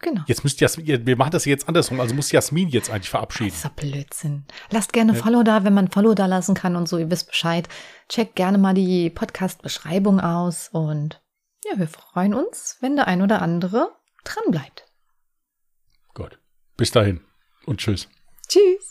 Genau. 0.00 0.20
Jetzt 0.26 0.44
müsst 0.44 0.60
Jasmin, 0.60 1.06
wir 1.06 1.16
machen 1.16 1.30
das 1.30 1.46
jetzt 1.46 1.68
andersrum, 1.68 2.00
also 2.00 2.14
muss 2.14 2.30
Jasmin 2.32 2.68
jetzt 2.68 2.90
eigentlich 2.90 3.08
verabschieden. 3.08 3.48
Das 3.48 3.56
ist 3.56 3.64
doch 3.64 3.70
Blödsinn. 3.70 4.44
Lasst 4.68 4.92
gerne 4.92 5.14
Follow 5.14 5.42
da, 5.42 5.64
wenn 5.64 5.72
man 5.72 5.90
Follow 5.90 6.12
da 6.12 6.26
lassen 6.26 6.54
kann 6.54 6.76
und 6.76 6.86
so, 6.86 6.98
ihr 6.98 7.10
wisst 7.10 7.28
Bescheid. 7.28 7.66
Checkt 8.10 8.36
gerne 8.36 8.58
mal 8.58 8.74
die 8.74 9.08
Podcast-Beschreibung 9.08 10.20
aus 10.20 10.68
und 10.68 11.24
ja, 11.64 11.78
wir 11.78 11.88
freuen 11.88 12.34
uns, 12.34 12.76
wenn 12.82 12.94
der 12.94 13.08
ein 13.08 13.22
oder 13.22 13.40
andere 13.40 13.96
dran 14.22 14.44
bleibt. 14.50 14.84
Gut. 16.12 16.38
Bis 16.76 16.90
dahin 16.90 17.22
und 17.64 17.80
tschüss. 17.80 18.06
Tschüss. 18.56 18.84